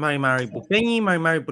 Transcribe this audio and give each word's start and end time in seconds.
Mari 0.00 0.18
Mari 0.18 0.46
Pupeñi, 0.46 1.02
Mari 1.02 1.18
Mari. 1.18 1.44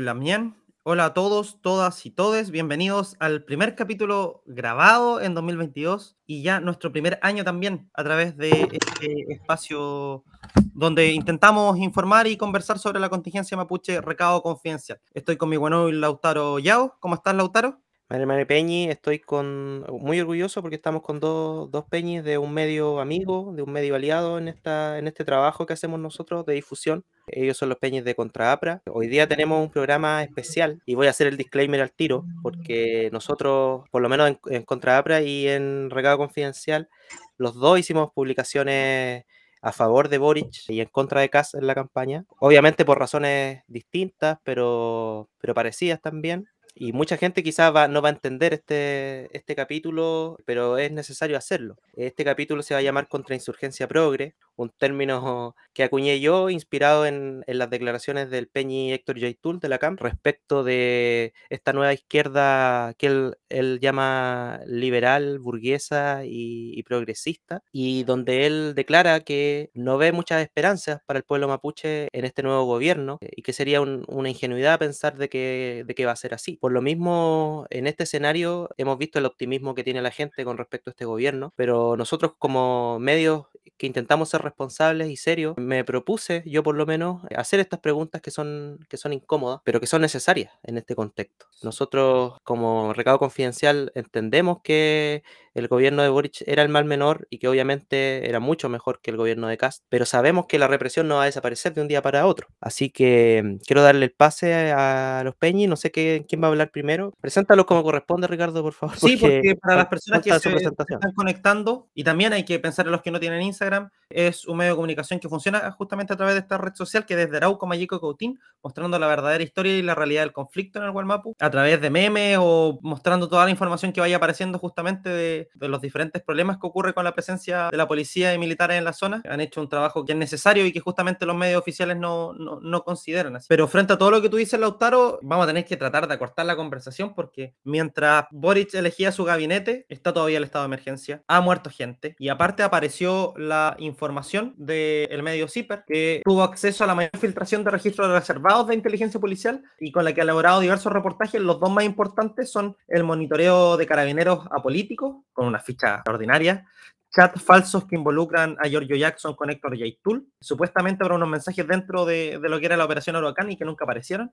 Hola 0.82 1.04
a 1.04 1.12
todos, 1.12 1.60
todas 1.60 2.06
y 2.06 2.11
todes. 2.11 2.51
Bienvenidos 2.51 3.15
al 3.21 3.45
primer 3.45 3.75
capítulo 3.75 4.43
grabado 4.47 5.21
en 5.21 5.35
2022 5.35 6.17
y 6.26 6.42
ya 6.42 6.58
nuestro 6.58 6.91
primer 6.91 7.19
año 7.21 7.45
también 7.45 7.91
a 7.92 8.03
través 8.04 8.38
de 8.38 8.71
este 8.72 9.30
espacio 9.34 10.24
donde 10.72 11.12
intentamos 11.12 11.76
informar 11.76 12.26
y 12.26 12.38
conversar 12.38 12.79
sobre 12.79 13.00
la 13.00 13.11
contingencia 13.11 13.54
mapuche 13.54 14.00
recado 14.00 14.40
confidencial. 14.40 14.98
Estoy 15.12 15.36
con 15.36 15.50
mi 15.50 15.58
bueno 15.58 15.92
Lautaro 15.92 16.58
Yao. 16.58 16.96
¿Cómo 17.00 17.16
estás, 17.16 17.34
Lautaro? 17.34 17.82
Mari 18.11 18.25
Mari 18.25 18.45
Peñi, 18.46 18.88
estoy 18.88 19.18
con, 19.18 19.84
muy 20.00 20.18
orgulloso 20.18 20.62
porque 20.62 20.77
estamos 20.77 21.02
con 21.02 21.20
dos, 21.20 21.70
dos 21.70 21.84
Peñis 21.90 22.25
de 22.25 22.38
un 22.38 22.54
medio 22.54 23.00
amigo, 23.00 23.52
de 23.54 23.61
un 23.61 23.70
medio 23.70 23.95
aliado 23.96 24.38
en, 24.38 24.48
esta, 24.48 24.98
en 24.98 25.08
este 25.08 25.27
trabajo 25.27 25.66
que 25.66 25.75
hacemos 25.75 26.00
nosotros 26.00 26.46
de 26.46 26.54
difusión. 26.54 27.04
Ellos 27.26 27.58
son 27.58 27.68
los 27.68 27.76
Peñis 27.76 28.04
de 28.04 28.14
Contraapra. 28.14 28.80
Hoy 28.90 29.08
día 29.08 29.29
tenemos 29.29 29.62
un 29.62 29.71
programa 29.71 30.22
especial 30.22 30.81
y 30.86 30.94
voy 30.94 31.07
a 31.07 31.11
hacer 31.11 31.26
el 31.26 31.36
disclaimer 31.36 31.82
al 31.82 31.93
tiro 31.93 32.25
porque 32.43 33.11
nosotros, 33.12 33.84
por 33.91 34.01
lo 34.01 34.09
menos 34.09 34.31
en, 34.31 34.41
en 34.47 34.62
Contraapra 34.62 35.20
y 35.20 35.47
en 35.47 35.91
Recado 35.91 36.17
Confidencial, 36.17 36.89
los 37.37 37.56
dos 37.56 37.79
hicimos 37.79 38.11
publicaciones 38.15 39.27
a 39.61 39.73
favor 39.73 40.09
de 40.09 40.19
Boric 40.19 40.69
y 40.69 40.81
en 40.81 40.89
contra 40.89 41.20
de 41.20 41.29
Kass 41.29 41.55
en 41.55 41.67
la 41.67 41.75
campaña. 41.75 42.25
Obviamente 42.39 42.84
por 42.84 42.98
razones 42.98 43.62
distintas, 43.67 44.39
pero, 44.45 45.29
pero 45.41 45.53
parecidas 45.53 46.01
también. 46.01 46.48
Y 46.81 46.93
mucha 46.93 47.17
gente 47.17 47.43
quizás 47.43 47.75
va, 47.75 47.89
no 47.89 48.01
va 48.03 48.09
a 48.09 48.13
entender 48.13 48.55
este, 48.55 49.37
este 49.37 49.57
capítulo, 49.57 50.39
pero 50.45 50.79
es 50.79 50.93
necesario 50.93 51.37
hacerlo. 51.37 51.77
Este 51.95 52.25
capítulo 52.25 52.63
se 52.63 52.73
va 52.75 52.79
a 52.79 52.83
llamar 52.85 53.09
Contrainsurgencia 53.09 53.89
Progre, 53.89 54.37
un 54.59 54.71
término 54.71 55.55
que 55.73 55.85
acuñé 55.85 56.21
yo, 56.21 56.51
inspirado 56.51 57.07
en, 57.07 57.45
en 57.47 57.59
las 57.59 57.71
declaraciones 57.71 58.29
del 58.30 58.48
Peñi 58.48 58.93
Héctor 58.93 59.19
Yaitul 59.19 59.61
de 59.61 59.69
la 59.69 59.79
CAM 59.79 59.97
respecto 59.97 60.65
de 60.65 61.33
esta 61.48 61.73
nueva 61.73 61.93
izquierda 61.95 62.95
que 62.98 63.06
él, 63.06 63.36
él 63.48 63.79
llama 63.81 64.61
liberal, 64.67 65.39
burguesa 65.39 66.25
y, 66.25 66.73
y, 66.77 66.83
progresista, 66.83 67.62
y 67.73 68.03
donde 68.05 68.47
él 68.47 68.75
declara 68.75 69.20
que 69.20 69.70
no 69.75 69.97
ve 69.98 70.11
muchas 70.12 70.42
esperanzas 70.42 71.01
para 71.06 71.19
el 71.19 71.25
pueblo 71.25 71.47
mapuche 71.48 72.09
en 72.12 72.25
este 72.25 72.42
nuevo 72.42 72.64
gobierno 72.64 73.19
y 73.20 73.42
que 73.42 73.53
sería 73.53 73.81
un, 73.81 74.05
una 74.09 74.29
ingenuidad 74.31 74.79
pensar 74.81 75.17
de 75.17 75.29
que, 75.29 75.84
de 75.86 75.95
que 75.95 76.06
va 76.06 76.12
a 76.12 76.17
ser 76.17 76.34
así. 76.34 76.56
Por 76.56 76.73
lo 76.73 76.83
mismo, 76.83 77.67
en 77.70 77.86
este 77.86 78.03
escenario 78.05 78.70
hemos 78.77 78.98
visto 78.98 79.19
el 79.20 79.27
optimismo 79.27 79.75
que 79.75 79.84
tiene 79.84 80.03
la 80.03 80.11
gente 80.11 80.45
con 80.45 80.59
respecto 80.59 80.91
a 80.91 80.92
este 80.92 81.05
gobierno, 81.05 81.53
pero 81.56 81.97
nosotros 81.97 82.33
como 82.39 82.98
medios 82.98 83.47
que 83.77 83.86
intentamos 83.86 84.29
ser 84.29 84.42
responsables 84.49 85.09
y 85.11 85.17
serios, 85.17 85.55
me 85.57 85.85
propuse, 85.85 86.43
yo 86.47 86.63
por 86.63 86.75
lo 86.75 86.87
menos, 86.87 87.23
hacer 87.37 87.61
estas 87.61 87.81
preguntas 87.81 88.21
que 88.21 88.31
son, 88.31 88.79
que 88.89 88.97
son 88.97 89.13
incómodas, 89.13 89.61
pero 89.65 89.81
que 89.81 89.87
son 89.87 90.03
necesarias 90.03 90.53
en 90.63 90.79
este 90.79 90.95
contexto. 90.95 91.47
Nosotros, 91.63 92.39
como 92.43 92.93
recado 92.93 93.19
confidencial, 93.19 93.93
entendemos 93.95 94.59
que 94.63 95.23
el 95.55 95.69
gobierno 95.69 96.03
de 96.03 96.09
Boric 96.09 96.43
era 96.47 96.63
el 96.63 96.69
mal 96.69 96.85
menor 96.85 97.27
y 97.31 97.39
que 97.39 97.49
obviamente 97.49 98.29
era 98.29 98.41
mucho 98.41 98.69
mejor 98.69 99.01
que 99.01 99.11
el 99.11 99.17
gobierno 99.17 99.49
de 99.49 99.57
Cast, 99.57 99.85
pero 99.89 100.07
sabemos 100.07 100.47
que 100.47 100.59
la 100.59 100.69
represión 100.69 101.09
no 101.09 101.17
va 101.17 101.23
a 101.23 101.27
desaparecer 101.27 101.75
de 101.75 101.83
un 101.83 101.89
día 101.89 102.03
para 102.03 102.27
otro. 102.27 102.49
Así 102.61 102.91
que 102.91 103.43
mm, 103.45 103.57
quiero 103.67 103.83
darle 103.83 104.07
el 104.07 104.13
pase 104.13 104.73
a 104.73 105.23
los 105.25 105.35
Peñi, 105.35 105.67
no 105.67 105.77
sé 105.77 105.91
qué, 105.91 106.25
quién 106.29 106.43
va 106.43 106.47
a 106.47 106.51
hablar 106.51 106.71
primero. 106.71 107.13
Preséntalo 107.21 107.67
como 107.67 107.83
corresponde, 107.83 108.27
Ricardo, 108.27 108.63
por 108.63 108.73
favor. 108.73 108.97
Sí, 109.09 109.17
porque, 109.17 109.37
porque 109.37 109.57
para 109.57 109.77
las 109.77 109.87
personas 109.87 110.23
que 110.23 110.39
se 110.39 110.51
están 110.51 111.13
conectando, 111.15 111.89
y 111.95 112.05
también 112.05 112.33
hay 112.33 112.45
que 112.45 112.59
pensar 112.59 112.87
en 112.87 112.93
los 112.93 113.03
que 113.03 113.11
no 113.11 113.21
tienen 113.21 113.43
Instagram, 113.43 113.91
es 114.11 114.38
un 114.47 114.56
medio 114.56 114.72
de 114.72 114.77
comunicación 114.77 115.20
que 115.20 115.28
funciona 115.28 115.70
justamente 115.72 116.12
a 116.12 116.17
través 116.17 116.34
de 116.34 116.41
esta 116.41 116.58
red 116.58 116.75
social 116.75 117.06
que 117.06 117.17
desde 117.17 117.36
Arauco, 117.36 117.67
Mayico 117.67 117.97
y 117.97 118.00
Coutín, 118.00 118.41
mostrando 118.62 118.98
la 118.98 119.06
verdadera 119.06 119.42
historia 119.42 119.77
y 119.77 119.83
la 119.83 119.95
realidad 119.95 120.22
del 120.22 120.33
conflicto 120.33 120.78
en 120.78 120.86
el 120.86 120.92
Gualmapu, 120.92 121.34
a 121.39 121.50
través 121.50 121.80
de 121.80 121.91
memes 121.91 122.39
o 122.41 122.78
mostrando 122.83 123.28
toda 123.28 123.45
la 123.45 123.50
información 123.50 123.92
que 123.92 124.00
vaya 124.00 124.17
apareciendo 124.17 124.58
justamente 124.58 125.08
de, 125.08 125.48
de, 125.55 125.69
los 125.69 125.80
diferentes 125.80 126.23
problemas 126.23 126.58
que 126.58 126.67
ocurre 126.67 126.95
con 126.95 127.05
la 127.05 127.14
presencia 127.14 127.68
de 127.70 127.77
la 127.77 127.86
policía 127.86 128.34
y 128.34 128.38
militares 128.38 128.78
en 128.78 128.84
la 128.84 128.92
zona. 128.92 129.22
Han 129.28 129.40
hecho 129.40 129.60
un 129.60 129.68
trabajo 129.68 130.04
que 130.04 130.12
es 130.12 130.18
necesario 130.18 130.66
y 130.66 130.72
que 130.72 130.80
justamente 130.80 131.26
los 131.26 131.36
medios 131.36 131.60
oficiales 131.60 131.96
no, 131.96 132.32
no, 132.34 132.60
no 132.60 132.82
consideran 132.82 133.36
así. 133.36 133.46
Pero 133.48 133.68
frente 133.68 133.92
a 133.92 133.98
todo 133.98 134.10
lo 134.10 134.22
que 134.22 134.28
tú 134.28 134.36
dices, 134.36 134.58
Lautaro, 134.58 135.18
vamos 135.22 135.44
a 135.44 135.46
tener 135.48 135.64
que 135.64 135.76
tratar 135.76 136.08
de 136.08 136.14
acortar 136.14 136.46
la 136.46 136.56
conversación 136.56 137.14
porque 137.14 137.54
mientras 137.64 138.26
Boric 138.30 138.74
elegía 138.74 139.12
su 139.12 139.24
gabinete, 139.24 139.86
está 139.88 140.12
todavía 140.12 140.38
el 140.38 140.44
estado 140.44 140.64
de 140.64 140.68
emergencia, 140.68 141.22
ha 141.26 141.40
muerto 141.40 141.70
gente 141.70 142.16
y 142.18 142.28
aparte 142.28 142.62
apareció 142.62 143.34
la 143.36 143.76
información 143.78 144.27
del 144.56 145.22
medio 145.22 145.48
CIPER, 145.48 145.84
que 145.86 146.22
tuvo 146.24 146.42
acceso 146.42 146.84
a 146.84 146.86
la 146.86 146.94
mayor 146.94 147.16
filtración 147.18 147.64
de 147.64 147.70
registros 147.70 148.08
reservados 148.10 148.68
de 148.68 148.74
inteligencia 148.74 149.20
policial 149.20 149.62
y 149.80 149.92
con 149.92 150.04
la 150.04 150.12
que 150.12 150.20
ha 150.20 150.24
elaborado 150.24 150.60
diversos 150.60 150.92
reportajes. 150.92 151.40
Los 151.40 151.60
dos 151.60 151.70
más 151.70 151.84
importantes 151.84 152.50
son 152.50 152.76
el 152.88 153.04
monitoreo 153.04 153.76
de 153.76 153.86
carabineros 153.86 154.46
a 154.50 154.62
políticos, 154.62 155.24
con 155.32 155.46
una 155.46 155.60
ficha 155.60 155.96
extraordinaria, 155.96 156.66
chats 157.10 157.42
falsos 157.42 157.86
que 157.86 157.96
involucran 157.96 158.56
a 158.58 158.68
Giorgio 158.68 158.96
Jackson 158.96 159.34
con 159.34 159.50
Héctor 159.50 159.76
Yaitul, 159.76 160.28
supuestamente 160.40 161.02
habrá 161.02 161.16
unos 161.16 161.28
mensajes 161.28 161.66
dentro 161.66 162.04
de, 162.04 162.38
de, 162.40 162.48
lo 162.48 162.60
que 162.60 162.66
era 162.66 162.76
la 162.76 162.84
operación 162.84 163.16
Huracán 163.16 163.50
y 163.50 163.56
que 163.56 163.64
nunca 163.64 163.84
aparecieron 163.84 164.32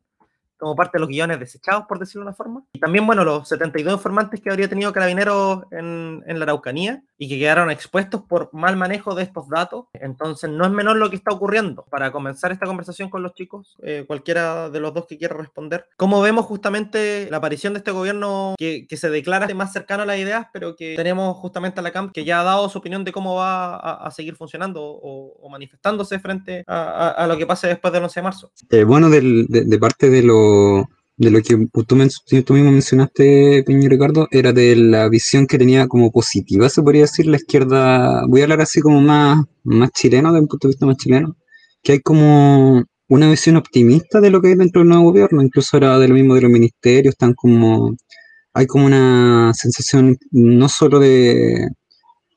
como 0.58 0.76
parte 0.76 0.98
de 0.98 1.02
los 1.02 1.10
guiones 1.10 1.40
desechados, 1.40 1.86
por 1.88 2.00
decirlo 2.00 2.22
de 2.22 2.30
una 2.30 2.36
forma. 2.36 2.64
Y 2.74 2.80
también, 2.80 3.06
bueno, 3.06 3.24
los 3.24 3.48
72 3.48 3.94
informantes 3.94 4.42
que 4.42 4.50
habría 4.50 4.70
tenido 4.70 4.94
Carabineros 4.94 5.64
en, 5.72 6.24
en, 6.26 6.40
la 6.40 6.44
Araucanía 6.44 7.04
y 7.18 7.28
que 7.28 7.40
quedaron 7.40 7.72
expuestos 7.72 8.22
por 8.24 8.54
mal 8.54 8.78
manejo 8.78 9.16
de 9.16 9.24
estos 9.24 9.50
datos. 9.50 9.86
Entonces, 9.94 10.50
no 10.50 10.66
es 10.66 10.72
menor 10.72 10.98
lo 10.98 11.10
que 11.10 11.16
está 11.16 11.32
ocurriendo. 11.32 11.86
Para 11.90 12.12
comenzar 12.12 12.52
esta 12.52 12.66
conversación 12.66 13.10
con 13.10 13.24
los 13.24 13.34
chicos, 13.34 13.78
eh, 13.84 14.04
cualquiera 14.08 14.70
de 14.70 14.80
los 14.80 14.94
dos 14.94 15.06
que 15.08 15.18
quiera 15.18 15.36
responder, 15.36 15.88
¿cómo 15.98 16.22
vemos 16.22 16.46
justamente 16.46 17.28
la 17.30 17.38
aparición 17.38 17.74
de 17.74 17.80
este 17.80 17.92
gobierno 17.92 18.56
que, 18.58 18.88
que, 18.88 18.98
se 18.98 19.10
declara 19.10 19.48
más 19.54 19.74
cercano 19.74 20.04
a 20.04 20.06
las 20.06 20.18
ideas, 20.18 20.48
pero 20.54 20.76
que 20.76 20.96
tenemos 20.96 21.38
justamente 21.38 21.80
a 21.80 21.84
la 21.84 21.92
CAMP 21.92 22.14
que 22.14 22.26
ya 22.26 22.42
ha 22.42 22.44
dado 22.44 22.70
su 22.70 22.80
opinión 22.80 23.04
de 23.04 23.12
cómo 23.12 23.36
va 23.36 23.76
a, 23.76 24.08
a 24.08 24.12
seguir 24.12 24.36
funcionando 24.36 24.82
o, 24.84 25.38
o, 25.40 25.50
manifestándose 25.50 26.20
frente 26.20 26.64
a, 26.68 26.82
a, 26.84 27.10
a, 27.12 27.28
lo 27.28 27.38
que 27.38 27.46
pase 27.46 27.68
después 27.68 27.94
del 27.94 28.04
11 28.04 28.20
de 28.20 28.24
marzo? 28.24 28.52
Eh, 28.70 28.84
bueno, 28.84 29.10
del, 29.10 29.46
de, 29.48 29.66
de 29.66 29.80
parte 29.80 30.10
de 30.10 30.24
los 30.24 30.45
de 31.18 31.32
lo 31.32 31.42
que 31.42 31.56
tú, 32.44 32.54
mismo 32.54 32.72
mencionaste, 32.72 33.64
Peña 33.66 33.90
Ricardo, 33.90 34.28
era 34.32 34.52
de 34.52 34.76
la 34.76 35.08
visión 35.10 35.48
que 35.48 35.58
tenía 35.58 35.88
como 35.88 36.12
positiva, 36.12 36.70
se 36.70 36.82
podría 36.82 37.04
decir, 37.04 37.28
la 37.28 37.38
izquierda, 37.38 38.26
voy 38.28 38.42
a 38.42 38.44
hablar 38.44 38.62
así 38.62 38.82
como 38.82 39.02
más, 39.02 39.46
más 39.64 39.92
chileno, 39.92 40.32
desde 40.32 40.42
un 40.42 40.48
punto 40.48 40.68
de 40.68 40.72
vista 40.74 40.86
más 40.86 40.98
chileno, 40.98 41.38
que 41.84 41.94
hay 41.94 42.00
como 42.02 42.84
una 43.08 43.30
visión 43.30 43.56
optimista 43.56 44.20
de 44.20 44.30
lo 44.32 44.42
que 44.42 44.50
hay 44.50 44.56
dentro 44.56 44.82
del 44.82 44.90
nuevo 44.90 45.06
gobierno, 45.06 45.42
incluso 45.42 45.78
era 45.78 45.98
de 46.00 46.08
lo 46.08 46.16
mismo 46.16 46.36
de 46.36 46.42
los 46.42 46.52
ministerios, 46.52 47.14
están 47.14 47.34
como, 47.34 47.96
hay 48.54 48.68
como 48.68 48.86
una 48.86 49.54
sensación 49.54 50.18
no 50.32 50.68
solo 50.70 51.00
de, 51.00 51.70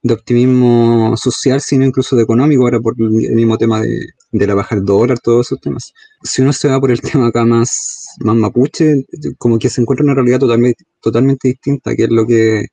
de 0.09 0.15
optimismo 0.15 1.17
social, 1.17 1.61
sino 1.61 1.85
incluso 1.85 2.17
de 2.17 2.23
económico, 2.25 2.65
ahora 2.65 2.81
por 2.81 2.95
el 2.99 3.11
mismo 3.11 3.57
tema 3.59 3.81
de, 3.81 4.07
de 4.33 4.47
la 4.47 4.55
baja 4.55 4.77
del 4.77 4.85
dólar, 4.85 5.19
todos 5.21 5.47
esos 5.47 5.61
temas. 5.61 5.93
Si 6.23 6.43
uno 6.43 6.53
se 6.53 6.69
va 6.69 6.81
por 6.81 6.91
el 6.91 7.01
tema 7.01 7.29
acá 7.29 7.45
más, 7.45 8.17
más 8.21 8.37
mapuche, 8.37 9.05
como 9.39 9.59
que 9.59 9.71
se 9.71 9.81
encuentra 9.81 10.05
una 10.05 10.15
realidad 10.15 10.41
totalmente, 10.41 10.85
totalmente 11.01 11.49
distinta, 11.49 11.95
que 11.95 12.05
es 12.05 12.11
lo 12.11 12.27
que 12.27 12.67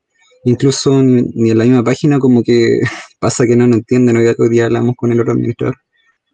incluso 0.45 1.01
ni, 1.01 1.51
en 1.51 1.57
la 1.57 1.65
misma 1.65 1.83
página 1.83 2.19
como 2.19 2.43
que 2.43 2.81
pasa 3.19 3.45
que 3.45 3.55
no 3.55 3.67
lo 3.67 3.75
entienden, 3.75 4.17
hoy, 4.17 4.33
hoy 4.37 4.49
día 4.49 4.65
hablamos 4.65 4.95
con 4.97 5.11
el 5.11 5.19
otro 5.19 5.33
administrador. 5.33 5.75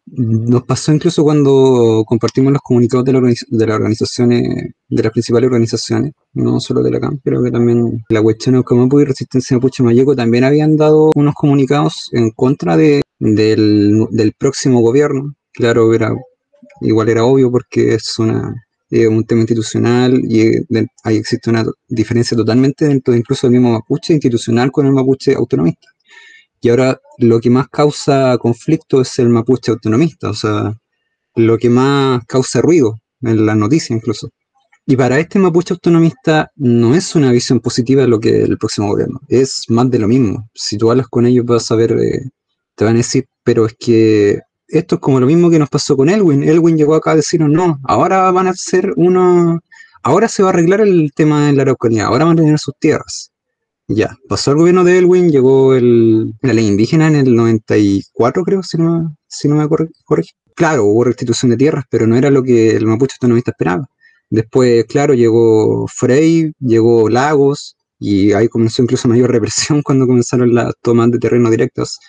Nos 0.07 0.63
pasó 0.63 0.91
incluso 0.93 1.23
cuando 1.23 2.03
compartimos 2.05 2.51
los 2.51 2.61
comunicados 2.61 3.05
de, 3.05 3.13
la 3.13 3.21
de 3.21 3.67
las 3.67 3.75
organizaciones, 3.75 4.73
de 4.89 5.03
las 5.03 5.11
principales 5.11 5.47
organizaciones, 5.47 6.13
no 6.33 6.59
solo 6.59 6.81
de 6.83 6.91
la 6.91 6.99
CAM, 6.99 7.19
pero 7.23 7.41
que 7.43 7.51
también 7.51 8.03
la 8.09 8.21
cuestión 8.21 8.55
de 8.55 8.63
Comapu 8.63 8.99
y 8.99 9.05
Resistencia 9.05 9.55
Mapuche 9.55 9.83
Mayeco 9.83 10.15
también 10.15 10.43
habían 10.43 10.75
dado 10.75 11.11
unos 11.15 11.35
comunicados 11.35 12.09
en 12.13 12.31
contra 12.31 12.75
de, 12.75 13.01
del, 13.19 14.33
próximo 14.37 14.81
gobierno. 14.81 15.35
Claro, 15.53 15.93
era, 15.93 16.13
igual 16.81 17.09
era 17.09 17.23
obvio 17.23 17.51
porque 17.51 17.93
es 17.93 18.17
una, 18.19 18.53
un 18.89 19.23
tema 19.25 19.41
institucional 19.41 20.19
y 20.27 20.41
eh, 20.41 20.87
ahí 21.03 21.17
existe 21.17 21.49
una 21.49 21.63
diferencia 21.87 22.35
totalmente 22.35 22.85
dentro 22.87 23.13
de 23.13 23.19
incluso 23.19 23.47
del 23.47 23.59
mismo 23.59 23.73
mapuche 23.73 24.13
institucional 24.13 24.71
con 24.71 24.87
el 24.87 24.93
mapuche 24.93 25.35
autonomista. 25.35 25.87
Y 26.61 26.69
ahora 26.69 26.99
lo 27.21 27.39
que 27.39 27.49
más 27.49 27.67
causa 27.69 28.37
conflicto 28.37 29.01
es 29.01 29.19
el 29.19 29.29
mapuche 29.29 29.71
autonomista, 29.71 30.29
o 30.29 30.33
sea, 30.33 30.73
lo 31.35 31.57
que 31.57 31.69
más 31.69 32.25
causa 32.25 32.61
ruido 32.61 32.95
en 33.21 33.45
las 33.45 33.55
noticias 33.55 33.91
incluso. 33.91 34.29
Y 34.85 34.95
para 34.95 35.19
este 35.19 35.39
mapuche 35.39 35.73
autonomista 35.73 36.51
no 36.55 36.95
es 36.95 37.15
una 37.15 37.31
visión 37.31 37.59
positiva 37.59 38.01
de 38.01 38.07
lo 38.07 38.19
que 38.19 38.41
el 38.41 38.57
próximo 38.57 38.87
gobierno, 38.87 39.21
es 39.29 39.65
más 39.69 39.89
de 39.91 39.99
lo 39.99 40.07
mismo. 40.07 40.49
Si 40.53 40.77
tú 40.77 40.89
hablas 40.91 41.07
con 41.07 41.25
ellos 41.25 41.45
vas 41.45 41.71
a 41.71 41.75
ver, 41.75 41.91
eh, 41.93 42.29
te 42.75 42.85
van 42.85 42.95
a 42.95 42.97
decir, 42.97 43.25
pero 43.43 43.65
es 43.65 43.75
que 43.79 44.39
esto 44.67 44.95
es 44.95 45.01
como 45.01 45.19
lo 45.19 45.27
mismo 45.27 45.49
que 45.49 45.59
nos 45.59 45.69
pasó 45.69 45.95
con 45.95 46.09
Elwin. 46.09 46.43
Elwin 46.43 46.77
llegó 46.77 46.95
acá 46.95 47.11
a 47.11 47.15
decirnos, 47.15 47.49
no, 47.49 47.79
ahora 47.83 48.31
van 48.31 48.47
a 48.47 48.53
ser 48.53 48.93
uno, 48.95 49.59
ahora 50.01 50.27
se 50.27 50.43
va 50.43 50.49
a 50.49 50.53
arreglar 50.53 50.81
el 50.81 51.11
tema 51.15 51.47
de 51.47 51.53
la 51.53 51.61
Araucanía, 51.63 52.05
ahora 52.05 52.25
van 52.25 52.39
a 52.39 52.41
tener 52.41 52.59
sus 52.59 52.73
tierras. 52.79 53.30
Ya, 53.93 54.15
pasó 54.29 54.51
el 54.51 54.57
gobierno 54.57 54.83
de 54.83 54.99
Elwin, 54.99 55.31
llegó 55.31 55.75
el, 55.75 56.33
la 56.41 56.53
ley 56.53 56.65
indígena 56.67 57.07
en 57.07 57.15
el 57.15 57.35
94, 57.35 58.43
creo, 58.43 58.63
si 58.63 58.77
no, 58.77 59.17
si 59.27 59.47
no 59.47 59.55
me 59.55 59.67
corrige. 59.67 60.31
claro, 60.55 60.85
hubo 60.85 61.03
restitución 61.03 61.51
de 61.51 61.57
tierras, 61.57 61.85
pero 61.89 62.07
no 62.07 62.15
era 62.15 62.29
lo 62.29 62.43
que 62.43 62.71
el 62.75 62.85
mapuche 62.85 63.15
autonomista 63.19 63.51
esperaba. 63.51 63.87
Después, 64.29 64.85
claro, 64.85 65.13
llegó 65.13 65.87
Frey, 65.87 66.53
llegó 66.59 67.09
Lagos, 67.09 67.75
y 67.99 68.31
ahí 68.33 68.47
comenzó 68.49 68.81
incluso 68.81 69.07
mayor 69.07 69.31
represión 69.31 69.81
cuando 69.83 70.07
comenzaron 70.07 70.53
las 70.53 70.73
tomas 70.81 71.11
de 71.11 71.19
terreno 71.19 71.49
directas. 71.49 71.99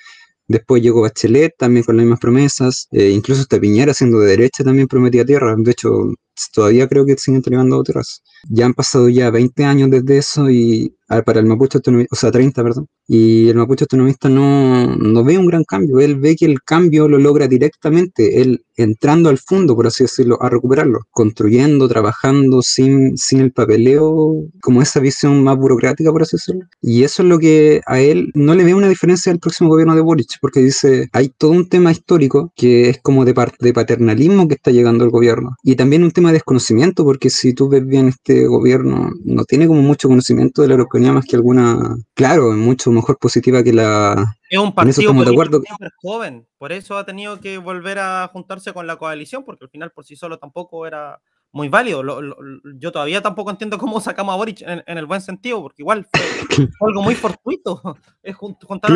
Después 0.48 0.82
llegó 0.82 1.02
Bachelet 1.02 1.54
también 1.58 1.84
con 1.84 1.96
las 1.96 2.04
mismas 2.04 2.20
promesas, 2.20 2.88
eh, 2.92 3.10
incluso 3.10 3.42
hasta 3.42 3.60
Piñera 3.60 3.94
siendo 3.94 4.20
de 4.20 4.30
derecha 4.30 4.64
también 4.64 4.88
prometía 4.88 5.24
tierra, 5.24 5.54
de 5.56 5.70
hecho 5.70 6.14
todavía 6.52 6.88
creo 6.88 7.06
que 7.06 7.16
siguen 7.16 7.36
entregando 7.36 7.82
tierras. 7.82 8.22
Ya 8.48 8.66
han 8.66 8.74
pasado 8.74 9.08
ya 9.08 9.30
20 9.30 9.64
años 9.64 9.90
desde 9.90 10.18
eso 10.18 10.50
y 10.50 10.94
para 11.20 11.40
el 11.40 11.46
mapuche 11.46 11.76
autonomista, 11.76 12.14
o 12.14 12.18
sea, 12.18 12.30
30, 12.30 12.62
perdón, 12.62 12.88
y 13.06 13.50
el 13.50 13.56
mapuche 13.56 13.84
autonomista 13.84 14.30
no, 14.30 14.96
no 14.96 15.24
ve 15.24 15.36
un 15.36 15.46
gran 15.46 15.64
cambio, 15.64 16.00
él 16.00 16.16
ve 16.16 16.34
que 16.36 16.46
el 16.46 16.62
cambio 16.62 17.08
lo 17.08 17.18
logra 17.18 17.46
directamente, 17.46 18.40
él 18.40 18.64
entrando 18.76 19.28
al 19.28 19.38
fondo, 19.38 19.76
por 19.76 19.86
así 19.86 20.04
decirlo, 20.04 20.42
a 20.42 20.48
recuperarlo, 20.48 21.00
construyendo, 21.10 21.88
trabajando 21.88 22.62
sin, 22.62 23.18
sin 23.18 23.40
el 23.40 23.52
papeleo, 23.52 24.46
como 24.62 24.80
esa 24.80 25.00
visión 25.00 25.44
más 25.44 25.58
burocrática, 25.58 26.10
por 26.10 26.22
así 26.22 26.36
decirlo. 26.36 26.66
Y 26.80 27.04
eso 27.04 27.22
es 27.22 27.28
lo 27.28 27.38
que 27.38 27.82
a 27.86 28.00
él 28.00 28.30
no 28.34 28.54
le 28.54 28.64
ve 28.64 28.74
una 28.74 28.88
diferencia 28.88 29.30
del 29.30 29.40
próximo 29.40 29.68
gobierno 29.68 29.94
de 29.94 30.00
Boric, 30.00 30.38
porque 30.40 30.60
dice, 30.60 31.08
hay 31.12 31.28
todo 31.28 31.50
un 31.50 31.68
tema 31.68 31.92
histórico 31.92 32.50
que 32.56 32.88
es 32.88 32.98
como 33.02 33.26
de, 33.26 33.34
de 33.60 33.72
paternalismo 33.74 34.48
que 34.48 34.54
está 34.54 34.70
llegando 34.70 35.04
el 35.04 35.10
gobierno, 35.10 35.50
y 35.62 35.76
también 35.76 36.02
un 36.02 36.12
tema 36.12 36.21
de 36.28 36.34
desconocimiento, 36.34 37.04
porque 37.04 37.30
si 37.30 37.54
tú 37.54 37.68
ves 37.68 37.86
bien 37.86 38.08
este 38.08 38.46
gobierno, 38.46 39.10
no 39.24 39.44
tiene 39.44 39.66
como 39.66 39.82
mucho 39.82 40.08
conocimiento 40.08 40.62
de 40.62 40.68
la 40.68 40.74
Araucanía 40.74 41.12
más 41.12 41.24
que 41.24 41.36
alguna, 41.36 41.96
claro, 42.14 42.52
mucho 42.52 42.90
mejor 42.90 43.18
positiva 43.18 43.62
que 43.62 43.72
la... 43.72 44.36
Es 44.48 44.58
un 44.58 44.74
partido 44.74 45.12
joven, 46.02 46.46
por 46.58 46.72
eso 46.72 46.96
ha 46.96 47.06
tenido 47.06 47.40
que 47.40 47.58
volver 47.58 47.98
a 47.98 48.28
juntarse 48.32 48.72
con 48.72 48.86
la 48.86 48.96
coalición, 48.96 49.44
porque 49.44 49.64
al 49.64 49.70
final 49.70 49.92
por 49.92 50.04
sí 50.04 50.16
solo 50.16 50.38
tampoco 50.38 50.86
era 50.86 51.20
muy 51.52 51.68
válido. 51.68 52.02
yo 52.78 52.92
todavía 52.92 53.20
tampoco 53.20 53.50
entiendo 53.50 53.78
cómo 53.78 54.00
sacamos 54.00 54.32
a 54.32 54.36
Boric 54.36 54.62
en, 54.62 54.82
el 54.86 55.06
buen 55.06 55.20
sentido, 55.20 55.60
porque 55.60 55.82
igual 55.82 56.06
fue, 56.10 56.20
algo 56.80 57.02
muy 57.02 57.14
fortuito. 57.14 57.80
Es 58.22 58.36
juntar 58.36 58.92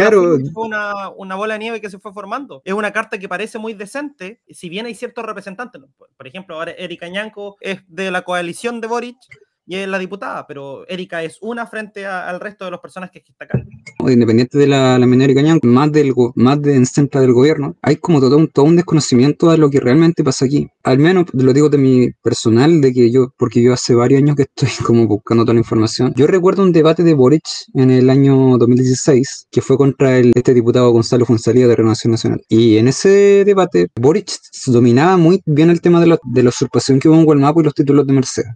una, 0.54 1.08
una, 1.10 1.34
bola 1.34 1.54
de 1.54 1.58
nieve 1.58 1.80
que 1.80 1.90
se 1.90 1.98
fue 1.98 2.12
formando. 2.12 2.62
Es 2.64 2.72
una 2.72 2.92
carta 2.92 3.18
que 3.18 3.28
parece 3.28 3.58
muy 3.58 3.74
decente, 3.74 4.40
si 4.48 4.68
bien 4.68 4.86
hay 4.86 4.94
ciertos 4.94 5.24
representantes. 5.24 5.82
Por 6.16 6.26
ejemplo, 6.26 6.54
ahora 6.54 6.70
Erika 6.72 7.08
Ñanco 7.08 7.56
es 7.60 7.82
de 7.88 8.12
la 8.12 8.22
coalición 8.22 8.80
de 8.80 8.86
Boric, 8.86 9.16
y 9.66 9.76
es 9.76 9.88
la 9.88 9.98
diputada, 9.98 10.46
pero 10.46 10.86
Erika 10.88 11.22
es 11.22 11.38
una 11.40 11.66
frente 11.66 12.06
al 12.06 12.40
resto 12.40 12.64
de 12.64 12.70
las 12.70 12.80
personas 12.80 13.10
que 13.10 13.18
está 13.18 13.44
acá. 13.44 13.62
Independiente 14.08 14.56
de 14.58 14.66
la, 14.66 14.98
la 14.98 15.06
minera 15.06 15.34
Cañán, 15.34 15.58
más, 15.64 15.90
del, 15.90 16.14
más 16.36 16.62
de 16.62 16.76
en 16.76 16.84
del 17.12 17.32
gobierno, 17.32 17.76
hay 17.82 17.96
como 17.96 18.20
todo 18.20 18.36
un, 18.36 18.48
todo 18.48 18.64
un 18.64 18.76
desconocimiento 18.76 19.50
de 19.50 19.58
lo 19.58 19.68
que 19.68 19.80
realmente 19.80 20.22
pasa 20.22 20.44
aquí. 20.44 20.68
Al 20.84 20.98
menos 20.98 21.26
lo 21.32 21.52
digo 21.52 21.68
de 21.68 21.78
mi 21.78 22.10
personal, 22.22 22.80
de 22.80 22.92
que 22.92 23.10
yo, 23.10 23.32
porque 23.36 23.60
yo 23.62 23.72
hace 23.72 23.94
varios 23.94 24.22
años 24.22 24.36
que 24.36 24.42
estoy 24.42 24.68
como 24.86 25.06
buscando 25.06 25.44
toda 25.44 25.54
la 25.54 25.60
información. 25.60 26.12
Yo 26.16 26.26
recuerdo 26.26 26.62
un 26.62 26.72
debate 26.72 27.02
de 27.02 27.14
Boric 27.14 27.46
en 27.74 27.90
el 27.90 28.08
año 28.08 28.58
2016, 28.58 29.48
que 29.50 29.60
fue 29.60 29.76
contra 29.76 30.18
el, 30.18 30.32
este 30.34 30.54
diputado 30.54 30.90
Gonzalo 30.90 31.26
Fonsalía 31.26 31.66
de 31.66 31.76
Renovación 31.76 32.12
Nacional. 32.12 32.40
Y 32.48 32.76
en 32.76 32.88
ese 32.88 33.44
debate, 33.44 33.88
Boric 34.00 34.30
dominaba 34.66 35.16
muy 35.16 35.42
bien 35.44 35.70
el 35.70 35.80
tema 35.80 36.00
de 36.00 36.06
la, 36.06 36.18
de 36.22 36.42
la 36.42 36.50
usurpación 36.50 37.00
que 37.00 37.08
hubo 37.08 37.16
en 37.16 37.24
Gualmapo 37.24 37.60
y 37.60 37.64
los 37.64 37.74
títulos 37.74 38.06
de 38.06 38.12
Mercedes. 38.12 38.54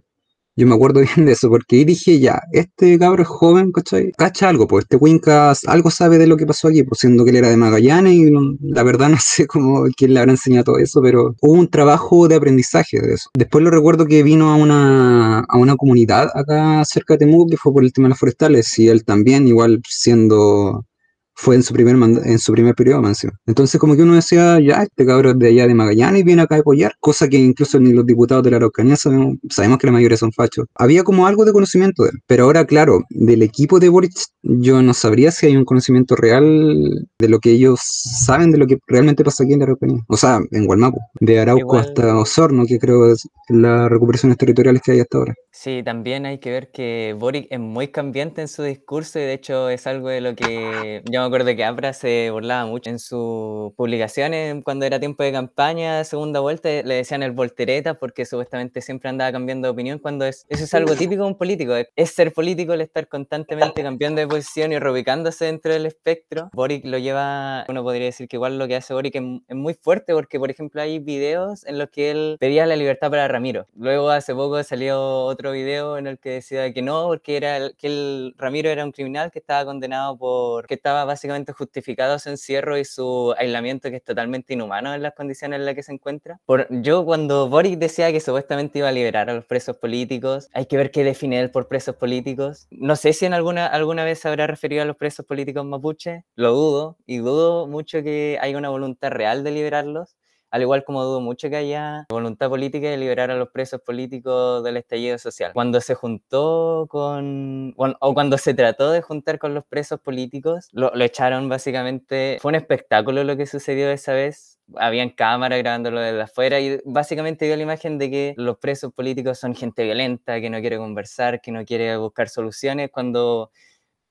Yo 0.55 0.67
me 0.67 0.75
acuerdo 0.75 1.01
bien 1.15 1.25
de 1.25 1.33
eso, 1.33 1.49
porque 1.49 1.85
dije, 1.85 2.19
ya, 2.19 2.41
este 2.51 2.99
cabro 2.99 3.23
es 3.23 3.29
joven, 3.29 3.71
¿cachai? 3.71 4.11
Cacha 4.17 4.49
algo, 4.49 4.67
pues 4.67 4.85
este 4.85 4.97
Wincas 4.97 5.61
algo 5.65 5.89
sabe 5.89 6.17
de 6.17 6.27
lo 6.27 6.37
que 6.37 6.45
pasó 6.45 6.67
aquí, 6.67 6.83
pues 6.83 6.99
siendo 6.99 7.23
que 7.23 7.31
él 7.31 7.37
era 7.37 7.49
de 7.49 7.57
Magallanes 7.57 8.13
y 8.13 8.31
la 8.61 8.83
verdad 8.83 9.09
no 9.09 9.17
sé 9.19 9.47
cómo, 9.47 9.85
quién 9.95 10.13
le 10.13 10.19
habrá 10.19 10.31
enseñado 10.33 10.65
todo 10.65 10.77
eso, 10.79 11.01
pero 11.01 11.35
hubo 11.41 11.53
un 11.53 11.69
trabajo 11.69 12.27
de 12.27 12.35
aprendizaje 12.35 12.99
de 12.99 13.13
eso. 13.13 13.29
Después 13.33 13.63
lo 13.63 13.71
recuerdo 13.71 14.05
que 14.05 14.23
vino 14.23 14.49
a 14.51 14.55
una, 14.55 15.39
a 15.39 15.57
una 15.57 15.75
comunidad 15.75 16.29
acá 16.35 16.83
cerca 16.85 17.13
de 17.15 17.19
Temuco 17.19 17.49
que 17.49 17.57
fue 17.57 17.73
por 17.73 17.83
el 17.83 17.93
tema 17.93 18.07
de 18.07 18.11
las 18.11 18.19
forestales 18.19 18.77
y 18.79 18.89
él 18.89 19.03
también, 19.05 19.47
igual 19.47 19.81
siendo 19.87 20.85
fue 21.33 21.55
en 21.55 21.63
su 21.63 21.73
primer 21.73 21.95
en 21.95 22.39
su 22.39 22.53
primer 22.53 22.75
periodo 22.75 23.01
Mancio. 23.01 23.31
Entonces 23.45 23.79
como 23.79 23.95
que 23.95 24.03
uno 24.03 24.15
decía, 24.15 24.59
ya, 24.59 24.83
este 24.83 25.05
cabrón 25.05 25.39
de 25.39 25.47
allá 25.47 25.67
de 25.67 25.73
Magallanes 25.73 26.23
viene 26.23 26.41
acá 26.41 26.55
a 26.55 26.59
apoyar, 26.59 26.93
cosa 26.99 27.27
que 27.27 27.37
incluso 27.37 27.79
ni 27.79 27.93
los 27.93 28.05
diputados 28.05 28.43
de 28.43 28.51
la 28.51 28.57
Araucanía 28.57 28.95
sabemos, 28.95 29.37
sabemos 29.49 29.77
que 29.79 29.87
la 29.87 29.93
mayoría 29.93 30.17
son 30.17 30.31
fachos. 30.31 30.65
Había 30.75 31.03
como 31.03 31.27
algo 31.27 31.45
de 31.45 31.53
conocimiento 31.53 32.03
de 32.03 32.09
él, 32.09 32.19
pero 32.27 32.45
ahora 32.45 32.65
claro, 32.65 33.01
del 33.09 33.41
equipo 33.41 33.79
de 33.79 33.89
Boric 33.89 34.13
yo 34.43 34.81
no 34.81 34.93
sabría 34.93 35.31
si 35.31 35.47
hay 35.47 35.57
un 35.57 35.65
conocimiento 35.65 36.15
real 36.15 37.07
de 37.19 37.29
lo 37.29 37.39
que 37.39 37.51
ellos 37.51 37.79
saben 37.81 38.51
de 38.51 38.57
lo 38.57 38.67
que 38.67 38.77
realmente 38.87 39.23
pasa 39.23 39.43
aquí 39.43 39.53
en 39.53 39.59
la 39.59 39.65
Araucanía, 39.65 40.03
o 40.07 40.17
sea, 40.17 40.39
en 40.51 40.65
Gualmapu, 40.65 40.99
de 41.19 41.39
Arauco 41.39 41.77
hasta 41.77 42.17
Osorno, 42.17 42.65
que 42.65 42.79
creo 42.79 43.11
es 43.11 43.27
las 43.49 43.89
recuperaciones 43.89 44.37
territoriales 44.37 44.81
que 44.83 44.91
hay 44.91 44.99
hasta 44.99 45.17
ahora. 45.17 45.33
Sí, 45.53 45.83
también 45.83 46.25
hay 46.25 46.37
que 46.37 46.49
ver 46.49 46.71
que 46.71 47.13
Boric 47.17 47.47
es 47.49 47.59
muy 47.59 47.89
cambiante 47.89 48.39
en 48.39 48.47
su 48.47 48.63
discurso 48.63 49.19
y 49.19 49.23
de 49.23 49.33
hecho 49.33 49.69
es 49.69 49.85
algo 49.85 50.07
de 50.07 50.21
lo 50.21 50.33
que 50.33 51.03
yo 51.11 51.19
me 51.19 51.25
acuerdo 51.25 51.53
que 51.53 51.65
Abra 51.65 51.91
se 51.91 52.29
burlaba 52.31 52.65
mucho 52.65 52.89
en 52.89 52.99
sus 52.99 53.73
publicaciones 53.73 54.63
cuando 54.63 54.85
era 54.85 54.97
tiempo 55.01 55.23
de 55.23 55.33
campaña, 55.33 56.05
segunda 56.05 56.39
vuelta, 56.39 56.69
le 56.69 56.95
decían 56.95 57.21
el 57.21 57.33
voltereta 57.33 57.95
porque 57.95 58.23
supuestamente 58.25 58.81
siempre 58.81 59.09
andaba 59.09 59.33
cambiando 59.33 59.67
de 59.67 59.73
opinión 59.73 59.99
cuando 59.99 60.25
es, 60.25 60.45
eso 60.47 60.63
es 60.63 60.73
algo 60.73 60.95
típico 60.95 61.23
de 61.23 61.27
un 61.27 61.37
político, 61.37 61.73
es 61.97 62.11
ser 62.11 62.31
político 62.31 62.71
el 62.71 62.81
estar 62.81 63.09
constantemente 63.09 63.83
cambiando 63.83 64.21
de 64.21 64.27
posición 64.27 64.71
y 64.71 64.79
reubicándose 64.79 65.45
dentro 65.45 65.73
del 65.73 65.85
espectro. 65.85 66.49
Boric 66.53 66.85
lo 66.85 66.97
lleva, 66.97 67.65
uno 67.67 67.83
podría 67.83 68.05
decir 68.05 68.29
que 68.29 68.37
igual 68.37 68.57
lo 68.57 68.69
que 68.69 68.77
hace 68.77 68.93
Boric 68.93 69.15
es, 69.15 69.55
muy 69.55 69.73
fuerte 69.73 70.13
porque 70.13 70.39
por 70.39 70.49
ejemplo 70.49 70.81
hay 70.81 70.99
videos 70.99 71.65
en 71.65 71.77
los 71.77 71.89
que 71.89 72.11
él 72.11 72.37
pedía 72.39 72.65
la 72.65 72.77
libertad 72.77 73.09
para 73.11 73.27
Ramiro. 73.27 73.67
Luego 73.75 74.09
hace 74.09 74.33
poco 74.33 74.63
salió 74.63 75.25
otro 75.25 75.40
video 75.49 75.97
en 75.97 76.05
el 76.05 76.19
que 76.19 76.29
decía 76.29 76.71
que 76.71 76.83
no, 76.83 77.07
porque 77.07 77.37
era 77.37 77.57
el, 77.57 77.75
que 77.75 77.87
el 77.87 78.35
Ramiro 78.37 78.69
era 78.69 78.85
un 78.85 78.91
criminal 78.91 79.31
que 79.31 79.39
estaba 79.39 79.65
condenado 79.65 80.15
por, 80.15 80.67
que 80.67 80.75
estaba 80.75 81.03
básicamente 81.05 81.51
justificado 81.53 82.19
su 82.19 82.29
encierro 82.29 82.77
y 82.77 82.85
su 82.85 83.33
aislamiento 83.39 83.89
que 83.89 83.95
es 83.95 84.03
totalmente 84.03 84.53
inhumano 84.53 84.93
en 84.93 85.01
las 85.01 85.15
condiciones 85.15 85.59
en 85.59 85.65
las 85.65 85.73
que 85.73 85.81
se 85.81 85.93
encuentra. 85.93 86.39
Por, 86.45 86.67
yo 86.69 87.03
cuando 87.03 87.49
Boric 87.49 87.79
decía 87.79 88.11
que 88.11 88.19
supuestamente 88.19 88.77
iba 88.77 88.89
a 88.89 88.91
liberar 88.91 89.31
a 89.31 89.33
los 89.33 89.45
presos 89.45 89.77
políticos, 89.77 90.47
hay 90.53 90.67
que 90.67 90.77
ver 90.77 90.91
qué 90.91 91.03
define 91.03 91.39
él 91.39 91.49
por 91.49 91.67
presos 91.67 91.95
políticos. 91.95 92.67
No 92.69 92.95
sé 92.95 93.13
si 93.13 93.25
en 93.25 93.33
alguna, 93.33 93.65
alguna 93.65 94.03
vez 94.03 94.19
se 94.19 94.27
habrá 94.27 94.45
referido 94.45 94.83
a 94.83 94.85
los 94.85 94.97
presos 94.97 95.25
políticos 95.25 95.65
mapuche, 95.65 96.25
lo 96.35 96.51
dudo, 96.53 96.97
y 97.07 97.17
dudo 97.17 97.65
mucho 97.65 98.03
que 98.03 98.37
haya 98.39 98.57
una 98.57 98.69
voluntad 98.69 99.09
real 99.09 99.43
de 99.43 99.51
liberarlos 99.51 100.17
al 100.51 100.61
igual 100.61 100.83
como 100.83 101.03
dudo 101.03 101.21
mucho 101.21 101.49
que 101.49 101.55
haya 101.55 102.05
voluntad 102.09 102.49
política 102.49 102.89
de 102.89 102.97
liberar 102.97 103.31
a 103.31 103.35
los 103.35 103.49
presos 103.49 103.81
políticos 103.81 104.63
del 104.63 104.77
estallido 104.77 105.17
social. 105.17 105.53
Cuando 105.53 105.79
se 105.79 105.95
juntó 105.95 106.87
con, 106.89 107.73
o 107.77 108.13
cuando 108.13 108.37
se 108.37 108.53
trató 108.53 108.91
de 108.91 109.01
juntar 109.01 109.39
con 109.39 109.53
los 109.53 109.65
presos 109.65 110.01
políticos, 110.01 110.67
lo, 110.73 110.93
echaron 111.01 111.47
básicamente, 111.47 112.37
fue 112.41 112.49
un 112.49 112.55
espectáculo 112.55 113.23
lo 113.23 113.37
que 113.37 113.45
sucedió 113.45 113.89
esa 113.89 114.13
vez, 114.13 114.59
habían 114.75 115.09
cámaras 115.09 115.59
grabándolo 115.59 116.01
desde 116.01 116.21
afuera 116.21 116.59
y 116.59 116.81
básicamente 116.85 117.45
dio 117.45 117.55
la 117.55 117.63
imagen 117.63 117.97
de 117.97 118.11
que 118.11 118.33
los 118.37 118.57
presos 118.57 118.93
políticos 118.93 119.39
son 119.39 119.55
gente 119.55 119.83
violenta, 119.83 120.41
que 120.41 120.49
no 120.49 120.59
quiere 120.59 120.77
conversar, 120.77 121.41
que 121.41 121.51
no 121.51 121.63
quiere 121.63 121.95
buscar 121.97 122.27
soluciones, 122.27 122.91
cuando 122.91 123.51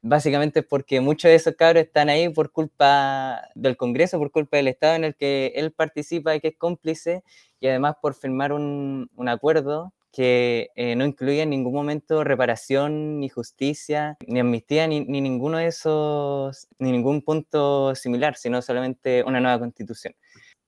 básicamente 0.02 0.62
porque 0.62 1.00
muchos 1.00 1.28
de 1.28 1.34
esos 1.36 1.54
cabros 1.56 1.84
están 1.84 2.08
ahí 2.08 2.28
por 2.28 2.52
culpa 2.52 3.42
del 3.54 3.76
Congreso, 3.76 4.18
por 4.18 4.30
culpa 4.30 4.56
del 4.56 4.68
Estado 4.68 4.94
en 4.96 5.04
el 5.04 5.14
que 5.14 5.52
él 5.56 5.72
participa 5.72 6.34
y 6.34 6.40
que 6.40 6.48
es 6.48 6.56
cómplice, 6.56 7.22
y 7.60 7.68
además 7.68 7.96
por 8.00 8.14
firmar 8.14 8.52
un, 8.52 9.10
un 9.16 9.28
acuerdo 9.28 9.92
que 10.12 10.70
eh, 10.74 10.96
no 10.96 11.04
incluye 11.04 11.42
en 11.42 11.50
ningún 11.50 11.72
momento 11.72 12.24
reparación, 12.24 13.20
ni 13.20 13.28
justicia, 13.28 14.16
ni 14.26 14.40
amnistía, 14.40 14.86
ni, 14.86 15.00
ni, 15.00 15.20
ninguno 15.20 15.58
de 15.58 15.66
esos, 15.66 16.66
ni 16.78 16.90
ningún 16.90 17.22
punto 17.22 17.94
similar, 17.94 18.36
sino 18.36 18.60
solamente 18.62 19.22
una 19.24 19.40
nueva 19.40 19.58
constitución. 19.60 20.14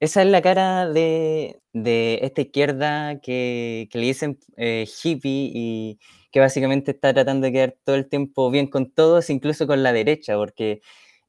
Esa 0.00 0.22
es 0.22 0.28
la 0.28 0.42
cara 0.42 0.88
de, 0.88 1.60
de 1.72 2.20
esta 2.22 2.42
izquierda 2.42 3.20
que, 3.20 3.88
que 3.90 3.98
le 3.98 4.06
dicen 4.06 4.38
eh, 4.56 4.86
hippie 5.02 5.50
y 5.54 5.98
que 6.32 6.40
básicamente 6.40 6.92
está 6.92 7.14
tratando 7.14 7.46
de 7.46 7.52
quedar 7.52 7.76
todo 7.84 7.96
el 7.96 8.08
tiempo 8.08 8.50
bien 8.50 8.66
con 8.68 8.90
todos, 8.90 9.30
incluso 9.30 9.66
con 9.66 9.82
la 9.82 9.92
derecha, 9.92 10.36
porque 10.36 10.80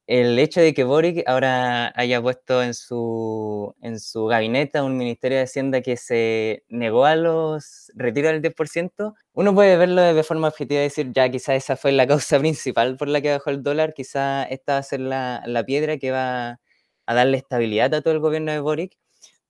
el 0.06 0.38
hecho 0.38 0.60
de 0.60 0.74
que 0.74 0.84
Boric 0.84 1.22
ahora 1.26 1.92
haya 1.96 2.20
puesto 2.22 2.62
en 2.62 2.74
su, 2.74 3.74
en 3.80 3.98
su 4.00 4.26
gabinete 4.26 4.80
un 4.82 4.98
Ministerio 4.98 5.38
de 5.38 5.44
Hacienda 5.44 5.80
que 5.80 5.96
se 5.96 6.64
negó 6.68 7.06
a 7.06 7.16
los 7.16 7.90
retiros 7.94 8.32
del 8.32 8.42
10%, 8.42 9.14
uno 9.32 9.54
puede 9.54 9.76
verlo 9.78 10.02
de 10.02 10.22
forma 10.22 10.48
objetiva 10.48 10.80
y 10.80 10.84
decir, 10.84 11.12
ya 11.12 11.30
quizás 11.30 11.56
esa 11.56 11.76
fue 11.76 11.92
la 11.92 12.06
causa 12.08 12.38
principal 12.38 12.96
por 12.96 13.08
la 13.08 13.20
que 13.22 13.32
bajó 13.32 13.50
el 13.50 13.62
dólar, 13.62 13.94
quizás 13.94 14.46
esta 14.50 14.74
va 14.74 14.78
a 14.78 14.82
ser 14.82 15.00
la, 15.00 15.42
la 15.46 15.64
piedra 15.64 15.96
que 15.98 16.10
va 16.10 16.60
a 17.06 17.14
darle 17.14 17.38
estabilidad 17.38 17.94
a 17.94 18.02
todo 18.02 18.14
el 18.14 18.20
gobierno 18.20 18.52
de 18.52 18.60
Boric, 18.60 18.96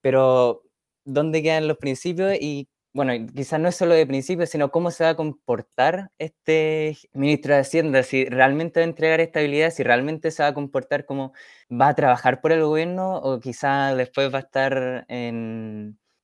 pero 0.01 0.63
¿dónde 1.05 1.43
quedan 1.43 1.69
los 1.69 1.79
principios 1.79 2.35
y 2.41 2.69
bueno, 2.95 3.13
quizás 3.35 3.61
no 3.61 3.69
es 3.69 3.75
solo 3.77 3.95
de 3.95 4.07
principio, 4.07 4.47
sino 4.47 4.71
cómo 4.71 4.93
se 4.93 5.03
va 5.05 5.11
a 5.11 5.17
comportar 5.17 6.13
este 6.19 6.97
ministro 7.13 7.55
de 7.55 7.61
Hacienda, 7.61 8.05
si 8.05 8.25
realmente 8.25 8.81
va 8.81 8.87
a 8.87 8.89
entregar 8.89 9.21
estabilidad, 9.21 9.71
si 9.71 9.83
realmente 9.83 10.31
se 10.31 10.45
va 10.45 10.51
a 10.51 10.55
comportar 10.55 11.05
como 11.05 11.33
va 11.71 11.89
a 11.89 11.95
trabajar 11.97 12.41
por 12.41 12.53
el 12.53 12.63
gobierno 12.63 13.17
o 13.17 13.41
quizás 13.41 13.97
después 13.97 14.33
va 14.33 14.39
a 14.39 14.43
estar 14.43 15.07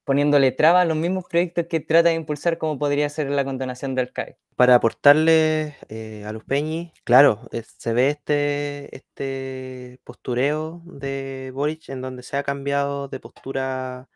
poniéndole 0.04 0.52
trabas 0.52 0.82
a 0.82 0.84
los 0.86 0.96
mismos 0.96 1.24
proyectos 1.28 1.66
que 1.68 1.80
trata 1.80 2.08
de 2.10 2.14
impulsar, 2.14 2.56
como 2.58 2.78
podría 2.78 3.08
ser 3.08 3.30
la 3.30 3.44
condonación 3.44 3.94
del 3.94 4.12
CAE. 4.12 4.38
Para 4.56 4.76
aportarle 4.76 5.76
eh, 5.88 6.24
a 6.24 6.32
los 6.32 6.44
Peñi, 6.44 6.92
claro, 7.04 7.48
eh, 7.52 7.62
se 7.64 7.92
ve 7.92 8.10
este, 8.10 8.94
este 8.96 10.00
postureo 10.04 10.82
de 10.84 11.50
Boric 11.52 11.88
en 11.88 12.00
donde 12.00 12.22
se 12.22 12.36
ha 12.36 12.42
cambiado 12.42 13.08
de 13.08 13.20
postura 13.20 14.08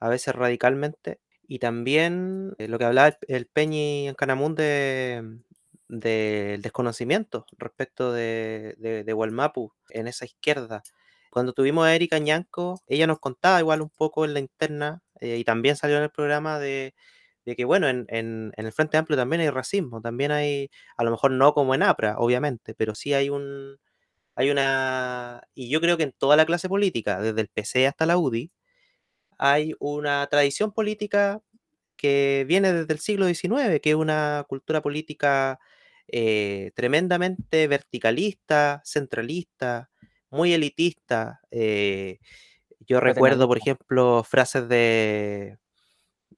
a 0.00 0.08
veces 0.08 0.34
radicalmente. 0.34 1.20
Y 1.52 1.58
también 1.58 2.54
eh, 2.56 2.66
lo 2.66 2.78
que 2.78 2.86
hablaba 2.86 3.18
el, 3.28 3.44
Peñi 3.46 4.08
en 4.08 4.14
Canamún 4.14 4.54
de, 4.54 5.22
del 5.86 6.62
desconocimiento 6.62 7.44
respecto 7.58 8.10
de, 8.10 8.74
de, 8.78 9.04
de 9.04 9.12
Walmapu 9.12 9.70
en 9.90 10.08
esa 10.08 10.24
izquierda. 10.24 10.82
Cuando 11.30 11.52
tuvimos 11.52 11.84
a 11.84 11.94
Erika 11.94 12.18
Ñanco, 12.18 12.80
ella 12.86 13.06
nos 13.06 13.18
contaba 13.18 13.60
igual 13.60 13.82
un 13.82 13.90
poco 13.90 14.24
en 14.24 14.32
la 14.32 14.40
interna 14.40 15.02
eh, 15.20 15.36
y 15.36 15.44
también 15.44 15.76
salió 15.76 15.98
en 15.98 16.04
el 16.04 16.10
programa 16.10 16.58
de, 16.58 16.94
que, 17.44 17.66
bueno, 17.66 17.86
en, 17.86 18.52
el 18.56 18.72
Frente 18.72 18.96
Amplio 18.96 19.18
también 19.18 19.42
hay 19.42 19.50
racismo, 19.50 20.00
también 20.00 20.32
hay, 20.32 20.70
a 20.96 21.04
lo 21.04 21.10
mejor 21.10 21.32
no 21.32 21.52
como 21.52 21.74
en 21.74 21.82
APRA, 21.82 22.16
obviamente, 22.16 22.72
pero 22.74 22.94
sí 22.94 23.12
hay 23.12 23.28
un, 23.28 23.76
hay 24.36 24.50
una, 24.50 25.42
y 25.54 25.68
yo 25.68 25.82
creo 25.82 25.98
que 25.98 26.04
en 26.04 26.12
toda 26.12 26.34
la 26.36 26.46
clase 26.46 26.70
política, 26.70 27.20
desde 27.20 27.42
el 27.42 27.48
PC 27.48 27.86
hasta 27.86 28.06
la 28.06 28.16
UDI, 28.16 28.50
hay 29.44 29.74
una 29.80 30.24
tradición 30.28 30.70
política 30.70 31.42
que 31.96 32.44
viene 32.46 32.72
desde 32.72 32.92
el 32.92 33.00
siglo 33.00 33.26
XIX, 33.26 33.80
que 33.82 33.90
es 33.90 33.96
una 33.96 34.44
cultura 34.48 34.80
política 34.80 35.58
eh, 36.06 36.70
tremendamente 36.76 37.66
verticalista, 37.66 38.80
centralista, 38.84 39.90
muy 40.30 40.52
elitista. 40.52 41.40
Eh, 41.50 42.20
yo 42.86 43.00
recuerdo, 43.00 43.48
por 43.48 43.58
ejemplo, 43.58 44.22
frases 44.22 44.68
de, 44.68 45.58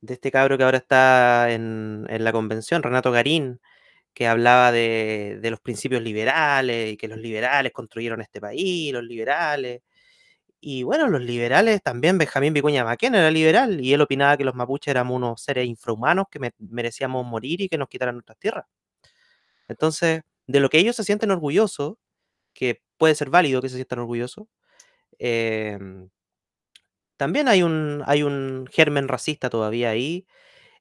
de 0.01 0.15
este 0.15 0.31
cabro 0.31 0.57
que 0.57 0.65
ahora 0.65 0.79
está 0.79 1.51
en, 1.53 2.07
la 2.09 2.33
convención, 2.33 2.83
Renato 2.83 3.13
Garín, 3.13 3.61
que 4.15 4.27
hablaba 4.27 4.73
de, 4.73 5.39
los 5.43 5.61
principios 5.61 6.01
liberales 6.03 6.93
y 6.93 6.97
que 6.97 7.09
los 7.09 7.19
liberales 7.19 7.73
construyeron 7.73 8.23
este 8.23 8.41
país, 8.41 8.95
los 8.95 9.05
liberales. 9.05 9.83
Y 10.67 10.83
bueno, 10.83 11.09
los 11.09 11.21
liberales 11.21 11.83
también, 11.83 12.17
Benjamín 12.17 12.55
Vicuña 12.55 12.85
Maquena 12.85 13.19
era 13.19 13.31
liberal 13.31 13.83
y 13.83 13.93
él 13.93 14.01
opinaba 14.01 14.39
que 14.39 14.45
los 14.45 14.55
mapuches 14.55 14.91
éramos 14.93 15.15
unos 15.17 15.43
seres 15.43 15.67
infrahumanos 15.67 16.25
que 16.31 16.41
merecíamos 16.59 17.27
morir 17.27 17.61
y 17.61 17.69
que 17.69 17.77
nos 17.77 17.89
quitaran 17.89 18.15
nuestras 18.15 18.39
tierras. 18.39 18.65
Entonces, 19.69 20.23
de 20.47 20.61
lo 20.61 20.69
que 20.71 20.79
ellos 20.79 20.97
se 20.97 21.05
sienten 21.05 21.31
orgullosos, 21.31 21.95
que 22.55 22.83
puede 22.99 23.15
ser 23.15 23.31
válido 23.31 23.63
que 23.63 23.69
se 23.71 23.77
sientan 23.77 24.01
orgullosos, 24.01 24.47
em, 25.19 26.11
también 27.17 27.49
hay 27.49 27.63
un, 27.63 28.03
hay 28.07 28.23
un 28.23 28.67
germen 28.73 29.09
racista 29.09 29.51
todavía 29.51 29.91
ahí. 29.91 30.27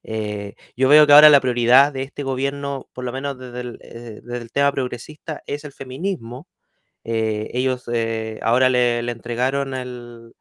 Eh, 0.04 0.54
yo 0.76 0.88
veo 0.88 1.06
que 1.06 1.12
ahora 1.14 1.30
la 1.30 1.40
prioridad 1.40 1.92
de 1.92 2.02
este 2.02 2.22
gobierno, 2.24 2.88
por 2.94 3.04
lo 3.04 3.12
menos 3.12 3.38
desde 3.38 3.60
el, 3.62 3.78
eh, 3.82 4.48
tema 4.52 4.72
progresista, 4.72 5.42
es 5.46 5.64
el 5.64 5.72
feminismo. 5.72 6.48
Eh, 7.04 7.50
ellos 7.52 7.84
ahora 8.42 8.68
le, 8.68 8.98
entregaron 8.98 10.32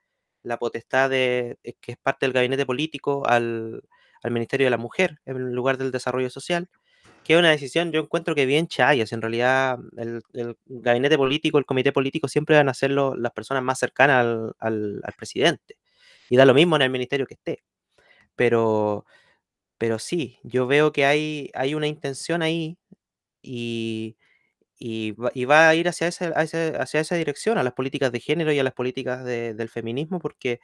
la 0.44 0.58
potestad 0.58 1.10
de, 1.10 1.58
que 1.82 1.94
es 1.94 1.98
parte 1.98 2.26
del 2.26 2.34
gabinete 2.34 2.66
político 2.66 3.28
al, 3.28 3.84
al, 4.24 4.32
Ministerio 4.32 4.66
de 4.66 4.72
la 4.72 4.78
Mujer 4.78 5.20
en 5.26 5.54
lugar 5.54 5.78
del 5.78 5.92
desarrollo 5.92 6.30
social 6.30 6.70
que 7.24 7.34
es 7.34 7.40
una 7.40 7.52
decisión, 7.52 7.92
yo 7.92 8.02
encuentro 8.02 8.36
que 8.36 8.46
bien 8.46 8.68
chayas. 8.68 9.12
En 9.14 9.22
realidad, 9.22 9.80
el, 9.98 10.22
gabinete 10.66 11.18
político, 11.18 11.58
el 11.58 11.66
comité 11.66 11.92
político, 11.92 12.28
siempre 12.28 12.56
van 12.58 12.70
a 12.70 12.74
ser 12.74 12.92
las 12.92 13.32
personas 13.34 13.64
más 13.64 13.80
cercanas 13.80 14.54
al, 14.60 15.02
presidente. 15.18 15.78
Y 16.30 16.38
da 16.38 16.46
lo 16.46 16.54
mismo 16.54 16.76
en 16.76 16.84
el 16.84 16.90
ministerio 16.90 17.26
que 17.26 17.36
esté. 17.36 17.64
Pero, 18.36 19.06
pero 19.78 20.00
sí, 20.00 20.40
yo 20.44 20.68
veo 20.68 20.92
que 20.92 21.06
hay, 21.06 21.52
hay 21.54 21.76
una 21.76 21.88
intención 21.88 22.42
ahí 22.42 22.78
y, 23.42 24.18
y, 24.78 25.12
va, 25.12 25.70
a 25.70 25.76
ir 25.76 25.88
hacia, 25.88 26.08
hacia 26.10 27.00
esa 27.00 27.16
dirección, 27.16 27.58
a 27.58 27.64
las 27.64 27.74
políticas 27.74 28.12
de 28.12 28.20
género 28.20 28.52
y 28.52 28.60
a 28.60 28.64
las 28.64 28.74
políticas 28.74 29.24
del 29.26 29.70
feminismo, 29.70 30.20
porque 30.20 30.60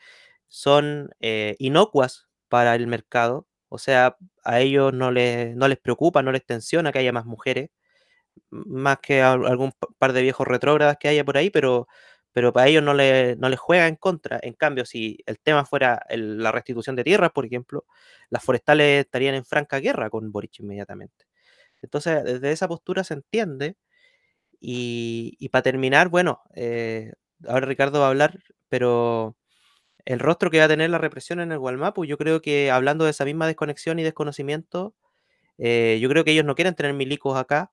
son 0.48 1.12
eh, 1.22 1.56
inocuas 1.60 2.28
para 2.50 2.76
el 2.76 2.88
mercado, 2.88 3.48
o 3.70 3.78
sea, 3.78 4.18
a 4.44 4.60
ellos 4.62 4.94
no 4.94 5.12
les, 5.12 5.56
no 5.56 5.68
les 5.68 5.78
preocupa, 5.80 6.24
no 6.24 6.32
les 6.32 6.46
tensiona 6.46 6.92
que 6.92 7.00
haya 7.00 7.12
más 7.14 7.26
mujeres, 7.26 7.70
más 8.52 9.00
que 9.00 9.22
algún 9.22 9.74
par 9.98 10.14
de 10.14 10.22
viejos 10.22 10.48
retrógradas 10.48 10.98
que 11.00 11.08
haya 11.08 11.24
por 11.26 11.38
ahí, 11.38 11.50
pero, 11.50 11.88
pero 12.32 12.54
para 12.54 12.68
ellos 12.68 12.84
no, 12.84 12.94
le, 12.94 13.36
no 13.38 13.50
les 13.50 13.60
juega 13.60 13.88
en 13.88 13.96
contra. 13.96 14.40
En 14.42 14.54
cambio, 14.54 14.86
si 14.86 15.20
el 15.26 15.40
tema 15.40 15.66
fuera 15.66 16.06
la 16.10 16.52
restitución 16.52 16.96
de 16.96 17.04
tierras, 17.04 17.32
por 17.32 17.46
ejemplo, 17.46 17.86
las 18.30 18.44
forestales 18.44 19.06
estarían 19.06 19.36
en 19.36 19.46
franca 19.46 19.80
guerra 19.80 20.10
con 20.10 20.32
Boric 20.32 20.60
inmediatamente. 20.60 21.26
Entonces, 21.82 22.24
desde 22.24 22.52
esa 22.52 22.68
postura 22.68 23.04
se 23.04 23.16
entiende. 23.16 23.78
Y, 24.62 25.50
para 25.50 25.64
terminar, 25.64 26.10
bueno, 26.10 26.42
eh, 26.56 27.14
ahora 27.48 27.66
Ricardo 27.68 28.00
va 28.02 28.08
a 28.08 28.10
hablar, 28.10 28.40
pero 28.70 29.38
el 30.06 30.20
rostro 30.20 30.52
que 30.52 30.60
va 30.60 30.66
a 30.66 30.70
tener 30.70 30.90
la 30.90 30.98
represión 31.00 31.40
en 31.42 31.52
el 31.52 31.60
Gualmapu, 31.60 32.06
yo 32.06 32.18
creo 32.18 32.42
que 32.42 32.72
hablando 32.72 33.06
de 33.06 33.12
esa 33.12 33.26
misma 33.26 33.48
desconexión 33.48 34.00
y 34.00 34.04
desconocimiento, 34.04 34.96
eh, 35.60 36.00
yo 36.02 36.10
creo 36.10 36.24
que 36.26 36.32
ellos 36.32 36.46
no 36.46 36.56
quieren 36.56 36.76
tener 36.76 36.94
milicos 36.94 37.38
acá, 37.38 37.72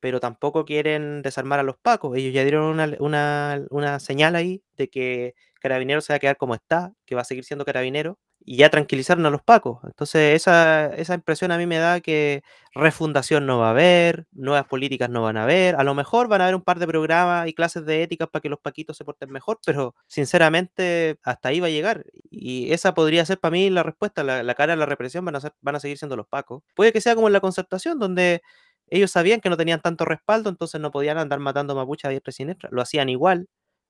pero 0.00 0.20
tampoco 0.20 0.64
quieren 0.64 1.22
desarmar 1.22 1.60
a 1.60 1.62
los 1.64 1.76
pacos. 1.78 2.16
Ellos 2.16 2.32
ya 2.34 2.42
dieron 2.44 2.80
una, 3.00 3.64
una 3.70 4.00
señal 4.00 4.36
ahí 4.36 4.62
de 4.76 4.88
que 4.90 5.34
Carabinero 5.60 6.00
se 6.00 6.12
va 6.12 6.16
a 6.18 6.20
quedar 6.20 6.36
como 6.36 6.54
está, 6.54 6.92
que 7.06 7.14
va 7.16 7.22
a 7.22 7.24
seguir 7.24 7.44
siendo 7.44 7.64
Carabinero, 7.64 8.18
y 8.48 8.56
ya 8.56 8.70
tranquilizaron 8.70 9.26
a 9.26 9.30
los 9.30 9.42
pacos. 9.42 9.80
Entonces, 9.84 10.34
esa, 10.34 10.86
esa 10.94 11.12
impresión 11.12 11.52
a 11.52 11.58
mí 11.58 11.66
me 11.66 11.76
da 11.76 12.00
que 12.00 12.42
refundación 12.72 13.44
no 13.44 13.58
va 13.58 13.66
a 13.68 13.70
haber, 13.72 14.26
nuevas 14.32 14.64
políticas 14.64 15.10
no 15.10 15.20
van 15.22 15.36
a 15.36 15.42
haber, 15.42 15.76
a 15.76 15.84
lo 15.84 15.94
mejor 15.94 16.28
van 16.28 16.40
a 16.40 16.44
haber 16.44 16.54
un 16.54 16.62
par 16.62 16.78
de 16.78 16.86
programas 16.86 17.46
y 17.46 17.52
clases 17.52 17.84
de 17.84 18.02
ética 18.02 18.26
para 18.26 18.40
que 18.40 18.48
los 18.48 18.58
paquitos 18.58 18.96
se 18.96 19.04
porten 19.04 19.30
mejor, 19.30 19.58
pero 19.66 19.94
sinceramente 20.06 21.18
hasta 21.24 21.50
ahí 21.50 21.60
va 21.60 21.66
a 21.66 21.70
llegar. 21.70 22.06
Y 22.30 22.72
esa 22.72 22.94
podría 22.94 23.26
ser 23.26 23.38
para 23.38 23.52
mí 23.52 23.68
la 23.68 23.82
respuesta, 23.82 24.24
la, 24.24 24.54
cara 24.54 24.72
de 24.72 24.78
la 24.78 24.86
represión 24.86 25.26
van 25.26 25.36
a, 25.36 25.40
ser, 25.40 25.52
van 25.60 25.76
a 25.76 25.80
seguir 25.80 25.98
siendo 25.98 26.16
los 26.16 26.26
pacos. 26.26 26.62
Puede 26.74 26.90
que 26.94 27.02
sea 27.02 27.14
como 27.14 27.26
en 27.26 27.34
la 27.34 27.40
concertación, 27.40 27.98
donde 27.98 28.40
ellos 28.86 29.10
sabían 29.10 29.42
que 29.42 29.50
no 29.50 29.58
tenían 29.58 29.82
tanto 29.82 30.06
respaldo, 30.06 30.48
entonces 30.48 30.80
no 30.80 30.90
podían 30.90 31.18
andar 31.18 31.38
matando 31.38 31.74
mapuches 31.74 32.06
a 32.06 32.08
diestra 32.08 32.30
y 32.30 32.32
siniestra, 32.32 32.70
lo 32.72 32.80
hacían 32.80 33.10
igual. 33.10 33.46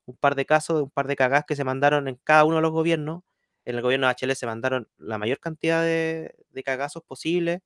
Un 0.06 0.16
par 0.16 0.34
de 0.34 0.46
casos, 0.46 0.82
un 0.82 0.90
par 0.90 1.06
de 1.06 1.14
cagás 1.16 1.44
que 1.46 1.54
se 1.54 1.64
mandaron 1.64 2.08
en 2.08 2.18
cada 2.24 2.44
uno 2.44 2.56
de 2.56 2.62
los 2.62 2.72
gobiernos 2.72 3.22
en 3.68 3.76
el 3.76 3.82
gobierno 3.82 4.08
de 4.08 4.14
HL 4.14 4.34
se 4.34 4.46
mandaron 4.46 4.88
la 4.96 5.18
mayor 5.18 5.40
cantidad 5.40 5.82
de, 5.82 6.34
cagazos 6.64 7.02
posibles, 7.04 7.60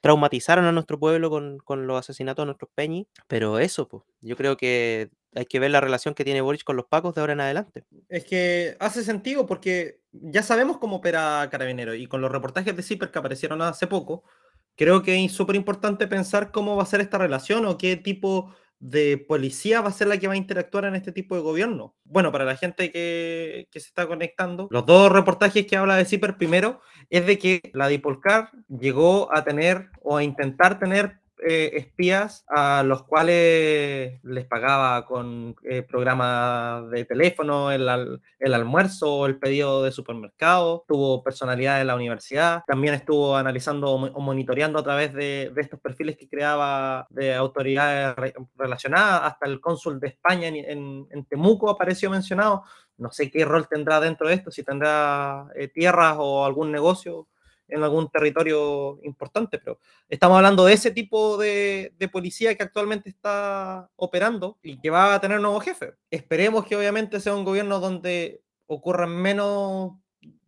traumatizaron 0.00 0.64
a 0.64 0.72
nuestro 0.72 0.98
pueblo 0.98 1.30
con, 1.30 1.86
los 1.86 1.98
asesinatos 1.98 2.42
de 2.42 2.46
nuestros 2.46 2.70
peñis, 2.74 3.06
pero 3.28 3.60
eso, 3.60 3.86
pues, 3.88 4.02
yo 4.20 4.36
creo 4.36 4.56
que 4.56 5.10
hay 5.36 5.46
que 5.46 5.60
ver 5.60 5.70
la 5.70 5.80
relación 5.80 6.14
que 6.14 6.24
tiene 6.24 6.40
Boric 6.40 6.64
con 6.64 6.76
los 6.76 6.86
pacos 6.86 7.14
de 7.14 7.20
ahora 7.20 7.34
en 7.34 7.40
adelante. 7.40 7.84
Es 8.08 8.24
que 8.24 8.76
hace 8.80 9.04
sentido 9.04 9.46
porque 9.46 10.00
ya 10.10 10.42
sabemos 10.42 10.78
cómo 10.78 10.96
opera 10.96 11.46
Carabinero 11.48 11.94
y 11.94 12.08
con 12.08 12.20
los 12.20 12.32
reportajes 12.32 12.74
de 12.76 12.82
CIPER 12.82 13.12
que 13.12 13.18
aparecieron 13.20 13.62
hace 13.62 13.86
poco, 13.86 14.24
creo 14.74 15.04
que 15.04 15.24
es 15.24 15.30
súper 15.30 15.54
importante 15.54 16.08
pensar 16.08 16.50
cómo 16.50 16.74
va 16.74 16.82
a 16.82 16.86
ser 16.86 17.00
esta 17.00 17.18
relación 17.18 17.66
o 17.66 17.78
qué 17.78 17.96
tipo 17.96 18.52
de 18.80 19.18
policía 19.18 19.82
va 19.82 19.90
a 19.90 19.92
ser 19.92 20.08
la 20.08 20.16
que 20.16 20.26
va 20.26 20.32
a 20.32 20.38
interactuar 20.38 20.86
en 20.86 20.94
este 20.94 21.12
tipo 21.12 21.36
de 21.36 21.42
gobierno. 21.42 21.94
Bueno, 22.04 22.32
para 22.32 22.46
la 22.46 22.56
gente 22.56 22.90
que, 22.90 23.68
se 23.72 23.78
está 23.78 24.06
conectando, 24.06 24.68
los 24.70 24.86
dos 24.86 25.12
reportajes 25.12 25.66
que 25.66 25.76
habla 25.76 25.96
de 25.96 26.06
CIPER 26.06 26.36
primero 26.36 26.80
es 27.10 27.26
de 27.26 27.38
que 27.38 27.70
la 27.74 27.88
Dipolcar 27.88 28.50
llegó 28.68 29.32
a 29.34 29.44
tener 29.44 29.90
o 30.02 30.16
a 30.16 30.24
intentar 30.24 30.78
tener 30.78 31.20
eh, 31.42 31.70
espías 31.74 32.44
a 32.48 32.82
los 32.82 33.04
cuales 33.04 34.20
les 34.22 34.44
pagaba 34.46 35.06
con 35.06 35.56
eh, 35.62 35.82
programas 35.82 36.90
de 36.90 37.04
teléfono, 37.04 37.70
el, 37.70 38.20
el 38.38 38.54
almuerzo, 38.54 39.26
el 39.26 39.38
pedido 39.38 39.82
de 39.82 39.92
supermercado, 39.92 40.84
tuvo 40.86 41.22
personalidad 41.22 41.78
de 41.78 41.84
la 41.84 41.94
universidad, 41.94 42.62
también 42.66 42.94
estuvo 42.94 43.36
analizando 43.36 43.90
o 43.92 44.20
monitoreando 44.20 44.78
a 44.78 44.82
través 44.82 45.12
de, 45.14 45.52
estos 45.56 45.80
perfiles 45.80 46.16
que 46.16 46.28
creaba 46.28 47.06
de 47.10 47.34
autoridades 47.34 48.14
relacionadas, 48.56 49.22
hasta 49.24 49.46
el 49.46 49.60
cónsul 49.60 50.00
de 50.00 50.08
España 50.08 50.48
en, 50.48 51.06
en, 51.10 51.24
Temuco 51.24 51.70
apareció 51.70 52.10
mencionado, 52.10 52.64
no 52.98 53.10
sé 53.10 53.30
qué 53.30 53.44
rol 53.44 53.68
tendrá 53.68 54.00
dentro 54.00 54.28
de 54.28 54.34
esto, 54.34 54.50
si 54.50 54.62
tendrá 54.62 55.46
eh, 55.54 55.68
tierras 55.68 56.16
o 56.18 56.44
algún 56.44 56.72
negocio 56.72 57.28
en 57.70 57.82
algún 57.82 58.08
territorio 58.10 58.98
importante, 59.02 59.58
pero 59.58 59.78
estamos 60.08 60.36
hablando 60.36 60.64
de 60.64 60.72
ese 60.72 60.90
tipo 60.90 61.36
de, 61.38 61.92
policía 62.12 62.54
que 62.54 62.62
actualmente 62.62 63.08
está 63.08 63.88
operando 63.96 64.58
y 64.62 64.80
que 64.80 64.90
va 64.90 65.14
a 65.14 65.20
tener 65.20 65.40
nuevo 65.40 65.60
jefe. 65.60 65.94
Esperemos 66.10 66.66
que 66.66 66.76
obviamente 66.76 67.20
sea 67.20 67.34
un 67.34 67.44
gobierno 67.44 67.80
donde 67.80 68.42
ocurran 68.66 69.10
menos 69.10 69.92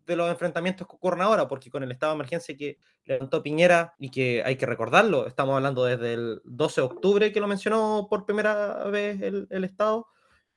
de 0.06 0.16
los 0.16 0.30
enfrentamientos 0.30 0.86
que 0.86 0.96
ocurren 0.96 1.22
ahora, 1.22 1.46
porque 1.46 1.70
con 1.70 1.82
el 1.82 1.92
estado 1.92 2.12
de 2.12 2.16
emergencia 2.16 2.56
que 2.56 2.78
levantó 3.04 3.42
Piñera 3.42 3.94
y 3.98 4.10
que 4.10 4.42
hay 4.44 4.56
que 4.56 4.66
recordarlo, 4.66 5.26
estamos 5.26 5.54
hablando 5.54 5.84
desde 5.84 6.14
el 6.14 6.40
12 6.44 6.80
de 6.80 6.86
octubre 6.86 7.32
que 7.32 7.40
lo 7.40 7.48
mencionó 7.48 8.06
por 8.10 8.26
primera 8.26 8.84
vez 8.84 9.22
el, 9.22 9.46
el 9.50 9.64
Estado, 9.64 10.08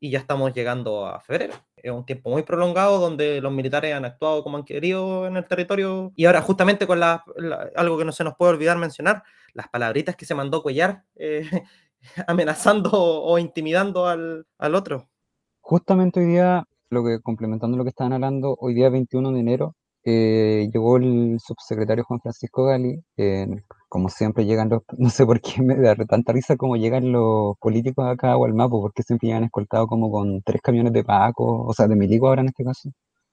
y 0.06 0.12
ya 0.12 0.20
estamos 0.20 0.54
llegando 0.54 1.08
a 1.08 1.20
febrero. 1.20 1.56
Es 1.76 1.92
un 1.92 2.06
tiempo 2.06 2.30
muy 2.30 2.44
prolongado 2.44 3.00
donde 3.00 3.42
los 3.42 3.52
militares 3.52 3.96
han 3.96 4.06
actuado 4.06 4.44
como 4.44 4.58
han 4.58 4.64
querido 4.64 5.26
en 5.26 5.36
el 5.36 5.48
territorio 5.48 6.14
y 6.16 6.26
ahora 6.26 6.44
justamente 6.44 6.86
con 6.86 7.00
la, 7.00 7.24
algo 7.76 7.98
que 7.98 8.06
no 8.06 8.12
se 8.12 8.24
nos 8.24 8.36
puede 8.36 8.52
olvidar 8.52 8.78
mencionar, 8.78 9.24
las 9.54 9.68
palabritas 9.68 10.16
que 10.16 10.28
se 10.28 10.36
mandó 10.36 10.62
Cuellar 10.62 11.04
eh, 11.16 11.50
amenazando 12.28 12.92
o 12.94 13.40
intimidando 13.40 14.06
al, 14.06 14.46
al 14.60 14.76
otro. 14.76 15.10
Justamente 15.62 16.20
hoy 16.20 16.28
día, 16.28 16.66
lo 16.92 17.04
que 17.04 17.20
complementando 17.20 17.76
lo 17.76 17.84
que 17.84 17.90
estaban 17.90 18.14
hablando, 18.14 18.56
hoy 18.60 18.76
día 18.76 18.90
21 18.90 19.32
de 19.32 19.40
enero 19.40 19.76
eh, 20.06 20.70
llegó 20.72 20.98
el 20.98 21.38
subsecretario 21.40 22.04
Juan 22.06 22.22
Francisco 22.22 22.66
Gali, 22.66 23.04
como 23.90 24.10
siempre 24.10 24.46
llegan 24.46 24.70
los, 24.70 24.84
no 24.98 25.10
sé 25.10 25.26
por 25.26 25.42
qué 25.42 25.62
me 25.62 25.76
da 25.78 25.96
tanta 25.96 26.34
risa 26.34 26.56
como 26.58 26.76
llegan 26.78 27.12
los 27.12 27.58
políticos 27.60 28.06
acá 28.08 28.32
a 28.32 28.36
Gualmapo, 28.36 28.82
porque 28.82 29.04
siempre 29.04 29.28
llegan 29.28 29.46
escoltados 29.46 29.88
como 29.88 30.12
con 30.12 30.42
tres 30.44 30.62
camiones 30.62 30.94
de 30.94 31.04
Paco, 31.04 31.66
o 31.66 31.74
sea, 31.74 31.88
de 31.88 31.96
milico 31.96 32.28
ahora 32.28 32.42
en 32.42 32.50
este 32.50 32.64
caso, 32.64 32.90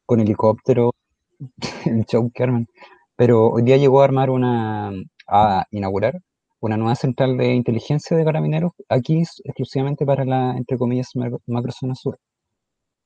con 0.06 0.20
helicóptero, 0.20 0.92
el 1.86 2.04
show 2.06 2.30
Kerman. 2.32 2.66
Pero 3.16 3.50
hoy 3.50 3.62
día 3.62 3.76
llegó 3.76 4.02
a 4.02 4.04
armar 4.04 4.30
una, 4.30 4.92
a 5.28 5.66
inaugurar 5.70 6.20
una 6.62 6.76
nueva 6.76 6.94
central 6.94 7.36
de 7.36 7.54
inteligencia 7.54 8.16
de 8.16 8.24
carabineros 8.24 8.72
aquí 8.88 9.22
exclusivamente 9.44 10.06
para 10.06 10.24
la, 10.24 10.56
entre 10.56 10.78
comillas, 10.78 11.10
macrozona 11.46 11.94
sur. 11.96 12.18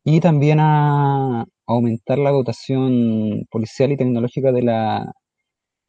Y 0.08 0.20
también 0.20 0.60
a 0.60 1.46
aumentar 1.66 2.18
la 2.18 2.30
dotación 2.30 3.44
policial 3.50 3.90
y 3.90 3.96
tecnológica 3.96 4.52
de 4.52 4.62
la, 4.62 5.12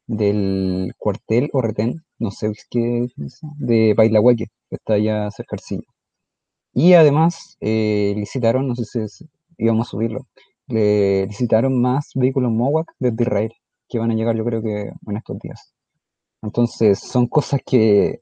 del 0.08 0.92
cuartel 0.98 1.50
o 1.52 1.62
retén, 1.62 2.02
no 2.18 2.32
sé 2.32 2.52
qué 2.70 3.06
de 3.58 3.94
Bailahueque, 3.94 4.46
que 4.68 4.76
está 4.76 4.94
allá 4.94 5.30
cerca 5.30 5.54
del 5.54 5.60
Arcilla. 5.60 5.82
Y 6.74 6.94
además 6.94 7.56
eh, 7.60 8.14
licitaron, 8.16 8.68
no 8.68 8.74
sé 8.76 9.08
si 9.08 9.26
íbamos 9.58 9.88
a 9.88 9.90
subirlo, 9.92 10.26
le 10.66 11.26
licitaron 11.26 11.80
más 11.80 12.10
vehículos 12.16 12.50
MOWAC 12.52 12.92
desde 12.98 13.22
Israel, 13.22 13.52
que 13.88 14.00
van 14.00 14.10
a 14.10 14.14
llegar 14.14 14.36
yo 14.36 14.44
creo 14.44 14.62
que 14.62 14.90
en 15.06 15.16
estos 15.16 15.38
días. 15.38 15.74
Entonces 16.42 16.98
son 17.00 17.28
cosas 17.28 17.60
que 17.64 18.20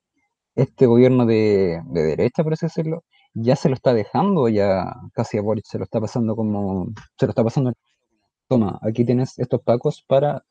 este 0.56 0.86
gobierno 0.86 1.26
de, 1.26 1.80
de 1.86 2.02
derecha, 2.02 2.44
por 2.44 2.54
así 2.54 2.66
decirlo, 2.66 3.04
ya 3.36 3.54
se 3.56 3.68
lo 3.68 3.74
está 3.74 3.92
dejando, 3.94 4.48
ya 4.48 4.94
casi 5.12 5.38
a 5.38 5.42
Boris 5.42 5.64
se 5.68 5.78
lo 5.78 5.84
está 5.84 6.00
pasando 6.00 6.34
como, 6.34 6.88
se 7.18 7.26
lo 7.26 7.30
está 7.30 7.44
pasando, 7.44 7.72
toma, 8.48 8.78
aquí 8.82 9.04
tienes 9.04 9.38
estos 9.38 9.62
pacos 9.62 10.02
para, 10.06 10.42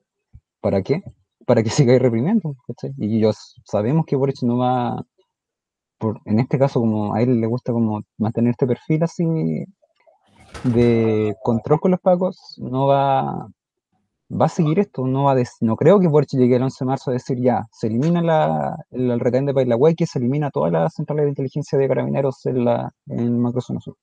¿para 0.61 0.83
qué? 0.83 1.01
Para 1.47 1.63
que 1.63 1.69
siga 1.71 1.97
reprimiendo, 1.99 2.55
Y 2.97 3.17
ellos 3.17 3.55
sabemos 3.65 4.05
que 4.05 4.15
Boris 4.15 4.43
no 4.43 4.57
va, 4.57 5.03
por, 5.97 6.21
en 6.25 6.39
este 6.39 6.59
caso, 6.59 6.79
como 6.79 7.15
a 7.15 7.21
él 7.21 7.41
le 7.41 7.47
gusta 7.47 7.73
como 7.73 8.01
mantener 8.17 8.51
este 8.51 8.67
perfil 8.67 9.03
así 9.03 9.25
de 10.63 11.35
control 11.43 11.79
con 11.79 11.91
los 11.91 11.99
pacos, 12.01 12.55
no 12.59 12.87
va, 12.87 13.49
va 14.29 14.46
a 14.46 14.50
seguir 14.50 14.79
esto, 14.79 15.05
no 15.05 15.25
va 15.25 15.34
a 15.34 15.44
no 15.62 15.75
creo 15.75 16.00
que 16.00 16.08
Boric 16.08 16.32
llegue 16.32 16.55
el 16.55 16.63
11 16.63 16.84
de 16.84 16.88
marzo 16.88 17.12
a 17.12 17.13
decir 17.13 17.39
ya, 17.39 17.65
se 17.72 17.88
elimina 17.88 18.22
la, 18.22 18.75
el, 18.91 19.20
retén 19.20 19.46
de 19.46 19.96
que 19.96 20.05
se 20.05 20.20
elimina 20.20 20.50
todas 20.50 20.72
las 20.72 20.94
centrales 20.94 21.25
de 21.25 21.29
inteligencia 21.29 21.77
de 21.77 21.88
carabineros 21.88 22.46
en 22.46 22.65
la 22.65 22.91
en 23.08 23.39
Macrozona 23.39 23.79
Sur. 23.79 23.96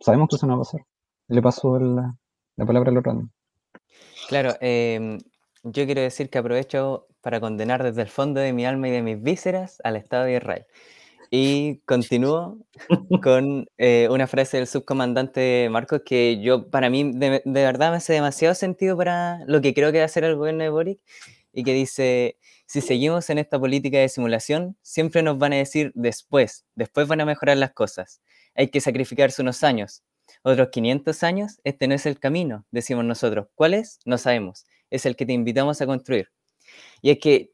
Sabemos 0.00 0.28
que 0.28 0.36
eso 0.36 0.46
no 0.46 0.54
va 0.54 0.62
a 0.62 0.64
pasar. 0.64 0.80
Le 1.28 1.42
paso 1.42 1.78
la, 1.78 2.14
la 2.56 2.66
palabra 2.66 2.90
al 2.90 2.98
otro. 2.98 3.28
Claro, 4.28 4.54
em, 4.60 5.18
yo 5.62 5.84
quiero 5.84 6.00
decir 6.00 6.30
que 6.30 6.38
aprovecho 6.38 7.06
para 7.20 7.40
condenar 7.40 7.82
desde 7.82 8.02
el 8.02 8.08
fondo 8.08 8.40
de 8.40 8.52
mi 8.52 8.64
alma 8.64 8.88
y 8.88 8.92
de 8.92 9.02
mis 9.02 9.22
vísceras 9.22 9.80
al 9.84 9.96
Estado 9.96 10.24
de 10.24 10.36
Israel. 10.36 10.66
Y 11.30 11.78
continúo 11.86 12.58
con 13.22 13.66
eh, 13.78 14.08
una 14.10 14.26
frase 14.26 14.56
del 14.56 14.66
subcomandante 14.66 15.68
Marcos 15.70 16.02
que 16.04 16.40
yo, 16.40 16.68
para 16.70 16.90
mí, 16.90 17.12
de, 17.14 17.40
verdad 17.44 17.90
me 17.90 17.98
hace 17.98 18.14
demasiado 18.14 18.54
sentido 18.56 18.96
para 18.96 19.38
lo 19.46 19.60
que 19.60 19.72
creo 19.72 19.92
que 19.92 19.98
va 19.98 20.02
a 20.02 20.06
hacer 20.06 20.24
el 20.24 20.34
gobierno 20.34 20.64
de 20.64 20.70
Boric, 20.70 21.00
y 21.52 21.64
que 21.64 21.72
dice, 21.72 22.36
si 22.66 22.80
seguimos 22.80 23.30
en 23.30 23.38
esta 23.38 23.58
política 23.58 23.98
de 23.98 24.08
simulación, 24.08 24.76
siempre 24.82 25.22
nos 25.22 25.38
van 25.38 25.52
a 25.52 25.56
decir 25.56 25.92
después, 25.94 26.64
después 26.74 27.08
van 27.08 27.20
a 27.20 27.24
mejorar 27.24 27.56
las 27.56 27.72
cosas. 27.72 28.20
Hay 28.54 28.68
que 28.68 28.80
sacrificarse 28.80 29.42
unos 29.42 29.62
años. 29.62 30.02
Otros 30.42 30.68
500 30.70 31.22
años, 31.22 31.60
este 31.64 31.88
no 31.88 31.94
es 31.94 32.06
el 32.06 32.18
camino, 32.18 32.64
decimos 32.70 33.04
nosotros. 33.04 33.48
¿Cuál 33.54 33.74
es? 33.74 33.98
No 34.04 34.18
sabemos. 34.18 34.64
Es 34.90 35.06
el 35.06 35.16
que 35.16 35.26
te 35.26 35.32
invitamos 35.32 35.80
a 35.80 35.86
construir. 35.86 36.30
Y 37.02 37.10
es 37.10 37.18
que 37.18 37.50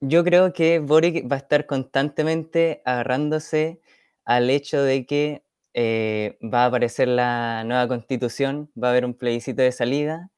yo 0.00 0.24
creo 0.24 0.52
que 0.52 0.78
Boric 0.78 1.30
va 1.30 1.36
a 1.36 1.38
estar 1.38 1.66
constantemente 1.66 2.82
agarrándose 2.84 3.80
al 4.24 4.50
hecho 4.50 4.82
de 4.82 5.06
que 5.06 5.44
eh, 5.74 6.38
va 6.42 6.64
a 6.64 6.66
aparecer 6.66 7.08
la 7.08 7.64
nueva 7.64 7.88
constitución, 7.88 8.70
va 8.82 8.88
a 8.88 8.90
haber 8.92 9.04
un 9.04 9.14
plebiscito 9.14 9.62
de 9.62 9.72
salida 9.72 10.30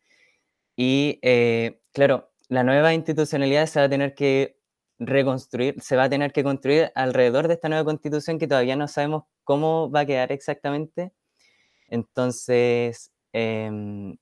y, 0.76 1.18
eh, 1.22 1.80
claro, 1.92 2.30
la 2.48 2.64
nueva 2.64 2.94
institucionalidad 2.94 3.66
se 3.66 3.80
va 3.80 3.86
a 3.86 3.88
tener 3.90 4.14
que 4.14 4.58
reconstruir, 4.98 5.80
se 5.82 5.96
va 5.96 6.04
a 6.04 6.10
tener 6.10 6.32
que 6.32 6.44
construir 6.44 6.92
alrededor 6.94 7.48
de 7.48 7.54
esta 7.54 7.68
nueva 7.68 7.84
constitución 7.84 8.38
que 8.38 8.48
todavía 8.48 8.76
no 8.76 8.88
sabemos 8.88 9.24
cómo 9.44 9.90
va 9.90 10.00
a 10.00 10.06
quedar 10.06 10.32
exactamente. 10.32 11.12
Entonces, 11.88 13.12
em, 13.32 14.16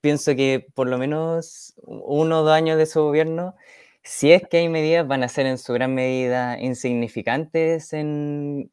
pienso 0.00 0.34
que 0.36 0.66
por 0.74 0.88
lo 0.88 0.98
menos 0.98 1.74
uno 1.84 2.40
o 2.40 2.42
dos 2.44 2.52
años 2.52 2.78
de 2.78 2.86
su 2.86 3.02
gobierno 3.02 3.54
si 4.02 4.32
es 4.32 4.42
que 4.48 4.58
hay 4.58 4.68
medidas, 4.68 5.06
van 5.06 5.22
a 5.22 5.28
ser 5.28 5.46
en 5.46 5.58
su 5.58 5.72
gran 5.72 5.94
medida 5.94 6.58
insignificantes 6.60 7.92
en, 7.92 8.70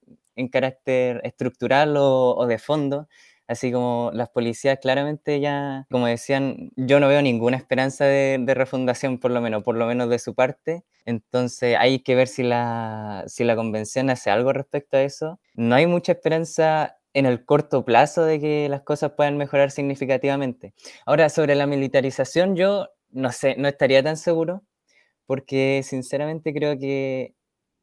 carácter 0.52 1.20
estructural 1.26 1.96
o, 1.98 2.46
de 2.48 2.58
fondo, 2.60 3.10
así 3.48 3.72
como 3.74 4.10
las 4.14 4.30
policías 4.30 4.80
claramente 4.80 5.42
ya, 5.42 5.86
como 5.92 6.08
decían, 6.08 6.72
yo 6.78 7.02
no 7.02 7.10
veo 7.10 7.22
ninguna 7.22 7.58
esperanza 7.58 8.06
de, 8.06 8.42
refundación, 8.56 9.20
por 9.20 9.32
lo 9.32 9.42
menos, 9.42 9.64
por 9.64 9.76
lo 9.76 9.86
menos 9.86 10.10
de 10.10 10.18
su 10.20 10.36
parte. 10.36 10.84
Entonces 11.06 11.76
hay 11.78 12.00
que 12.00 12.16
ver 12.16 12.28
si 12.30 12.44
la, 12.44 13.26
si 13.28 13.44
la 13.44 13.56
convención 13.58 14.10
hace 14.10 14.30
algo 14.32 14.54
respecto 14.54 14.98
a 14.98 15.02
eso. 15.04 15.40
No 15.56 15.76
hay 15.76 15.88
mucha 15.88 16.14
esperanza 16.14 16.98
en 17.14 17.26
el 17.26 17.44
corto 17.46 17.84
plazo 17.84 18.24
de 18.24 18.40
que 18.40 18.70
las 18.70 18.82
cosas 18.82 19.12
puedan 19.18 19.38
mejorar 19.38 19.72
significativamente. 19.72 20.74
Ahora, 21.06 21.30
sobre 21.30 21.56
la 21.56 21.68
militarización, 21.68 22.56
yo 22.56 22.88
no 23.12 23.32
sé, 23.32 23.56
no 23.58 23.68
estaría 23.68 24.04
tan 24.04 24.16
seguro 24.16 24.64
porque 25.30 25.84
sinceramente 25.84 26.56
creo 26.56 26.80
que 26.80 27.36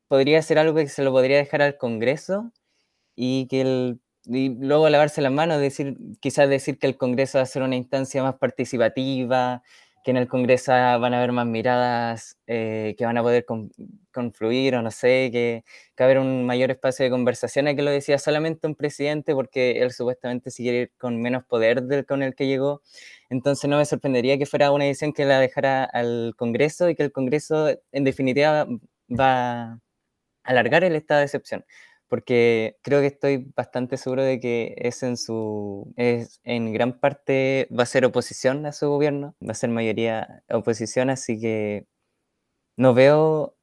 podría 0.08 0.42
ser 0.42 0.58
algo 0.58 0.74
que 0.76 0.88
se 0.88 1.04
lo 1.04 1.12
podría 1.12 1.36
dejar 1.38 1.62
al 1.62 1.78
Congreso 1.78 2.52
y 3.16 3.46
que 3.48 3.62
el, 3.62 4.00
luego 4.26 4.88
lavarse 4.90 5.22
las 5.22 5.32
manos, 5.32 5.60
decir, 5.60 5.96
quizás 6.20 6.48
decir 6.50 6.78
que 6.78 6.88
el 6.88 6.96
Congreso 6.98 7.38
va 7.38 7.42
a 7.44 7.46
ser 7.46 7.62
una 7.62 7.76
instancia 7.76 8.22
más 8.24 8.36
participativa, 8.36 9.62
que 10.06 10.12
en 10.12 10.18
el 10.18 10.28
Congreso 10.28 10.70
van 10.70 11.14
a 11.14 11.18
haber 11.18 11.32
más 11.32 11.46
miradas 11.46 12.38
eh, 12.46 12.94
que 12.96 13.04
van 13.04 13.18
a 13.18 13.22
poder 13.24 13.44
confluir 14.12 14.76
o 14.76 14.82
no 14.82 14.92
sé, 14.92 15.30
que, 15.32 15.64
que 15.96 16.04
va 16.04 16.06
a 16.06 16.10
haber 16.12 16.20
un 16.20 16.46
mayor 16.46 16.70
espacio 16.70 17.04
de 17.04 17.10
conversación, 17.10 17.66
a 17.66 17.74
que 17.74 17.82
lo 17.82 17.90
decía 17.90 18.16
solamente 18.18 18.68
un 18.68 18.76
presidente 18.76 19.34
porque 19.34 19.82
él 19.82 19.90
supuestamente 19.90 20.52
si 20.52 20.88
con 20.96 21.20
menos 21.20 21.44
poder 21.44 21.82
del 21.82 22.06
con 22.06 22.22
el 22.22 22.36
que 22.36 22.46
llegó. 22.46 22.82
Entonces 23.30 23.68
no 23.68 23.78
me 23.78 23.84
sorprendería 23.84 24.38
que 24.38 24.46
fuera 24.46 24.70
una 24.70 24.86
edición 24.86 25.12
que 25.12 25.24
la 25.24 25.40
dejara 25.40 25.82
al 25.82 26.34
Congreso 26.36 26.88
y 26.88 26.94
que 26.94 27.02
el 27.02 27.10
Congreso 27.10 27.70
en 27.90 28.04
definitiva 28.04 28.64
va 29.10 29.62
a 29.72 29.80
alargar 30.44 30.84
el 30.84 30.94
estado 30.94 31.18
de 31.18 31.24
excepción 31.26 31.64
porque 32.08 32.76
creo 32.82 33.00
que 33.00 33.06
estoy 33.08 33.52
bastante 33.56 33.96
seguro 33.96 34.22
de 34.22 34.40
que 34.40 34.74
es 34.78 35.02
en 35.02 35.16
su 35.16 35.92
es 35.96 36.40
en 36.44 36.72
gran 36.72 36.98
parte 37.00 37.68
va 37.76 37.82
a 37.84 37.86
ser 37.86 38.04
oposición 38.04 38.66
a 38.66 38.72
su 38.72 38.88
gobierno, 38.88 39.34
va 39.42 39.52
a 39.52 39.54
ser 39.54 39.70
mayoría 39.70 40.44
oposición, 40.50 41.10
así 41.10 41.40
que 41.40 41.86
no 42.76 42.94
veo 42.94 43.56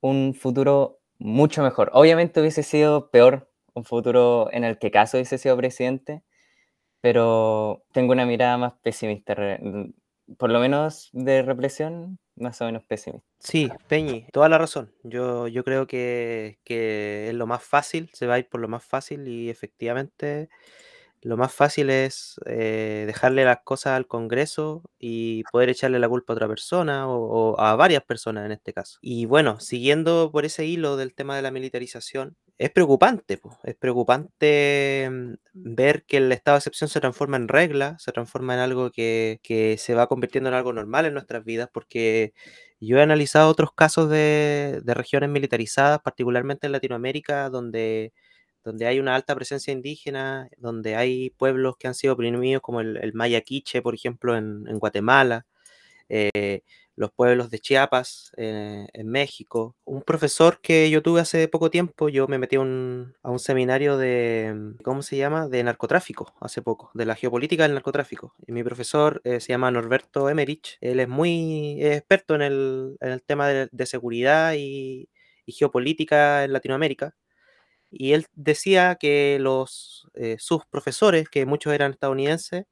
un 0.00 0.34
futuro 0.34 1.00
mucho 1.18 1.62
mejor. 1.62 1.90
Obviamente 1.94 2.40
hubiese 2.40 2.62
sido 2.62 3.10
peor 3.10 3.50
un 3.74 3.84
futuro 3.84 4.48
en 4.52 4.64
el 4.64 4.78
que 4.78 4.90
caso 4.90 5.18
hubiese 5.18 5.38
sido 5.38 5.56
presidente, 5.56 6.22
pero 7.00 7.84
tengo 7.92 8.12
una 8.12 8.26
mirada 8.26 8.58
más 8.58 8.74
pesimista, 8.82 9.36
por 10.38 10.50
lo 10.50 10.60
menos 10.60 11.10
de 11.12 11.42
represión, 11.42 12.18
más 12.36 12.60
o 12.60 12.66
menos 12.66 12.84
pesimista. 12.84 13.26
Sí, 13.38 13.70
Peñi, 13.88 14.26
toda 14.32 14.48
la 14.48 14.58
razón. 14.58 14.92
Yo, 15.02 15.48
yo 15.48 15.64
creo 15.64 15.86
que, 15.86 16.58
es 16.64 17.34
lo 17.34 17.46
más 17.46 17.62
fácil, 17.62 18.10
se 18.12 18.26
va 18.26 18.34
a 18.34 18.38
ir 18.38 18.48
por 18.48 18.60
lo 18.60 18.68
más 18.68 18.84
fácil 18.84 19.26
y 19.26 19.50
efectivamente 19.50 20.48
lo 21.22 21.36
más 21.36 21.52
fácil 21.52 21.90
es 21.90 22.38
eh, 22.46 23.04
dejarle 23.06 23.44
las 23.44 23.60
cosas 23.64 23.94
al 23.94 24.06
Congreso 24.06 24.82
y 24.98 25.42
poder 25.50 25.70
echarle 25.70 25.98
la 25.98 26.08
culpa 26.08 26.32
a 26.32 26.36
otra 26.36 26.46
persona 26.46 27.08
o, 27.08 27.58
a 27.58 27.74
varias 27.74 28.04
personas 28.04 28.46
en 28.46 28.52
este 28.52 28.72
caso. 28.72 28.98
Y 29.00 29.26
bueno, 29.26 29.58
siguiendo 29.58 30.30
por 30.30 30.44
ese 30.44 30.66
hilo 30.66 30.96
del 30.96 31.14
tema 31.14 31.34
de 31.34 31.42
la 31.42 31.50
militarización, 31.50 32.36
es 32.58 32.70
preocupante, 32.70 33.38
es 33.64 33.74
preocupante 33.76 35.08
mm, 35.10 35.34
ver 35.52 36.04
que 36.04 36.18
el 36.18 36.32
estado 36.32 36.56
de 36.56 36.60
excepción 36.60 36.88
se 36.88 37.00
transforma 37.00 37.36
en 37.36 37.48
regla, 37.48 37.98
se 37.98 38.12
transforma 38.12 38.54
en 38.54 38.60
algo 38.60 38.90
que, 38.90 39.40
se 39.78 39.94
va 39.94 40.06
convirtiendo 40.06 40.48
en 40.48 40.54
algo 40.54 40.72
normal 40.72 41.06
en 41.06 41.14
nuestras 41.14 41.44
vidas, 41.44 41.68
porque 41.72 42.32
yo 42.80 42.98
he 42.98 43.02
analizado 43.02 43.50
otros 43.50 43.72
casos 43.74 44.08
de, 44.10 44.82
regiones 44.86 45.30
militarizadas, 45.30 46.00
particularmente 46.00 46.66
en 46.66 46.72
Latinoamérica, 46.72 47.50
donde, 47.50 48.12
donde 48.64 48.86
hay 48.86 49.00
una 49.00 49.14
alta 49.14 49.34
presencia 49.34 49.72
indígena, 49.72 50.48
donde 50.58 50.96
hay 50.96 51.30
pueblos 51.30 51.76
que 51.78 51.88
han 51.88 51.94
sido 51.94 52.14
oprimidos, 52.14 52.62
como 52.62 52.80
el, 52.80 53.12
Maya 53.14 53.40
Quiche, 53.42 53.82
por 53.82 53.94
ejemplo, 53.94 54.36
en, 54.36 54.66
en 54.68 54.78
Guatemala. 54.78 55.46
Eh, 56.08 56.62
los 56.96 57.12
pueblos 57.12 57.50
de 57.50 57.58
Chiapas, 57.60 58.32
eh, 58.36 58.86
en 58.92 59.08
México. 59.08 59.76
Un 59.84 60.02
profesor 60.02 60.60
que 60.62 60.90
yo 60.90 61.02
tuve 61.02 61.20
hace 61.20 61.46
poco 61.46 61.70
tiempo, 61.70 62.08
yo 62.08 62.26
me 62.26 62.38
metí 62.38 62.56
a 62.56 62.60
un 62.60 63.14
seminario 63.38 63.98
de, 63.98 64.74
¿cómo 64.82 65.02
se 65.02 65.16
llama?, 65.18 65.46
de 65.48 65.62
narcotráfico 65.62 66.34
hace 66.40 66.62
poco, 66.62 66.90
de 66.94 67.04
la 67.04 67.14
geopolítica 67.14 67.64
del 67.64 67.74
narcotráfico. 67.74 68.34
Y 68.46 68.52
mi 68.52 68.64
profesor 68.64 69.20
eh, 69.24 69.40
se 69.40 69.48
llama 69.52 69.70
Norberto 69.70 70.30
Emerich, 70.30 70.78
él 70.80 71.00
es 71.00 71.08
muy 71.08 71.84
experto 71.84 72.34
en 72.34 72.42
el, 72.42 72.96
tema 73.26 73.48
de, 73.48 73.86
seguridad 73.86 74.54
y, 74.56 75.08
geopolítica 75.46 76.44
en 76.44 76.52
Latinoamérica. 76.52 77.14
Y 77.90 78.12
él 78.14 78.26
decía 78.34 78.96
que 78.96 79.38
los, 79.40 80.08
eh, 80.14 80.36
sus 80.38 80.66
profesores, 80.66 81.28
que 81.28 81.46
muchos 81.46 81.72
eran 81.72 81.92
estadounidenses, 81.92 82.64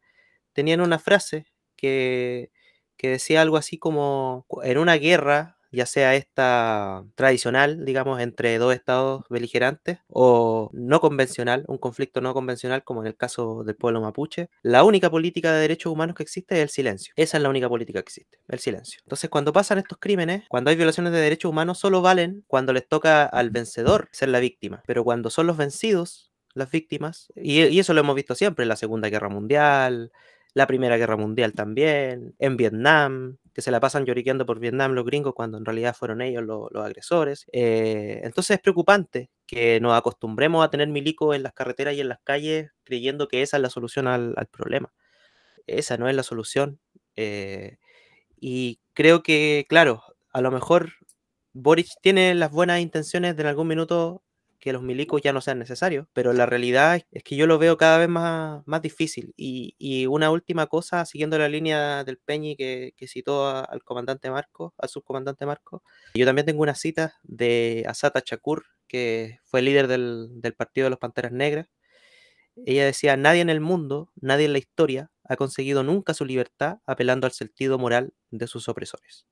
tenían 0.53 0.81
una 0.81 0.99
frase 0.99 1.47
que 1.77 2.51
que 2.97 3.11
decía 3.11 3.43
algo 3.43 3.57
así 3.57 3.79
como 3.79 4.47
en 4.63 4.79
una 4.79 4.95
guerra, 4.95 5.59
ya 5.75 5.87
sea 5.87 6.15
esta 6.15 7.05
tradicional, 7.15 7.85
digamos, 7.85 8.21
entre 8.21 8.59
dos 8.59 8.75
estados 8.75 9.25
beligerantes, 9.29 9.99
o 10.09 10.71
no 10.73 11.01
convencional, 11.01 11.65
un 11.67 11.79
conflicto 11.79 12.21
no 12.21 12.33
convencional, 12.33 12.85
como 12.85 13.03
en 13.03 13.09
el 13.09 13.17
caso 13.17 13.65
del 13.65 13.77
pueblo 13.77 14.01
mapuche, 14.01 14.49
la 14.63 14.85
única 14.85 15.11
política 15.11 15.53
de 15.53 15.61
derechos 15.61 15.93
humanos 15.93 16.17
que 16.17 16.23
existe 16.23 16.57
es 16.57 16.63
el 16.63 16.69
silencio. 16.69 17.13
Esa 17.17 17.37
es 17.37 17.43
la 17.43 17.49
única 17.49 17.69
política 17.69 18.01
que 18.01 18.09
existe, 18.09 18.39
el 18.49 18.61
silencio. 18.61 19.01
Entonces, 19.05 19.29
cuando 19.31 19.53
pasan 19.53 19.79
estos 19.79 19.99
crímenes, 19.99 20.45
cuando 20.49 20.71
hay 20.71 20.77
violaciones 20.77 21.13
de 21.13 21.21
derechos 21.21 21.51
humanos, 21.51 21.79
solo 21.79 22.03
valen 22.03 22.45
cuando 22.47 22.73
les 22.73 22.87
toca 22.89 23.25
al 23.25 23.51
vencedor 23.51 24.09
ser 24.13 24.29
la 24.29 24.41
víctima, 24.41 24.83
pero 24.87 25.05
cuando 25.05 25.31
son 25.31 25.47
los 25.47 25.57
vencidos, 25.57 26.31
las 26.55 26.71
víctimas, 26.71 27.33
y, 27.35 27.79
eso 27.79 27.95
lo 27.95 28.01
hemos 28.01 28.15
visto 28.15 28.35
siempre 28.35 28.63
en 28.63 28.69
la 28.69 28.77
Segunda 28.77 29.09
Guerra 29.09 29.29
Mundial, 29.29 30.13
la 30.55 30.67
Primera 30.69 30.97
Guerra 30.97 31.17
Mundial 31.17 31.53
también, 31.53 32.35
en 32.39 32.57
Vietnam, 32.57 33.39
que 33.53 33.61
se 33.61 33.71
la 33.71 33.81
pasan 33.81 34.07
lloriqueando 34.07 34.47
por 34.47 34.61
Vietnam 34.61 34.93
los 34.93 35.05
gringos 35.05 35.35
cuando 35.35 35.59
en 35.59 35.65
realidad 35.65 35.97
fueron 35.97 36.23
ellos 36.23 36.45
los, 36.45 36.71
agresores. 36.75 37.47
Eh, 37.53 38.21
entonces 38.25 38.57
es 38.57 38.63
preocupante 38.63 39.31
que 39.47 39.81
nos 39.81 39.97
acostumbremos 39.99 40.65
a 40.65 40.71
tener 40.71 40.89
milicos 40.89 41.35
en 41.35 41.43
las 41.43 41.53
carreteras 41.53 41.95
y 41.95 42.01
en 42.01 42.09
las 42.09 42.21
calles 42.23 42.71
creyendo 42.85 43.29
que 43.29 43.43
esa 43.43 43.57
es 43.57 43.63
la 43.63 43.71
solución 43.71 44.07
al, 44.07 44.35
problema. 44.51 44.93
Esa 45.67 45.97
no 45.97 46.09
es 46.09 46.15
la 46.17 46.23
solución. 46.23 46.81
Eh, 47.17 47.79
y 48.41 48.81
creo 48.93 49.23
que, 49.23 49.67
claro, 49.69 50.03
a 50.33 50.41
lo 50.41 50.51
mejor 50.51 50.93
Boric 51.53 51.89
tiene 52.01 52.35
las 52.35 52.51
buenas 52.53 52.81
intenciones 52.81 53.37
de 53.37 53.43
en 53.43 53.49
algún 53.49 53.69
minuto 53.69 54.23
que 54.65 54.73
los 54.73 54.83
milicos 54.83 55.21
ya 55.21 55.35
no 55.35 55.43
sean 55.43 55.59
necesarios, 55.59 56.07
pero 56.15 56.33
la 56.33 56.47
realidad 56.47 57.03
es 57.11 57.23
que 57.23 57.37
yo 57.37 57.47
lo 57.47 57.59
veo 57.59 57.77
cada 57.77 57.99
vez 57.99 58.09
más, 58.09 58.63
más 58.67 58.81
difícil. 58.81 59.35
Y, 59.37 60.07
una 60.07 60.31
última 60.31 60.69
cosa, 60.69 61.05
siguiendo 61.05 61.37
la 61.37 61.51
línea 61.51 62.03
del 62.03 62.17
Peñi 62.17 62.57
que, 62.57 62.95
citó 63.07 63.47
al 63.47 63.85
comandante 63.85 64.31
Marco, 64.31 64.73
al 64.79 64.89
subcomandante 64.89 65.45
Marco, 65.45 65.83
yo 66.15 66.25
también 66.25 66.47
tengo 66.47 66.63
una 66.63 66.75
cita 66.75 67.19
de 67.25 67.85
Asata 67.87 68.23
Chakur, 68.23 68.65
que 68.89 69.39
fue 69.45 69.61
líder 69.61 69.87
del, 69.87 70.29
del 70.41 70.55
Partido 70.55 70.87
de 70.87 70.91
los 70.91 70.99
Panteras 70.99 71.33
Negras. 71.33 71.69
Ella 72.65 72.87
decía, 72.87 73.19
nadie 73.19 73.43
en 73.43 73.51
el 73.51 73.61
mundo, 73.61 74.13
nadie 74.17 74.47
en 74.47 74.53
la 74.53 74.59
historia 74.59 75.11
ha 75.25 75.37
conseguido 75.37 75.83
nunca 75.83 76.15
su 76.15 76.25
libertad 76.25 76.79
apelando 76.87 77.27
al 77.27 77.33
sentido 77.33 77.79
moral 77.79 78.15
de 78.31 78.47
sus 78.47 78.71
opresores. 78.71 79.27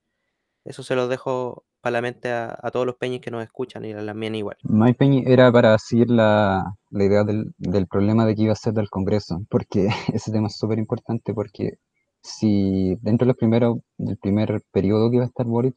Eso 0.65 0.83
se 0.83 0.95
lo 0.95 1.09
dejo 1.09 1.65
para 1.81 1.95
la 1.95 2.03
mente 2.03 2.31
a, 2.31 2.71
todos 2.73 2.87
los 2.87 2.97
peñis 2.97 3.21
que 3.21 3.33
nos 3.33 3.43
escuchan 3.43 3.85
y 3.85 3.93
a 3.93 4.01
la 4.01 4.15
mía 4.15 4.31
igual. 4.37 4.57
My 4.63 4.95
Peñi 4.95 5.25
era 5.27 5.51
para 5.51 5.77
seguir 5.79 6.11
la, 6.11 6.63
idea 6.91 7.25
del, 7.25 7.87
problema 7.89 8.25
de 8.25 8.37
que 8.37 8.43
iba 8.43 8.53
a 8.53 8.57
ser 8.57 8.73
del 8.73 8.89
Congreso, 8.89 9.41
porque 9.51 9.89
ese 10.15 10.31
tema 10.31 10.47
es 10.47 10.57
súper 10.57 10.79
importante 10.79 11.35
porque 11.35 11.79
si 12.21 12.95
dentro 13.03 13.27
los 13.27 13.37
del 13.99 14.17
primer 14.19 14.63
periodo 14.71 15.11
que 15.11 15.17
iba 15.17 15.25
a 15.25 15.29
estar 15.29 15.45
Boric, 15.45 15.77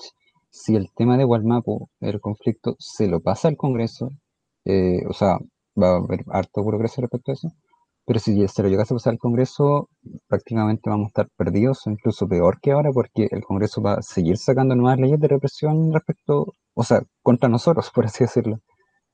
si 0.52 0.76
el 0.76 0.91
tema 0.95 1.17
de 1.17 1.24
Gualmapo, 1.24 1.89
el 2.00 2.21
conflicto, 2.21 2.76
se 2.80 3.08
lo 3.08 3.19
pasa 3.19 3.48
al 3.48 3.58
Congreso, 3.58 4.12
eh, 4.63 5.02
o 5.10 5.13
sea, 5.13 5.39
va 5.82 5.95
a 5.95 5.98
haber 5.98 6.24
harto 6.32 6.63
progreso 6.63 7.02
respecto 7.02 7.32
a 7.32 7.34
eso, 7.34 7.52
pero 8.05 8.19
si 8.19 8.47
se 8.47 8.63
lo 8.63 8.69
llegase 8.69 8.93
a 8.93 8.97
pasar 8.97 9.13
al 9.13 9.19
Congreso, 9.19 9.89
prácticamente 10.27 10.89
vamos 10.89 11.05
a 11.05 11.07
estar 11.07 11.27
perdidos, 11.37 11.87
incluso 11.87 12.27
peor 12.27 12.59
que 12.61 12.71
ahora, 12.71 12.91
porque 12.93 13.27
el 13.31 13.43
Congreso 13.43 13.81
va 13.81 13.95
a 13.95 14.01
seguir 14.01 14.37
sacando 14.37 14.75
nuevas 14.75 14.99
leyes 14.99 15.19
de 15.19 15.27
represión 15.27 15.91
respecto, 15.93 16.53
o 16.75 16.83
sea, 16.83 17.01
contra 17.23 17.49
nosotros, 17.49 17.91
por 17.95 18.05
así 18.05 18.23
decirlo. 18.23 18.59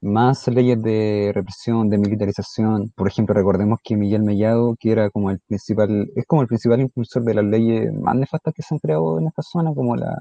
Más 0.02 0.48
leyes 0.48 0.82
de 0.82 1.32
represión, 1.34 1.90
de 1.90 1.98
militarización. 2.00 2.92
Por 2.96 3.08
ejemplo, 3.08 3.36
recordemos 3.36 3.80
que 3.84 3.96
Miguel 3.98 4.24
Mellado, 4.24 4.76
que 4.80 4.92
era 4.92 5.10
como 5.12 5.30
el 5.32 5.40
principal, 5.48 6.12
es 6.16 6.26
como 6.26 6.42
el 6.42 6.48
principal 6.48 6.82
impulsor 6.82 7.24
de 7.24 7.36
las 7.36 7.46
leyes 7.46 7.94
más 7.94 8.16
nefastas 8.16 8.54
que 8.56 8.64
se 8.64 8.76
han 8.76 8.80
creado 8.80 9.20
en 9.20 9.28
esta 9.28 9.44
zona, 9.44 9.74
como 9.76 9.96
la, 9.96 10.18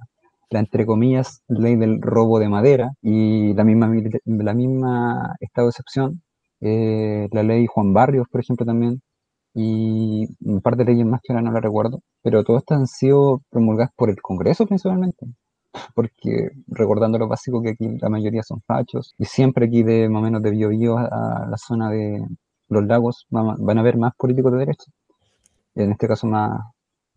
la 0.51 0.61
entre 0.61 0.87
comillas, 0.87 1.43
ley 1.49 1.77
del 1.77 2.01
robo 2.03 2.39
de 2.39 2.49
madera 2.49 2.91
y 3.03 3.55
la 3.55 3.65
misma, 3.65 3.91
la 4.27 4.55
misma 4.55 5.35
estado 5.41 5.69
de 5.69 5.71
excepción 5.71 6.23
eh, 6.61 7.29
la 7.33 7.43
ley 7.43 7.67
Juan 7.67 7.93
Barrios, 7.93 8.29
por 8.31 8.41
ejemplo, 8.41 8.67
también, 8.67 9.01
y 9.55 10.29
un 10.45 10.61
par 10.61 10.77
de 10.77 10.85
leyes 10.85 11.07
más 11.07 11.21
que 11.23 11.33
ahora 11.33 11.43
no 11.43 11.53
la 11.53 11.61
recuerdo, 11.61 12.01
pero 12.23 12.45
todas 12.45 12.63
estas 12.63 12.79
han 12.79 12.87
sido 12.87 13.43
promulgadas 13.51 13.93
por 13.97 14.11
el 14.11 14.21
Congreso 14.23 14.67
principalmente, 14.67 15.27
porque 15.95 16.51
recordando 16.69 17.19
lo 17.19 17.29
básico 17.29 17.63
que 17.63 17.71
aquí 17.71 17.99
la 18.01 18.09
mayoría 18.09 18.43
son 18.43 18.61
fachos, 18.63 19.15
y 19.19 19.25
siempre 19.25 19.67
aquí 19.67 19.83
de 19.83 20.09
más 20.09 20.21
o 20.21 20.25
menos 20.25 20.43
de 20.43 20.51
Biobío 20.51 20.99
a, 20.99 21.47
la 21.51 21.57
zona 21.59 21.91
de 21.91 22.25
los 22.69 22.85
lagos 22.87 23.27
van, 23.31 23.79
a 23.79 23.81
haber 23.81 23.97
más 23.99 24.15
políticos 24.17 24.53
de 24.53 24.59
derecha, 24.59 24.91
en 25.75 25.93
este 25.93 26.09
caso 26.09 26.27
más, 26.27 26.61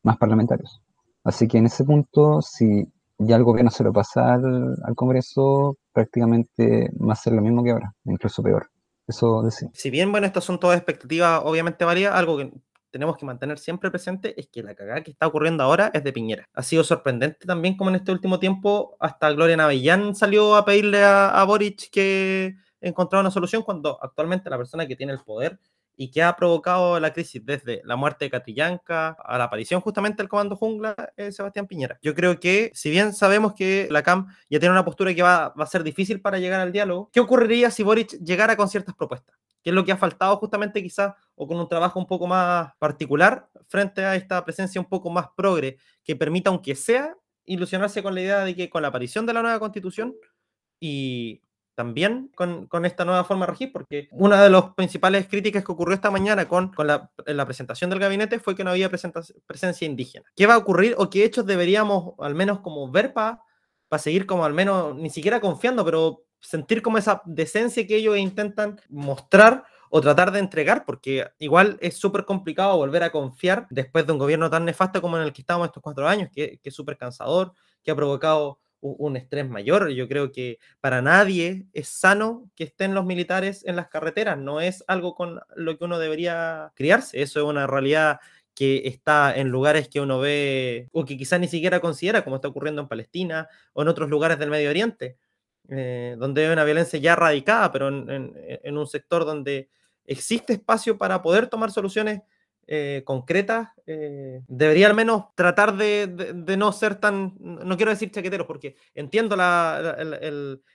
más 0.03 0.17
parlamentarios. 0.17 0.81
Así 1.23 1.47
que 1.47 1.57
en 1.59 1.67
ese 1.67 1.85
punto, 1.85 2.41
si 2.41 2.85
ya 3.17 3.35
el 3.37 3.43
gobierno 3.43 3.71
se 3.71 3.83
lo 3.83 3.93
pasa 3.93 4.33
al, 4.33 4.75
al 4.83 4.95
Congreso, 4.95 5.77
prácticamente 5.93 6.89
va 6.99 7.13
a 7.13 7.15
ser 7.15 7.33
lo 7.33 7.41
mismo 7.41 7.63
que 7.63 7.71
ahora, 7.71 7.93
incluso 8.05 8.43
peor. 8.43 8.72
Eso 9.07 9.41
decir. 9.43 9.69
Si 9.73 9.89
bien, 9.89 10.11
bueno, 10.11 10.27
estas 10.27 10.43
son 10.43 10.59
todas 10.59 10.77
expectativas 10.77 11.41
obviamente 11.43 11.83
varias, 11.85 12.13
algo 12.13 12.37
que 12.37 12.51
tenemos 12.89 13.17
que 13.17 13.25
mantener 13.25 13.57
siempre 13.57 13.89
presente 13.89 14.39
es 14.39 14.47
que 14.47 14.61
la 14.61 14.75
cagada 14.75 15.01
que 15.01 15.11
está 15.11 15.27
ocurriendo 15.27 15.63
ahora 15.63 15.89
es 15.93 16.03
de 16.03 16.13
Piñera. 16.13 16.47
Ha 16.53 16.61
sido 16.61 16.83
sorprendente 16.83 17.45
también 17.45 17.75
como 17.75 17.89
en 17.89 17.95
este 17.97 18.11
último 18.11 18.39
tiempo 18.39 18.95
hasta 18.99 19.31
Gloria 19.31 19.57
Navillán 19.57 20.15
salió 20.15 20.55
a 20.55 20.63
pedirle 20.63 21.03
a 21.03 21.43
Boric 21.45 21.89
que 21.89 22.55
encontrara 22.81 23.21
una 23.21 23.31
solución 23.31 23.63
cuando 23.63 23.97
actualmente 24.01 24.49
la 24.49 24.57
persona 24.57 24.85
que 24.85 24.95
tiene 24.95 25.13
el 25.13 25.19
poder 25.19 25.59
y 25.95 26.11
que 26.11 26.23
ha 26.23 26.35
provocado 26.35 26.99
la 26.99 27.13
crisis 27.13 27.45
desde 27.45 27.81
la 27.85 27.95
muerte 27.95 28.25
de 28.25 28.31
Catrillanca 28.31 29.15
a 29.23 29.37
la 29.37 29.45
aparición 29.45 29.81
justamente 29.81 30.23
del 30.23 30.29
Comando 30.29 30.55
Jungla, 30.55 30.95
eh, 31.17 31.31
Sebastián 31.31 31.67
Piñera. 31.67 31.99
Yo 32.01 32.15
creo 32.15 32.39
que, 32.39 32.71
si 32.73 32.89
bien 32.89 33.13
sabemos 33.13 33.53
que 33.53 33.87
la 33.91 34.03
CAM 34.03 34.27
ya 34.49 34.59
tiene 34.59 34.71
una 34.71 34.85
postura 34.85 35.13
que 35.13 35.21
va, 35.21 35.49
va 35.49 35.63
a 35.63 35.67
ser 35.67 35.83
difícil 35.83 36.21
para 36.21 36.39
llegar 36.39 36.59
al 36.61 36.71
diálogo, 36.71 37.09
¿qué 37.13 37.19
ocurriría 37.19 37.69
si 37.71 37.83
Boric 37.83 38.11
llegara 38.23 38.55
con 38.55 38.69
ciertas 38.69 38.95
propuestas? 38.95 39.35
¿Qué 39.63 39.69
es 39.69 39.73
lo 39.73 39.85
que 39.85 39.93
ha 39.93 39.97
faltado 39.97 40.35
justamente 40.37 40.83
quizás 40.83 41.13
o 41.35 41.47
con 41.47 41.57
un 41.57 41.69
trabajo 41.69 41.97
un 41.97 42.05
poco 42.05 42.27
más 42.27 42.73
particular 42.79 43.49
frente 43.67 44.03
a 44.03 44.15
esta 44.15 44.43
presencia 44.43 44.81
un 44.81 44.89
poco 44.89 45.09
más 45.09 45.27
progre 45.35 45.77
que 46.03 46.15
permita, 46.15 46.49
aunque 46.49 46.75
sea, 46.75 47.15
ilusionarse 47.45 48.03
con 48.03 48.13
la 48.13 48.21
idea 48.21 48.39
de 48.43 48.55
que 48.55 48.69
con 48.69 48.81
la 48.81 48.89
aparición 48.89 49.25
de 49.25 49.33
la 49.33 49.41
nueva 49.41 49.59
constitución 49.59 50.15
y 50.79 51.41
también 51.75 52.31
con, 52.35 52.67
esta 52.85 53.05
nueva 53.05 53.23
forma 53.23 53.45
de 53.45 53.51
regir, 53.51 53.71
porque 53.71 54.07
una 54.11 54.41
de 54.43 54.49
las 54.49 54.73
principales 54.75 55.27
críticas 55.27 55.63
que 55.63 55.71
ocurrió 55.71 55.95
esta 55.95 56.11
mañana 56.11 56.47
con, 56.47 56.71
la, 56.77 57.11
presentación 57.45 57.89
del 57.89 57.99
gabinete 57.99 58.39
fue 58.39 58.55
que 58.55 58.63
no 58.63 58.71
había 58.71 58.89
presencia 58.89 59.85
indígena. 59.85 60.25
¿Qué 60.35 60.45
va 60.45 60.55
a 60.55 60.57
ocurrir 60.57 60.95
o 60.97 61.09
qué 61.09 61.23
hechos 61.23 61.45
deberíamos 61.45 62.13
al 62.19 62.35
menos 62.35 62.59
como 62.59 62.89
ver 62.91 63.13
para 63.13 63.39
seguir 63.97 64.25
como 64.25 64.45
al 64.45 64.53
menos, 64.53 64.95
ni 64.95 65.09
siquiera 65.09 65.39
confiando, 65.39 65.83
pero 65.83 66.25
sentir 66.39 66.81
como 66.81 66.97
esa 66.97 67.21
decencia 67.25 67.87
que 67.87 67.95
ellos 67.95 68.17
intentan 68.17 68.79
mostrar 68.89 69.63
o 69.89 70.01
tratar 70.01 70.31
de 70.31 70.39
entregar, 70.39 70.85
porque 70.85 71.27
igual 71.39 71.77
es 71.79 71.97
súper 71.97 72.25
complicado 72.25 72.75
volver 72.77 73.03
a 73.03 73.11
confiar 73.11 73.67
después 73.69 74.05
de 74.05 74.11
un 74.11 74.17
gobierno 74.17 74.49
tan 74.49 74.65
nefasto 74.65 75.01
como 75.01 75.17
en 75.17 75.23
el 75.23 75.33
que 75.33 75.41
estamos 75.41 75.67
estos 75.67 75.83
cuatro 75.83 76.07
años, 76.07 76.29
que, 76.33 76.59
que 76.61 76.69
es 76.69 76.75
súper 76.75 76.97
cansador, 76.97 77.53
que 77.83 77.91
ha 77.91 77.95
provocado 77.95 78.59
un 78.83 79.15
estrés 79.17 79.47
mayor. 79.47 79.89
Yo 79.89 80.07
creo 80.07 80.31
que 80.31 80.59
para 80.81 81.01
nadie 81.01 81.65
es 81.73 81.87
sano 81.87 82.49
que 82.55 82.65
estén 82.65 82.93
los 82.93 83.05
militares 83.05 83.63
en 83.65 83.75
las 83.75 83.87
carreteras, 83.87 84.37
no 84.37 84.61
es 84.61 84.83
algo 84.87 85.15
con 85.15 85.39
lo 85.55 85.77
que 85.77 85.85
uno 85.85 85.99
debería 85.99 86.71
criarse, 86.75 87.21
eso 87.21 87.39
es 87.39 87.45
una 87.45 87.65
realidad 87.67 88.19
que 88.55 88.83
está 88.85 89.35
en 89.35 89.49
lugares 89.49 89.89
que 89.89 89.99
uno 89.99 90.19
ve 90.19 90.89
o 90.91 91.05
que 91.05 91.17
quizás 91.17 91.39
ni 91.39 91.47
siquiera 91.47 91.79
considera, 91.79 92.23
como 92.23 92.35
está 92.35 92.47
ocurriendo 92.47 92.81
en 92.81 92.87
Palestina 92.87 93.47
o 93.73 93.81
en 93.81 93.87
otros 93.87 94.09
lugares 94.09 94.37
del 94.39 94.49
Medio 94.51 94.69
Oriente. 94.69 95.17
eh, 95.69 96.15
donde 96.19 96.45
hay 96.45 96.51
una 96.51 96.65
violencia 96.65 96.99
ya 96.99 97.15
radicada, 97.15 97.71
pero 97.71 97.87
en, 97.87 98.77
un 98.77 98.87
sector 98.87 99.25
donde 99.25 99.69
existe 100.05 100.53
espacio 100.53 100.97
para 100.97 101.21
poder 101.21 101.47
tomar 101.47 101.71
soluciones 101.71 102.21
eh, 102.67 103.01
concretas, 103.05 103.69
eh, 103.85 104.41
debería 104.47 104.87
al 104.87 104.95
menos 104.95 105.25
tratar 105.35 105.75
de, 105.75 106.33
no 106.57 106.71
ser 106.71 106.95
tan, 106.95 107.35
no 107.39 107.75
quiero 107.75 107.91
decir 107.91 108.11
chaqueteros, 108.11 108.47
porque 108.47 108.75
entiendo 108.93 109.35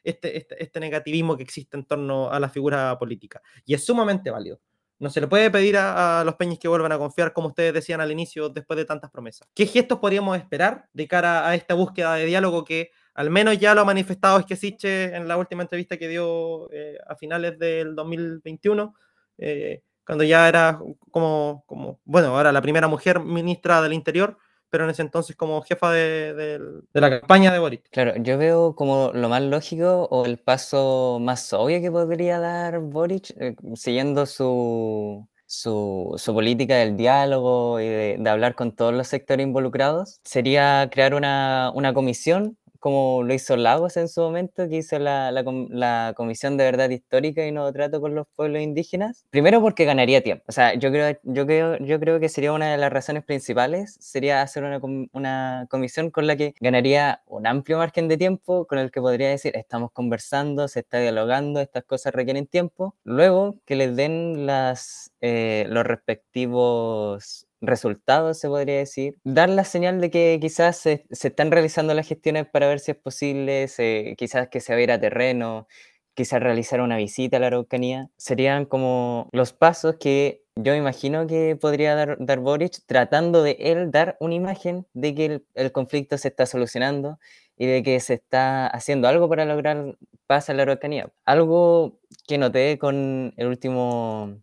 este, 0.04 0.36
este, 0.36 0.62
este, 0.62 0.80
negativismo 0.80 1.36
que 1.36 1.42
existe 1.42 1.76
en 1.76 1.84
torno 1.84 2.30
a 2.30 2.38
la 2.38 2.48
figura 2.48 2.98
política, 2.98 3.40
y 3.64 3.74
es 3.74 3.84
sumamente 3.84 4.30
válido. 4.30 4.60
No 5.00 5.10
se 5.10 5.20
le 5.20 5.28
puede 5.28 5.48
pedir 5.50 5.76
a, 5.76 6.24
los 6.24 6.34
peñas 6.34 6.58
que 6.58 6.66
vuelvan 6.66 6.90
a 6.92 6.98
confiar, 6.98 7.32
como 7.32 7.48
ustedes 7.48 7.72
decían 7.72 8.00
al 8.00 8.10
inicio, 8.10 8.48
después 8.48 8.76
de 8.76 8.84
tantas 8.84 9.10
promesas. 9.10 9.48
¿Qué 9.54 9.64
gestos 9.64 10.00
podríamos 10.00 10.36
esperar 10.36 10.88
de 10.92 11.06
cara 11.06 11.48
a 11.48 11.54
esta 11.54 11.74
búsqueda 11.74 12.14
de 12.14 12.26
diálogo 12.26 12.64
que 12.64 12.90
al 13.14 13.30
menos 13.30 13.58
ya 13.58 13.74
lo 13.74 13.80
ha 13.80 13.84
manifestado 13.84 14.38
Esquesiche 14.38 15.14
en 15.14 15.26
la 15.26 15.36
última 15.36 15.62
entrevista 15.62 15.96
que 15.96 16.08
dio 16.08 16.70
eh, 16.72 16.98
a 17.06 17.14
finales 17.14 17.58
del 17.58 17.94
2021, 17.94 18.94
eh, 19.38 19.82
cuando 20.08 20.24
ya 20.24 20.48
era 20.48 20.80
como, 21.10 21.64
como, 21.66 22.00
bueno, 22.06 22.28
ahora 22.28 22.50
la 22.50 22.62
primera 22.62 22.88
mujer 22.88 23.20
ministra 23.20 23.82
del 23.82 23.92
Interior, 23.92 24.38
pero 24.70 24.84
en 24.84 24.90
ese 24.90 25.02
entonces 25.02 25.36
como 25.36 25.60
jefa 25.60 25.92
de, 25.92 26.58
la 26.94 27.10
campaña 27.10 27.52
de 27.52 27.58
Boric. 27.58 27.90
Claro, 27.90 28.14
yo 28.16 28.38
veo 28.38 28.74
como 28.74 29.10
lo 29.12 29.28
más 29.28 29.42
lógico 29.42 30.08
o 30.10 30.24
el 30.24 30.38
paso 30.38 31.18
más 31.20 31.52
obvio 31.52 31.82
que 31.82 31.90
podría 31.90 32.40
dar 32.40 32.80
Boric, 32.80 33.34
eh, 33.38 33.54
siguiendo 33.74 34.24
su, 34.24 35.28
su, 35.44 36.18
política 36.24 36.76
del 36.76 36.96
diálogo 36.96 37.78
y 37.78 37.88
de, 37.88 38.16
de, 38.18 38.30
hablar 38.30 38.54
con 38.54 38.74
todos 38.74 38.94
los 38.94 39.08
sectores 39.08 39.44
involucrados, 39.44 40.22
sería 40.24 40.88
crear 40.90 41.12
una, 41.12 41.70
una 41.74 41.92
comisión 41.92 42.56
como 42.88 43.22
lo 43.22 43.34
hizo 43.34 43.54
Lagos 43.58 43.98
en 43.98 44.08
su 44.08 44.22
momento, 44.22 44.66
que 44.66 44.76
hizo 44.76 44.98
la, 44.98 45.30
la, 45.30 46.14
Comisión 46.16 46.56
de 46.56 46.64
Verdad 46.64 46.88
Histórica 46.88 47.46
y 47.46 47.52
no 47.52 47.70
trato 47.70 48.00
con 48.00 48.14
los 48.14 48.26
pueblos 48.34 48.62
indígenas. 48.62 49.26
Primero 49.28 49.60
porque 49.60 49.84
ganaría 49.84 50.22
tiempo. 50.22 50.42
O 50.48 50.52
sea, 50.52 50.72
yo 50.72 50.90
creo, 50.90 51.18
yo 51.22 51.44
creo, 51.46 51.76
yo 51.80 52.00
creo 52.00 52.18
que 52.18 52.30
sería 52.30 52.50
una 52.54 52.70
de 52.70 52.78
las 52.78 52.90
razones 52.90 53.24
principales, 53.24 53.98
sería 54.00 54.40
hacer 54.40 54.64
una, 54.64 54.80
una 55.12 55.66
comisión 55.68 56.10
con 56.10 56.26
la 56.26 56.36
que 56.36 56.54
ganaría 56.60 57.20
un 57.26 57.46
amplio 57.46 57.76
margen 57.76 58.08
de 58.08 58.16
tiempo, 58.16 58.66
con 58.66 58.78
el 58.78 58.90
que 58.90 59.02
podría 59.02 59.28
decir, 59.28 59.54
estamos 59.54 59.92
conversando, 59.92 60.66
se 60.66 60.80
está 60.80 60.98
dialogando, 60.98 61.60
estas 61.60 61.84
cosas 61.84 62.14
requieren 62.14 62.46
tiempo. 62.46 62.94
Luego, 63.04 63.56
que 63.66 63.76
les 63.76 63.94
den 63.96 64.46
las, 64.46 65.12
eh, 65.20 65.66
los 65.68 65.84
respectivos 65.84 67.47
resultados, 67.60 68.38
se 68.38 68.48
podría 68.48 68.78
decir. 68.78 69.16
Dar 69.24 69.48
la 69.48 69.64
señal 69.64 70.00
de 70.00 70.10
que 70.10 70.38
quizás 70.40 70.76
se, 70.76 71.06
están 71.10 71.50
realizando 71.50 71.94
las 71.94 72.06
gestiones 72.06 72.46
para 72.46 72.68
ver 72.68 72.80
si 72.80 72.92
es 72.92 72.96
posible, 72.96 73.68
quizás 74.16 74.48
que 74.48 74.60
se 74.60 74.72
va 74.72 74.78
a 74.78 74.82
ir 74.82 74.92
a 74.92 75.00
terreno, 75.00 75.66
quizás 76.14 76.40
realizar 76.42 76.80
una 76.80 76.96
visita 76.96 77.36
a 77.36 77.40
la 77.40 77.46
Araucanía. 77.48 78.10
Serían 78.16 78.64
como 78.64 79.28
los 79.32 79.52
pasos 79.52 79.96
que 80.00 80.42
yo 80.56 80.74
imagino 80.74 81.26
que 81.28 81.56
podría 81.56 81.94
dar, 81.94 82.16
dar 82.18 82.40
Boric 82.40 82.80
tratando 82.86 83.44
de 83.44 83.56
él 83.60 83.92
dar 83.92 84.16
una 84.18 84.34
imagen 84.34 84.86
de 84.92 85.14
que 85.14 85.42
el, 85.54 85.72
conflicto 85.72 86.18
se 86.18 86.28
está 86.28 86.46
solucionando 86.46 87.18
y 87.56 87.66
de 87.66 87.84
que 87.84 88.00
se 88.00 88.14
está 88.14 88.66
haciendo 88.66 89.06
algo 89.06 89.28
para 89.28 89.44
lograr 89.44 89.96
paz 90.26 90.50
a 90.50 90.54
la 90.54 90.62
Araucanía. 90.62 91.12
Algo 91.24 92.00
que 92.26 92.38
noté 92.38 92.78
con 92.78 93.32
el 93.36 93.46
último 93.46 94.40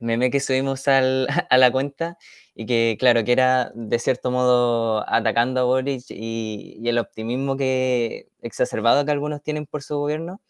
meme 0.00 0.30
que 0.30 0.40
subimos 0.40 0.88
al, 0.88 1.28
a 1.50 1.58
la 1.58 1.70
cuenta 1.70 2.18
y 2.54 2.66
que, 2.66 2.96
claro, 2.98 3.24
que 3.24 3.32
era 3.32 3.70
de 3.74 3.98
cierto 3.98 4.30
modo 4.30 5.04
atacando 5.08 5.60
a 5.60 5.64
Boric 5.64 6.04
y, 6.10 6.80
el 6.88 6.98
optimismo 6.98 7.56
que 7.56 8.28
exacerbado 8.42 9.04
que 9.04 9.12
algunos 9.12 9.42
tienen 9.42 9.66
por 9.66 9.82
su 9.82 9.96
gobierno, 9.96 10.40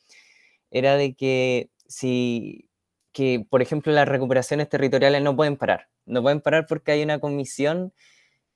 era 0.70 0.96
de 0.96 1.14
que 1.14 1.70
si, 1.86 2.68
que 3.12 3.44
por 3.50 3.62
ejemplo 3.62 3.92
las 3.92 4.08
recuperaciones 4.08 4.68
territoriales 4.68 5.22
no 5.22 5.36
pueden 5.36 5.56
parar, 5.56 5.88
no 6.06 6.22
pueden 6.22 6.40
parar 6.40 6.66
porque 6.66 6.92
hay 6.92 7.02
una 7.02 7.20
comisión 7.20 7.92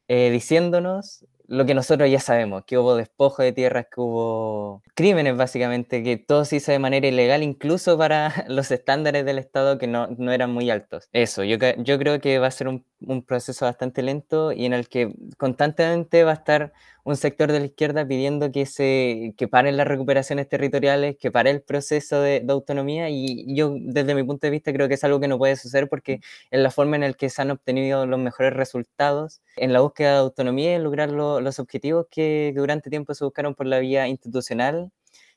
eh, 0.09 0.31
diciéndonos 0.31 1.27
lo 1.53 1.67
que 1.67 1.75
nosotros 1.75 2.11
ya 2.11 2.19
sabemos, 2.19 2.65
que 2.65 2.79
hubo 2.79 2.97
despojo 2.97 3.43
de 3.43 3.53
tierras, 3.53 3.85
que 3.95 4.01
hubo 4.01 4.83
crímenes 4.95 5.37
básicamente, 5.37 6.03
que 6.03 6.17
todo 6.17 6.47
se 6.47 6.57
hizo 6.57 6.73
de 6.73 6.79
manera 6.79 7.07
ilegal, 7.07 7.43
incluso 7.43 7.99
para 7.99 8.33
los 8.49 8.71
estándares 8.71 9.27
del 9.27 9.39
Estado 9.39 9.77
que 9.77 9.87
no, 9.87 10.07
no 10.17 10.33
eran 10.33 10.51
muy 10.51 10.71
altos. 10.71 11.11
Eso, 11.13 11.45
yo, 11.45 11.59
yo 11.77 11.99
creo 11.99 12.21
que 12.23 12.39
va 12.39 12.47
a 12.47 12.51
ser 12.51 12.69
un, 12.69 12.87
un 13.01 13.23
proceso 13.23 13.67
bastante 13.67 14.01
lento 14.01 14.53
y 14.53 14.65
en 14.65 14.73
el 14.73 14.89
que 14.89 15.15
constantemente 15.37 16.25
va 16.25 16.31
a 16.31 16.35
estar 16.35 16.73
un 17.05 17.17
sector 17.17 17.51
de 17.51 17.61
la 17.61 17.67
izquierda 17.67 18.07
pidiendo 18.07 18.53
que 18.53 18.67
se 18.67 19.35
que 19.37 19.49
paren 19.49 19.77
las 19.77 19.87
recuperaciones 19.87 20.49
territoriales, 20.49 21.17
que 21.19 21.31
pare 21.31 21.51
el 21.51 21.63
proceso 21.63 22.21
de, 22.21 22.45
autonomía 22.49 23.09
y 23.11 23.55
yo 23.57 23.75
desde 23.81 24.15
mi 24.15 24.23
punto 24.25 24.47
de 24.47 24.51
vista 24.51 24.73
creo 24.73 24.89
que 24.89 24.95
es 24.95 25.05
algo 25.05 25.21
que 25.21 25.29
no 25.29 25.39
puede 25.39 25.57
suceder 25.57 25.89
porque 25.89 26.21
es 26.51 26.61
la 26.61 26.71
forma 26.71 26.97
en 26.97 27.03
la 27.03 27.13
que 27.15 27.31
se 27.31 27.43
han 27.43 27.51
obtenido 27.51 28.07
los 28.07 28.21
mejores 28.21 28.53
resultados 28.53 29.41
en 29.57 29.73
la 29.73 29.81
búsqueda 29.81 30.13
de 30.13 30.19
autonomía 30.19 30.73
y 30.73 30.75
en 30.75 30.85
lograr 30.85 31.11
los 31.11 31.59
objetivos 31.59 32.07
que 32.11 32.53
durante 32.55 32.91
tiempo 32.91 33.15
se 33.15 33.25
buscaron 33.25 33.55
por 33.55 33.67
la 33.67 33.79
vía 33.79 34.09
institucional 34.09 34.93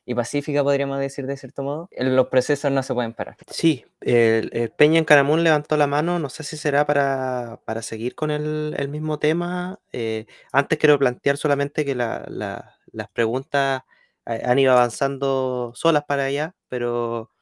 y 0.08 0.14
pacífica, 0.14 0.62
podríamos 0.62 1.00
decir 1.00 1.26
de 1.26 1.36
cierto 1.36 1.64
modo, 1.64 1.88
los 1.90 2.28
procesos 2.28 2.70
no 2.70 2.80
se 2.84 2.94
pueden 2.94 3.12
parar. 3.12 3.36
Sí, 3.50 3.84
el, 4.00 4.72
Peña 4.76 5.00
en 5.00 5.04
Caramún 5.04 5.42
levantó 5.42 5.76
la 5.76 5.88
mano, 5.88 6.20
no 6.20 6.28
sé 6.28 6.44
si 6.44 6.56
será 6.56 6.86
para, 6.86 7.82
seguir 7.82 8.14
con 8.14 8.30
el, 8.30 8.88
mismo 8.88 9.18
tema. 9.18 9.80
Eh, 9.92 10.26
antes 10.52 10.78
quiero 10.78 10.96
plantear 10.96 11.36
solamente 11.36 11.84
que 11.84 11.96
las 11.96 13.08
preguntas 13.12 13.82
eh, 14.26 14.42
han 14.44 14.60
ido 14.60 14.72
avanzando 14.72 15.72
solas 15.74 16.04
para 16.04 16.26
allá, 16.26 16.54
pero 16.68 17.32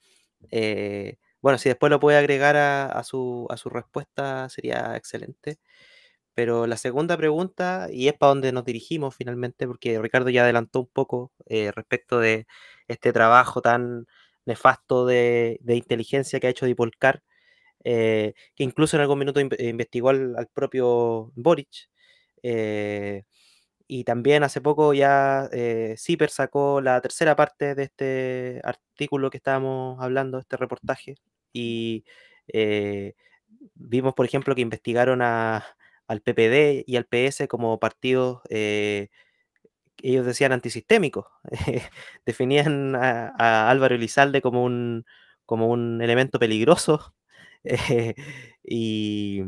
eh, 0.50 1.18
bueno, 1.42 1.58
si 1.58 1.68
después 1.68 1.90
lo 1.90 2.00
puede 2.00 2.16
agregar 2.16 2.56
a, 2.56 3.04
su, 3.04 3.46
a 3.50 3.58
su 3.58 3.68
respuesta 3.68 4.48
sería 4.48 4.96
excelente. 4.96 5.58
Pero 6.34 6.66
la 6.66 6.76
segunda 6.76 7.16
pregunta, 7.16 7.88
y 7.92 8.08
es 8.08 8.14
para 8.14 8.30
donde 8.30 8.52
nos 8.52 8.64
dirigimos 8.64 9.14
finalmente, 9.16 9.66
porque 9.66 10.00
Ricardo 10.00 10.30
ya 10.30 10.42
adelantó 10.42 10.80
un 10.80 10.88
poco 10.88 11.32
eh, 11.46 11.70
respecto 11.72 12.18
de 12.18 12.46
este 12.88 13.12
trabajo 13.12 13.62
tan 13.62 14.06
nefasto 14.44 15.06
de, 15.06 15.60
inteligencia 15.66 16.40
que 16.40 16.48
ha 16.48 16.50
hecho 16.50 16.66
Dipolcar, 16.66 17.22
eh, 17.84 18.34
que 18.56 18.64
incluso 18.64 18.96
en 18.96 19.02
algún 19.02 19.20
minuto 19.20 19.40
investigó 19.40 20.10
al, 20.10 20.48
propio 20.52 21.32
Boric. 21.36 21.88
Eh, 22.42 23.24
y 23.86 24.04
también 24.04 24.44
hace 24.44 24.60
poco 24.60 24.94
ya 24.94 25.48
CIPER 25.96 26.30
sacó 26.30 26.80
la 26.80 27.00
tercera 27.00 27.36
parte 27.36 27.74
de 27.74 27.84
este 27.84 28.60
artículo 28.64 29.30
que 29.30 29.36
estábamos 29.38 30.02
hablando, 30.02 30.38
este 30.38 30.56
reportaje, 30.56 31.16
y 31.52 32.04
vimos, 33.74 34.14
por 34.14 34.26
ejemplo, 34.26 34.54
que 34.54 34.62
investigaron 34.62 35.22
a 35.22 35.64
al 36.06 36.20
PPD 36.20 36.84
y 36.86 36.96
al 36.96 37.06
PS 37.06 37.48
como 37.48 37.78
partidos, 37.80 38.40
eh, 38.50 39.08
ellos 40.02 40.26
decían 40.26 40.52
antisistémicos, 40.52 41.26
definían 42.26 42.94
a, 42.96 43.70
Álvaro 43.70 43.94
Elizalde 43.94 44.42
como 44.42 44.64
un, 44.64 45.04
como 45.46 45.68
un 45.68 46.02
elemento 46.02 46.38
peligroso. 46.38 47.14
Y 48.66 49.42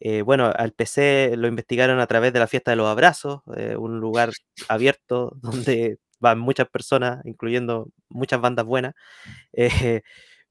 eh, 0.00 0.22
bueno, 0.22 0.52
al 0.54 0.72
PC 0.72 1.34
lo 1.36 1.48
investigaron 1.48 2.00
a 2.00 2.06
través 2.06 2.32
de 2.32 2.38
la 2.38 2.46
fiesta 2.46 2.70
de 2.70 2.76
los 2.76 2.86
abrazos, 2.88 3.42
eh, 3.56 3.76
un 3.76 4.00
lugar 4.00 4.32
abierto 4.68 5.32
donde 5.42 5.98
van 6.20 6.38
muchas 6.38 6.68
personas, 6.68 7.24
incluyendo 7.26 7.88
muchas 8.08 8.40
bandas 8.40 8.66
buenas, 8.66 8.94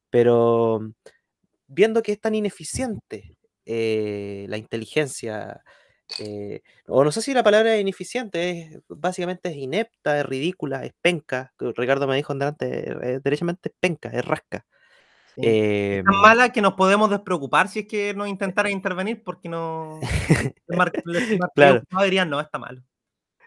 pero 0.10 0.82
viendo 1.67 2.02
que 2.02 2.13
es 2.13 2.21
tan 2.21 2.36
ineficiente 2.36 3.37
eh, 3.69 4.45
la 4.47 4.58
inteligencia, 4.58 5.62
eh, 6.19 6.62
o 6.88 7.03
no 7.03 7.12
sé 7.12 7.21
si 7.21 7.34
la 7.34 7.43
palabra 7.43 7.75
es 7.75 7.82
ineficiente, 7.82 8.49
es, 8.49 8.80
básicamente 8.88 9.49
es 9.49 9.58
inepta, 9.58 10.19
es 10.19 10.25
ridícula, 10.25 10.86
es 10.86 10.93
penca, 11.01 11.53
Ricardo 11.60 12.08
me 12.08 12.15
dijo 12.15 12.32
antes, 12.32 12.88
es, 13.01 13.21
derechamente 13.21 13.69
es 13.69 13.75
penca, 13.77 14.10
es 14.10 14.23
rasca. 14.23 14.65
es 15.36 16.03
tan 16.06 16.13
em 16.13 16.21
mala 16.21 16.49
que 16.53 16.62
nos 16.62 16.75
podemos 16.75 17.10
despreocupar 17.10 17.67
si 17.67 17.80
es 17.80 17.88
que 17.88 18.13
no 18.13 18.25
intentara 18.25 18.71
intervenir 18.71 19.21
porque 19.21 19.49
no... 19.49 19.99
claro. 21.53 21.84
no 21.91 22.03
dirían, 22.03 22.30
no, 22.30 22.39
está 22.39 22.58
malo. 22.58 22.82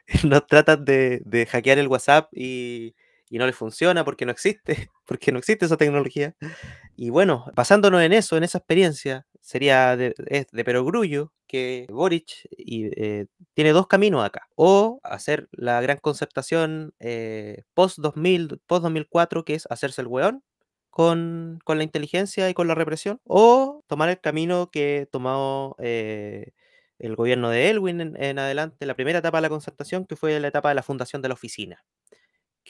Nos 0.24 0.46
tratan 0.46 0.85
de, 0.85 1.22
de 1.24 1.46
hackear 1.46 1.78
el 1.78 1.88
WhatsApp 1.88 2.28
y 2.33 2.94
y 3.31 3.38
no 3.38 3.47
le 3.47 3.53
funciona 3.53 4.05
porque 4.05 4.27
no 4.27 4.33
existe, 4.33 4.90
porque 5.07 5.33
no 5.33 5.38
existe 5.38 5.64
esa 5.64 5.77
tecnología. 5.77 6.35
Y 6.97 7.11
bueno, 7.11 7.47
basándonos 7.55 8.03
en 8.03 8.12
eso, 8.12 8.37
en 8.37 8.45
esa 8.45 8.59
experiencia, 8.59 9.27
sería 9.40 9.97
de, 9.97 10.14
de 10.53 10.64
perogrullo 10.64 11.33
que 11.47 11.87
Boric 11.90 12.47
y, 12.51 12.87
eh, 13.03 13.27
tiene 13.55 13.73
dos 13.73 13.87
caminos 13.87 14.25
acá. 14.25 14.49
O 14.57 15.01
hacer 15.03 15.49
la 15.53 15.81
gran 15.81 15.99
concertación 15.99 16.93
eh, 17.01 17.64
post-2000, 17.75 18.61
post-2004, 18.66 19.45
que 19.45 19.55
es 19.55 19.66
hacerse 19.71 20.03
el 20.03 20.09
weón 20.09 20.43
con, 20.90 21.61
con, 21.64 21.79
la 21.79 21.85
inteligencia 21.85 22.51
y 22.51 22.55
con 22.55 22.69
la 22.69 22.75
represión. 22.75 23.21
O 23.25 23.85
tomar 23.88 24.09
el 24.11 24.21
camino 24.21 24.71
que 24.71 25.09
tomó 25.11 25.77
eh, 25.79 26.53
el 26.99 27.16
gobierno 27.16 27.51
de 27.51 27.71
Elwin 27.71 28.01
en 28.16 28.38
adelante, 28.38 28.87
la 28.87 28.95
primera 28.95 29.21
etapa 29.21 29.38
de 29.38 29.43
la 29.43 29.49
concertación, 29.49 30.07
que 30.07 30.16
fue 30.16 30.38
la 30.40 30.49
etapa 30.49 30.69
de 30.71 30.75
la 30.77 30.83
fundación 30.83 31.23
de 31.23 31.29
la 31.29 31.35
oficina 31.35 31.85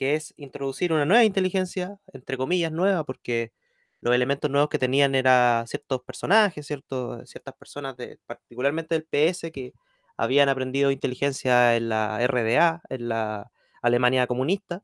que 0.01 0.15
es 0.15 0.33
introducir 0.35 0.91
una 0.93 1.05
nueva 1.05 1.23
inteligencia, 1.25 1.99
entre 2.11 2.35
comillas, 2.35 2.71
nueva, 2.71 3.03
porque 3.03 3.51
los 3.99 4.15
elementos 4.15 4.49
nuevos 4.49 4.67
que 4.67 4.79
tenían 4.79 5.13
eran 5.13 5.67
ciertos 5.67 6.01
personajes, 6.01 6.65
ciertos, 6.65 7.29
ciertas 7.29 7.53
personas, 7.53 7.95
de, 7.97 8.17
particularmente 8.25 8.95
del 8.95 9.03
PS, 9.05 9.51
que 9.51 9.73
habían 10.17 10.49
aprendido 10.49 10.89
inteligencia 10.89 11.75
en 11.75 11.89
la 11.89 12.17
RDA, 12.25 12.81
en 12.89 13.09
la 13.09 13.51
Alemania 13.83 14.25
comunista, 14.25 14.81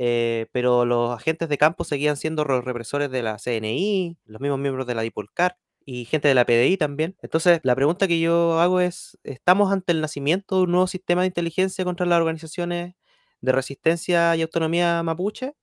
eh, 0.00 0.46
pero 0.50 0.84
los 0.84 1.16
agentes 1.16 1.48
de 1.48 1.56
campo 1.56 1.84
seguían 1.84 2.16
siendo 2.16 2.44
los 2.44 2.64
represores 2.64 3.08
de 3.12 3.22
la 3.22 3.38
CNI, 3.38 4.16
los 4.24 4.40
mismos 4.40 4.58
miembros 4.58 4.84
de 4.88 4.96
la 4.96 5.02
Dipolcar 5.02 5.58
y 5.86 6.06
gente 6.06 6.26
de 6.26 6.34
la 6.34 6.44
PDI 6.44 6.76
también. 6.76 7.16
Entonces, 7.22 7.60
la 7.62 7.76
pregunta 7.76 8.08
que 8.08 8.18
yo 8.18 8.58
hago 8.58 8.80
es, 8.80 9.16
¿estamos 9.22 9.72
ante 9.72 9.92
el 9.92 10.00
nacimiento 10.00 10.56
de 10.56 10.62
un 10.64 10.72
nuevo 10.72 10.88
sistema 10.88 11.20
de 11.20 11.28
inteligencia 11.28 11.84
contra 11.84 12.04
las 12.04 12.18
organizaciones 12.18 12.96
de 13.40 13.52
resistencia 13.52 14.36
y 14.36 14.42
autonomía 14.42 15.02
mapuche? 15.02 15.54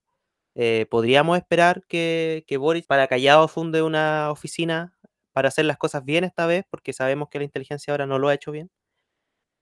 Eh, 0.56 0.88
¿Podríamos 0.90 1.38
esperar 1.38 1.84
que, 1.88 2.44
que 2.48 2.58
Boris 2.58 2.86
para 2.86 3.08
Callao 3.08 3.48
funde 3.48 3.84
una 3.84 4.32
oficina 4.32 4.98
para 5.32 5.50
hacer 5.50 5.66
las 5.66 5.78
cosas 5.78 6.04
bien 6.04 6.24
esta 6.24 6.48
vez? 6.48 6.66
Porque 6.70 6.94
sabemos 6.94 7.30
que 7.30 7.38
la 7.38 7.46
inteligencia 7.46 7.94
ahora 7.94 8.08
no 8.08 8.18
lo 8.20 8.30
ha 8.30 8.34
hecho 8.34 8.52
bien. 8.52 8.72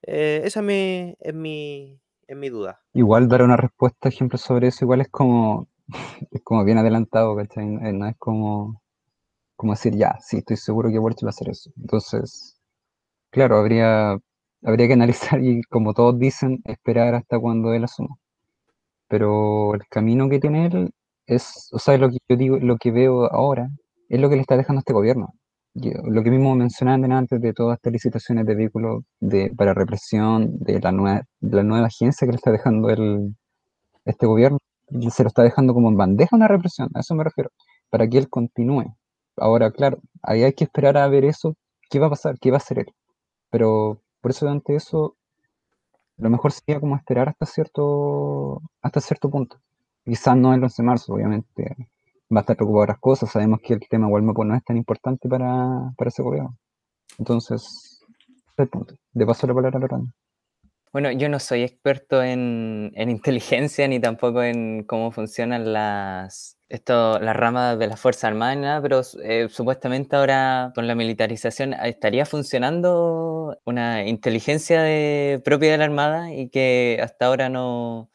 Eh, 0.03 0.41
esa 0.43 0.59
es 0.59 0.65
mi, 0.65 1.15
es, 1.19 1.33
mi, 1.33 1.99
es 2.27 2.37
mi 2.37 2.49
duda. 2.49 2.81
Igual 2.93 3.27
dar 3.27 3.43
una 3.43 3.57
respuesta, 3.57 4.09
ejemplo, 4.09 4.37
sobre 4.37 4.67
eso, 4.67 4.85
igual 4.85 5.01
es 5.01 5.09
como, 5.09 5.67
es 6.31 6.41
como 6.43 6.63
bien 6.63 6.77
adelantado, 6.77 7.35
¿cachai? 7.35 7.65
Eh, 7.65 7.93
no 7.93 8.07
es 8.07 8.15
como, 8.17 8.81
como 9.55 9.73
decir, 9.73 9.95
ya, 9.95 10.17
sí, 10.21 10.37
estoy 10.37 10.57
seguro 10.57 10.89
que 10.89 10.99
Boris 10.99 11.17
va 11.23 11.27
a 11.27 11.29
hacer 11.29 11.49
eso. 11.49 11.71
Entonces, 11.77 12.61
claro, 13.31 13.57
habría, 13.57 14.17
habría 14.65 14.87
que 14.87 14.93
analizar 14.93 15.41
y, 15.43 15.61
como 15.63 15.93
todos 15.93 16.19
dicen, 16.19 16.61
esperar 16.65 17.15
hasta 17.15 17.39
cuando 17.39 17.73
él 17.73 17.85
asuma 17.85 18.17
pero 19.07 19.73
el 19.75 19.81
camino 19.89 20.29
que 20.29 20.39
tiene 20.39 20.67
él 20.67 20.91
es, 21.27 21.69
o 21.71 21.79
sea, 21.79 21.97
lo 21.97 22.09
que 22.09 22.17
yo 22.29 22.37
digo, 22.37 22.57
lo 22.57 22.77
que 22.77 22.91
veo 22.91 23.31
ahora, 23.31 23.69
es 24.09 24.19
lo 24.19 24.29
que 24.29 24.35
le 24.35 24.41
está 24.41 24.57
dejando 24.57 24.79
a 24.79 24.81
este 24.81 24.93
gobierno. 24.93 25.33
lo 25.73 26.23
que 26.23 26.31
mismo 26.31 26.55
mencionaban 26.55 27.11
antes 27.11 27.41
de 27.41 27.53
todas 27.53 27.77
estas 27.77 27.93
licitaciones 27.93 28.45
de 28.45 28.55
vehículos 28.55 29.03
de, 29.19 29.51
para 29.57 29.73
represión, 29.73 30.57
de 30.59 30.79
la, 30.81 30.91
nueva, 30.91 31.23
la 31.41 31.63
nueva 31.63 31.87
agencia 31.87 32.25
que 32.25 32.31
le 32.31 32.37
está 32.37 32.51
dejando 32.51 32.89
el, 32.89 33.35
este 34.05 34.25
gobierno, 34.25 34.59
se 35.11 35.23
lo 35.23 35.27
está 35.29 35.43
dejando 35.43 35.73
como 35.73 35.89
en 35.89 35.97
bandeja 35.97 36.35
una 36.35 36.47
represión, 36.47 36.89
a 36.95 37.01
eso 37.01 37.15
me 37.15 37.23
refiero, 37.23 37.51
para 37.89 38.07
que 38.07 38.17
él 38.19 38.29
continúe. 38.29 38.95
Ahora, 39.37 39.71
claro, 39.71 39.99
ahí 40.23 40.43
hay 40.43 40.53
que 40.53 40.63
esperar 40.65 40.97
a 40.97 41.07
ver 41.07 41.25
eso, 41.25 41.55
qué 41.89 41.99
va 41.99 42.07
a 42.07 42.09
pasar, 42.11 42.37
qué 42.39 42.51
va 42.51 42.57
a 42.57 42.59
hacer 42.59 42.79
él. 42.79 42.87
Pero 43.51 44.01
por 44.25 44.31
eso, 44.31 44.49
ante 44.49 44.75
eso, 44.75 45.15
lo 46.17 46.31
mejor 46.31 46.51
sería 46.51 46.79
como 46.79 46.95
esperar 46.95 47.29
hasta 47.29 47.45
cierto, 47.45 48.59
hasta 48.81 48.99
cierto 48.99 49.29
punto. 49.29 49.61
Quizás 50.03 50.35
no 50.35 50.51
el 50.51 50.63
11 50.63 50.81
de 50.81 50.85
marzo, 50.87 51.13
obviamente 51.13 51.75
va 52.33 52.39
a 52.39 52.41
estar 52.41 52.55
preocupado 52.55 52.79
de 52.79 52.83
otras 52.85 52.99
cosas. 52.99 53.29
Sabemos 53.29 53.59
que 53.61 53.75
el 53.75 53.81
tema 53.87 54.07
Walmapo 54.07 54.43
no 54.43 54.55
es 54.55 54.63
tan 54.63 54.77
importante 54.77 55.29
para, 55.29 55.93
para 55.95 56.09
ese 56.09 56.23
gobierno. 56.23 56.57
Entonces, 57.19 58.03
el 58.57 58.67
punto. 58.67 58.95
De 59.13 59.27
paso 59.27 59.45
la 59.45 59.53
palabra 59.53 59.77
a 59.77 59.81
Lorena. 59.81 60.11
Bueno, 60.95 61.11
yo 61.11 61.27
no 61.27 61.41
soy 61.41 61.63
experto 61.63 62.23
en, 62.23 62.93
en, 62.95 63.09
inteligencia 63.09 63.85
ni 63.85 63.99
tampoco 63.99 64.41
en 64.43 64.85
cómo 64.85 65.11
funcionan 65.11 65.73
las, 65.73 66.57
esto, 66.69 67.19
las 67.19 67.35
ramas 67.35 67.77
de 67.77 67.87
la 67.87 67.97
Fuerza 67.97 68.27
Armada, 68.27 68.81
pero 68.81 69.01
eh, 69.21 69.49
supuestamente 69.49 70.15
ahora 70.15 70.71
con 70.73 70.87
la 70.87 70.95
militarización 70.95 71.73
estaría 71.73 72.25
funcionando 72.25 73.59
una 73.65 74.05
inteligencia 74.07 74.79
propia 75.43 75.71
de 75.71 75.77
la 75.79 75.83
Armada 75.83 76.33
y 76.33 76.47
que 76.49 76.97
hasta 77.03 77.25
ahora 77.25 77.49
no, 77.49 78.09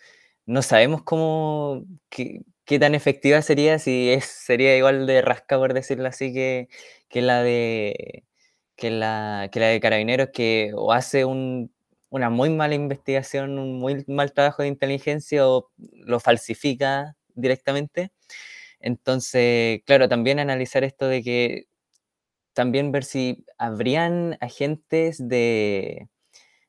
no 0.47 0.63
sabemos 0.63 1.03
cómo, 1.03 1.85
qué, 2.09 2.41
qué, 2.65 2.79
tan 2.79 2.95
efectiva 2.95 3.43
sería, 3.43 3.79
si 3.79 4.11
es, 4.11 4.25
sería 4.25 4.75
igual 4.79 5.07
de 5.07 5.21
rasca, 5.21 5.59
por 5.59 5.75
decirlo 5.75 6.09
así, 6.09 6.33
que, 6.33 6.71
que 7.11 7.21
la 7.21 7.43
de 7.43 8.25
que 8.77 8.91
la, 8.91 9.51
que 9.53 9.61
la 9.61 9.67
de 9.67 9.81
carabineros 9.81 10.31
que 10.33 10.73
o 10.75 10.93
hace 10.93 11.27
un 11.27 11.71
una 12.11 12.31
muy 12.31 12.51
mala 12.51 12.75
investigación, 12.75 13.59
un 13.59 13.79
muy 13.81 14.05
mal 14.09 14.33
trabajo 14.33 14.63
de 14.63 14.69
inteligencia 14.69 15.49
o 15.49 15.71
lo 15.79 16.21
falsifica 16.21 17.17
directamente. 17.35 18.13
Entonces, 18.81 19.83
claro, 19.87 20.09
también 20.09 20.39
analizar 20.41 20.85
esto 20.85 21.07
de 21.09 21.23
que 21.23 21.67
también 22.55 22.93
ver 22.93 23.05
si 23.05 23.45
habrían 23.59 24.37
agentes 24.41 25.19
de, 25.29 26.09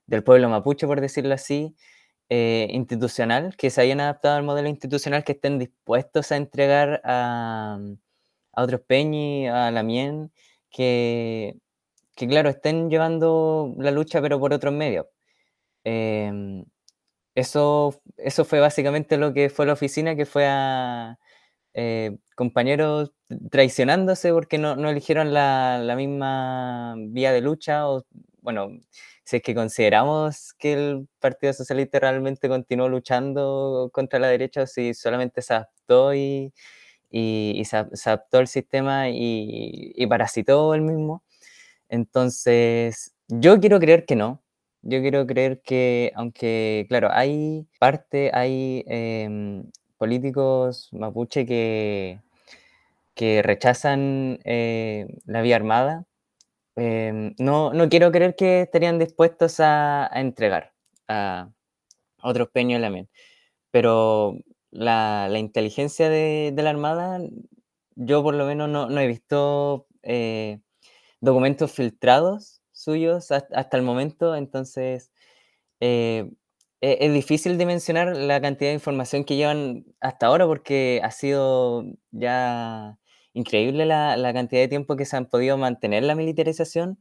del 0.08 0.24
pueblo 0.24 0.50
mapuche, 0.50 0.88
por 0.88 1.02
decirlo 1.02 1.34
así, 1.36 1.76
eh, 2.30 2.68
institucional, 2.72 3.56
que 3.58 3.70
se 3.72 3.82
hayan 3.82 4.02
adaptado 4.02 4.38
al 4.38 4.44
modelo 4.44 4.70
institucional, 4.70 5.24
que 5.24 5.34
estén 5.34 5.60
dispuestos 5.60 6.32
a 6.32 6.38
entregar 6.38 7.02
a, 7.06 7.80
a 8.54 8.64
otros 8.64 8.82
peñi, 8.82 9.48
a 9.48 9.72
la 9.72 9.84
mien, 9.84 10.32
que, 10.72 11.58
que, 12.16 12.28
claro, 12.28 12.50
estén 12.50 12.90
llevando 12.90 13.76
la 13.80 13.92
lucha, 13.92 14.22
pero 14.22 14.40
por 14.40 14.54
otros 14.54 14.74
medios. 14.74 15.08
Em, 15.84 16.66
eso, 17.36 18.02
eso 18.18 18.46
fue 18.46 18.60
básicamente 18.60 19.18
lo 19.18 19.34
que 19.34 19.50
fue 19.50 19.66
la 19.66 19.74
oficina, 19.74 20.16
que 20.16 20.26
fue 20.26 20.46
a 20.48 21.18
eh, 21.74 22.18
compañeros 22.36 23.14
traicionándose 23.52 24.32
porque 24.34 24.58
no, 24.58 24.76
no 24.76 24.90
eligieron 24.90 25.34
la, 25.34 25.80
la, 25.80 25.96
misma 25.96 26.96
vía 26.98 27.32
de 27.32 27.42
lucha, 27.42 27.90
o 27.90 28.06
bueno, 28.42 28.70
si 29.24 29.38
es 29.38 29.44
que 29.44 29.56
consideramos 29.56 30.54
que 30.56 30.74
el 30.74 31.08
Partido 31.20 31.54
Socialista 31.54 32.00
realmente 32.00 32.50
continuó 32.50 32.90
luchando 32.90 33.90
contra 33.94 34.20
la 34.20 34.28
derecha, 34.28 34.64
o 34.64 34.68
si 34.68 34.94
solamente 34.94 35.42
se 35.42 35.54
adaptó 35.54 36.14
y, 36.14 36.54
y, 37.10 37.64
se, 37.66 37.78
adaptó 37.78 38.40
el 38.40 38.48
sistema 38.48 39.10
y, 39.10 39.94
y 39.96 40.08
parasitó 40.08 40.74
el 40.76 40.82
mismo. 40.82 41.24
Entonces, 41.90 43.14
yo 43.28 43.60
quiero 43.60 43.80
creer 43.80 44.06
que 44.06 44.16
no, 44.16 44.44
yo 44.84 45.02
quiero 45.02 45.28
creer 45.28 45.62
que, 45.62 46.12
aunque, 46.16 46.86
claro, 46.90 47.10
hay 47.12 47.68
parte, 47.80 48.32
hay 48.34 48.84
em, 48.88 49.64
políticos 49.98 50.90
mapuche 50.92 51.46
que, 51.46 52.20
que 53.16 53.42
rechazan 53.44 54.40
eh, 54.46 55.08
la 55.26 55.42
vía 55.42 55.56
armada, 55.58 56.06
em, 56.76 57.36
no, 57.40 57.74
no, 57.74 57.90
quiero 57.90 58.12
creer 58.12 58.36
que 58.36 58.62
estarían 58.62 59.00
dispuestos 59.00 59.60
a, 59.60 60.10
entregar 60.14 60.74
a 61.08 61.50
otros 62.24 62.50
peños 62.50 62.82
también. 62.82 63.10
Pero 63.72 64.38
la, 64.72 65.28
la 65.30 65.40
inteligencia 65.40 66.10
de, 66.10 66.52
de, 66.56 66.64
la 66.64 66.72
Armada, 66.72 67.20
yo 67.96 68.24
por 68.24 68.36
lo 68.36 68.46
menos 68.46 68.70
no, 68.70 68.90
no 68.90 69.02
he 69.02 69.08
visto 69.08 69.88
eh, 70.04 70.60
documentos 71.22 71.72
filtrados 71.72 72.61
suyos 72.84 73.32
hasta, 73.32 73.78
el 73.78 73.84
momento, 73.84 74.36
entonces 74.36 75.12
eh, 75.80 76.32
e, 76.82 76.98
es, 77.02 77.14
difícil 77.14 77.58
dimensionar 77.58 78.16
la 78.18 78.42
cantidad 78.42 78.72
de 78.72 78.76
información 78.76 79.24
que 79.24 79.36
llevan 79.36 79.86
hasta 80.00 80.28
ahora 80.28 80.46
porque 80.48 81.02
ha 81.04 81.12
sido 81.12 81.86
ya 82.12 82.98
increíble 83.34 83.86
la, 83.86 84.18
la, 84.18 84.34
cantidad 84.34 84.62
de 84.62 84.68
tiempo 84.68 84.96
que 84.98 85.06
se 85.06 85.18
han 85.18 85.28
podido 85.28 85.58
mantener 85.58 86.04
la 86.04 86.16
militarización. 86.16 87.00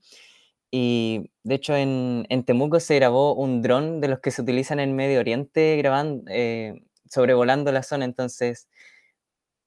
Y 0.71 1.31
de 1.43 1.57
hecho 1.57 1.75
en, 1.77 2.27
en 2.29 2.45
Temuco 2.45 2.81
se 2.81 2.97
grabó 2.97 3.35
un 3.35 3.63
dron 3.63 4.01
de 4.01 4.09
los 4.09 4.21
que 4.21 4.31
se 4.31 4.43
utilizan 4.43 4.81
en 4.81 4.95
Medio 4.97 5.21
Oriente 5.21 5.77
grabando, 5.77 6.25
eh, 6.29 6.83
sobrevolando 7.11 7.73
la 7.73 7.83
zona. 7.83 8.05
Entonces, 8.05 8.69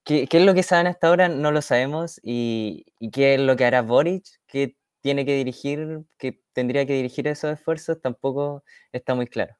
¿qué, 0.05 0.27
¿qué, 0.27 0.37
es 0.39 0.45
lo 0.45 0.53
que 0.53 0.63
saben 0.63 0.87
hasta 0.87 1.07
ahora? 1.07 1.29
No 1.29 1.51
lo 1.51 1.61
sabemos. 1.61 2.19
¿Y, 2.23 2.85
y 2.99 3.11
qué 3.11 3.35
es 3.35 3.41
lo 3.41 3.55
que 3.55 3.65
hará 3.65 3.81
Boric? 3.81 4.25
¿Qué 4.47 4.75
tiene 5.03 5.25
que 5.27 5.35
dirigir, 5.35 6.05
que 6.19 6.41
tendría 6.53 6.87
que 6.87 6.95
dirigir 6.95 7.27
esos 7.29 7.53
esfuerzos, 7.53 8.01
tampoco 8.01 8.63
está 8.93 9.15
muy 9.15 9.27
claro. 9.27 9.55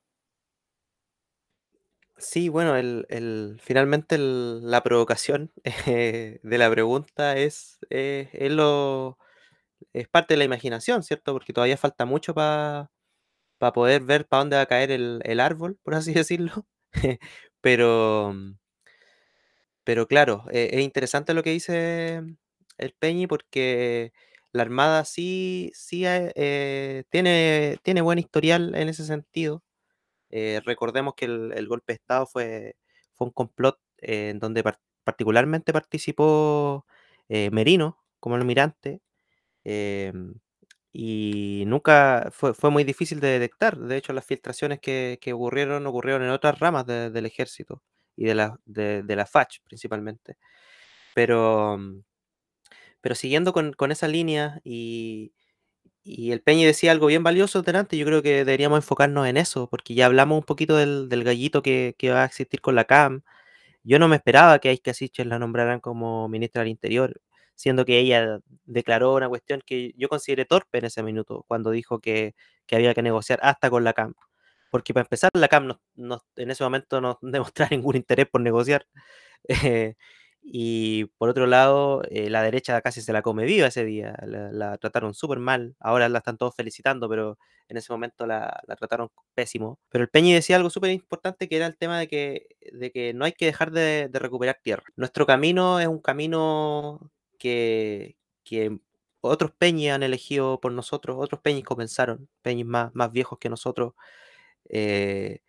Sí, 2.17 2.47
bueno, 2.49 2.75
el, 2.77 3.05
el 3.09 3.59
finalmente 3.61 4.17
la 4.19 4.83
provocación 4.83 5.51
eh, 5.87 6.39
de 6.43 6.57
la 6.57 6.69
pregunta 6.69 7.35
es, 7.37 7.79
eh, 7.89 8.29
es, 8.33 8.51
lo, 8.51 9.17
es 9.93 10.07
parte 10.09 10.33
de 10.35 10.39
la 10.39 10.45
imaginación, 10.45 11.03
¿cierto? 11.03 11.33
Porque 11.33 11.53
todavía 11.53 11.77
falta 11.77 12.05
mucho 12.05 12.33
para 12.33 12.91
poder 13.73 14.03
ver 14.03 14.27
para 14.27 14.41
dónde 14.41 14.55
va 14.57 14.63
a 14.63 14.65
caer 14.67 14.91
el, 14.91 15.21
el 15.25 15.39
árbol, 15.39 15.79
por 15.83 15.95
así 15.95 16.13
decirlo. 16.15 16.67
pero, 17.61 18.33
pero 19.83 20.07
claro, 20.07 20.45
eh, 20.51 20.69
es 20.73 20.81
interesante 20.81 21.33
lo 21.33 21.43
que 21.43 21.51
dice 21.51 22.21
el 22.77 22.93
Peñi 22.99 23.27
porque 23.27 24.13
la 24.53 24.63
Armada 24.63 25.05
sí, 25.05 25.71
sí 25.75 26.03
eh, 26.05 27.03
tiene, 27.09 27.77
tiene 27.83 28.01
buen 28.01 28.19
historial 28.19 28.75
en 28.75 28.89
ese 28.89 29.05
sentido. 29.05 29.63
Eh, 30.29 30.61
recordemos 30.65 31.15
que 31.15 31.25
el, 31.25 31.67
golpe 31.67 31.93
de 31.93 31.95
Estado 31.95 32.27
fue, 32.27 32.75
fue 33.13 33.27
un 33.27 33.33
complot 33.33 33.79
eh, 33.99 34.29
en 34.29 34.39
donde 34.39 34.63
particularmente 35.03 35.73
participó 35.73 36.85
Merino 37.29 37.99
como 38.19 38.35
almirante 38.35 39.01
em, 39.63 40.35
y 40.93 41.63
nunca 41.67 42.29
fue, 42.31 42.53
fue, 42.53 42.71
muy 42.71 42.83
difícil 42.83 43.19
de 43.19 43.27
detectar. 43.39 43.77
De 43.77 43.97
hecho, 43.97 44.13
las 44.13 44.25
filtraciones 44.25 44.79
que, 44.79 45.19
que 45.21 45.33
ocurrieron 45.33 45.87
ocurrieron 45.87 46.23
en 46.23 46.29
otras 46.29 46.59
ramas 46.59 46.85
del 46.85 47.25
ejército 47.25 47.83
y 48.15 48.25
de 48.25 48.35
la, 48.35 48.59
de, 48.65 49.03
la 49.15 49.25
FACH 49.25 49.59
principalmente. 49.63 50.37
Pero, 51.15 51.77
pero 53.03 53.15
siguiendo 53.15 53.53
con, 53.53 53.75
esa 53.91 54.07
línea 54.07 54.61
y, 54.63 55.33
el 56.05 56.41
Peñi 56.41 56.65
decía 56.65 56.91
algo 56.91 57.07
bien 57.07 57.23
valioso 57.23 57.61
delante, 57.63 57.97
yo 57.97 58.05
creo 58.05 58.21
que 58.23 58.45
deberíamos 58.45 58.77
enfocarnos 58.79 59.27
en 59.27 59.37
eso, 59.37 59.69
porque 59.69 59.93
ya 59.95 60.07
hablamos 60.07 60.37
un 60.39 60.45
poquito 60.45 60.77
del, 60.77 61.23
gallito 61.23 61.61
que, 61.63 61.95
va 62.05 62.23
a 62.23 62.25
existir 62.25 62.61
con 62.61 62.75
la 62.75 62.85
CAM. 62.85 63.23
Yo 63.83 63.99
no 63.99 64.07
me 64.09 64.17
esperaba 64.17 64.59
que 64.59 64.79
Sichel 64.93 65.29
la 65.29 65.39
nombraran 65.39 65.79
como 65.81 66.29
ministra 66.29 66.61
del 66.61 66.69
Interior, 66.71 67.21
siendo 67.55 67.85
que 67.85 67.99
ella 67.99 68.39
declaró 68.65 69.15
una 69.15 69.29
cuestión 69.29 69.61
que 69.65 69.93
yo 69.97 70.09
consideré 70.09 70.45
torpe 70.45 70.79
en 70.79 70.85
ese 70.85 71.03
minuto, 71.03 71.45
cuando 71.47 71.71
dijo 71.71 71.99
que, 71.99 72.35
que 72.67 72.75
había 72.77 72.93
que 72.93 73.01
negociar 73.03 73.39
hasta 73.43 73.69
con 73.69 73.83
la 73.83 73.93
CAM 73.93 74.13
porque 74.71 74.91
para 74.93 75.03
empezar 75.03 75.29
la 75.35 75.47
CAM 75.49 75.77
no, 75.95 76.23
en 76.35 76.51
ese 76.51 76.63
momento 76.63 76.99
no 76.99 77.19
demostraba 77.21 77.69
ningún 77.71 77.95
interés 77.97 78.27
por 78.27 78.41
negociar. 78.41 78.87
Eh, 79.49 79.95
y 80.43 81.05
por 81.17 81.29
otro 81.29 81.47
lado, 81.47 82.03
eh, 82.09 82.29
la 82.29 82.43
derecha 82.43 82.81
casi 82.81 83.01
se 83.01 83.13
la 83.13 83.21
come 83.21 83.45
viva 83.45 83.67
ese 83.67 83.85
día, 83.85 84.15
la, 84.25 84.77
trataron 84.77 85.13
súper 85.13 85.39
mal, 85.39 85.75
ahora 85.79 86.09
la 86.09 86.19
están 86.19 86.37
todos 86.37 86.55
felicitando, 86.55 87.07
pero 87.07 87.37
en 87.69 87.77
ese 87.77 87.93
momento 87.93 88.27
la, 88.27 88.61
trataron 88.77 89.09
pésimo. 89.33 89.79
Pero 89.89 90.03
el 90.03 90.09
Peñi 90.09 90.33
decía 90.33 90.57
algo 90.57 90.69
súper 90.69 90.91
importante 90.91 91.47
que 91.47 91.55
era 91.55 91.65
el 91.65 91.77
tema 91.77 91.97
de 91.97 92.07
que, 92.07 92.47
de 92.73 92.91
que 92.91 93.13
no 93.13 93.25
hay 93.25 93.31
que 93.31 93.45
dejar 93.45 93.71
de, 93.71 94.09
recuperar 94.13 94.59
tierra. 94.61 94.83
Nuestro 94.97 95.25
camino 95.25 95.79
es 95.79 95.87
un 95.87 96.01
camino 96.01 97.11
que, 97.39 98.17
que 98.43 98.79
otros 99.21 99.51
Peñis 99.57 99.91
han 99.91 100.03
elegido 100.03 100.59
por 100.59 100.73
nosotros, 100.73 101.17
otros 101.19 101.41
Peñis 101.41 101.63
comenzaron, 101.63 102.29
Peñis 102.41 102.65
más, 102.65 102.93
más 102.93 103.11
viejos 103.11 103.39
que 103.39 103.49
nosotros, 103.49 103.93
eh, 104.69 105.41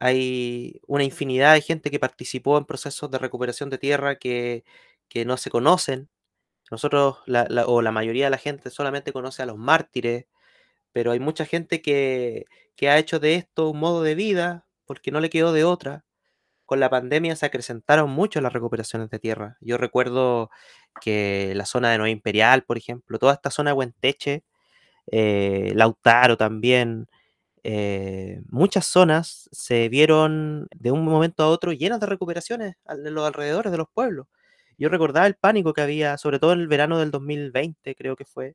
hay 0.00 0.80
una 0.86 1.04
infinidad 1.04 1.54
de 1.54 1.62
gente 1.62 1.90
que 1.90 1.98
participó 2.00 2.58
en 2.58 2.64
procesos 2.64 3.10
de 3.10 3.18
recuperación 3.18 3.70
de 3.70 3.78
tierra 3.78 4.16
que, 4.16 4.64
no 5.26 5.36
se 5.36 5.50
conocen. 5.50 6.08
Nosotros, 6.70 7.18
o 7.66 7.82
la 7.82 7.92
mayoría 7.92 8.26
de 8.26 8.30
la 8.30 8.38
gente 8.38 8.70
solamente 8.70 9.12
conoce 9.12 9.42
a 9.42 9.46
los 9.46 9.56
mártires, 9.56 10.26
pero 10.92 11.12
hay 11.12 11.20
mucha 11.20 11.46
gente 11.46 11.82
que, 11.82 12.46
ha 12.82 12.98
hecho 12.98 13.20
de 13.20 13.36
esto 13.36 13.70
un 13.70 13.80
modo 13.80 14.02
de 14.02 14.14
vida 14.14 14.66
porque 14.86 15.10
no 15.10 15.20
le 15.20 15.30
quedó 15.30 15.52
de 15.52 15.64
otra. 15.64 16.04
Con 16.66 16.80
la 16.80 16.90
pandemia 16.90 17.36
se 17.36 17.46
acrecentaron 17.46 18.10
mucho 18.10 18.40
las 18.40 18.52
recuperaciones 18.52 19.10
de 19.10 19.18
tierra. 19.20 19.58
Yo 19.60 19.78
recuerdo 19.78 20.50
que 21.00 21.52
la 21.56 21.66
zona 21.66 21.90
de 21.90 21.98
Nueva 21.98 22.10
Imperial, 22.10 22.64
por 22.64 22.78
ejemplo, 22.78 23.18
toda 23.18 23.34
esta 23.34 23.50
zona 23.50 23.70
de 23.70 23.74
Huenteche, 23.74 24.44
eh, 25.12 25.72
Lautaro 25.74 26.36
también, 26.36 27.08
eh, 27.68 28.42
muchas 28.48 28.86
zonas 28.86 29.48
se 29.50 29.88
vieron 29.88 30.68
de 30.76 30.92
un 30.92 31.04
momento 31.04 31.42
a 31.42 31.48
otro 31.48 31.72
llenas 31.72 31.98
de 31.98 32.06
recuperaciones 32.06 32.76
en 32.88 33.12
los 33.14 33.26
alrededores 33.26 33.72
de 33.72 33.78
los 33.78 33.88
pueblos. 33.92 34.28
Yo 34.78 34.88
recordaba 34.88 35.26
el 35.26 35.34
pánico 35.34 35.72
que 35.72 35.80
había, 35.80 36.16
sobre 36.16 36.38
todo 36.38 36.52
en 36.52 36.60
el 36.60 36.68
verano 36.68 36.98
del 36.98 37.10
2020, 37.10 37.96
creo 37.96 38.14
que 38.14 38.24
fue, 38.24 38.54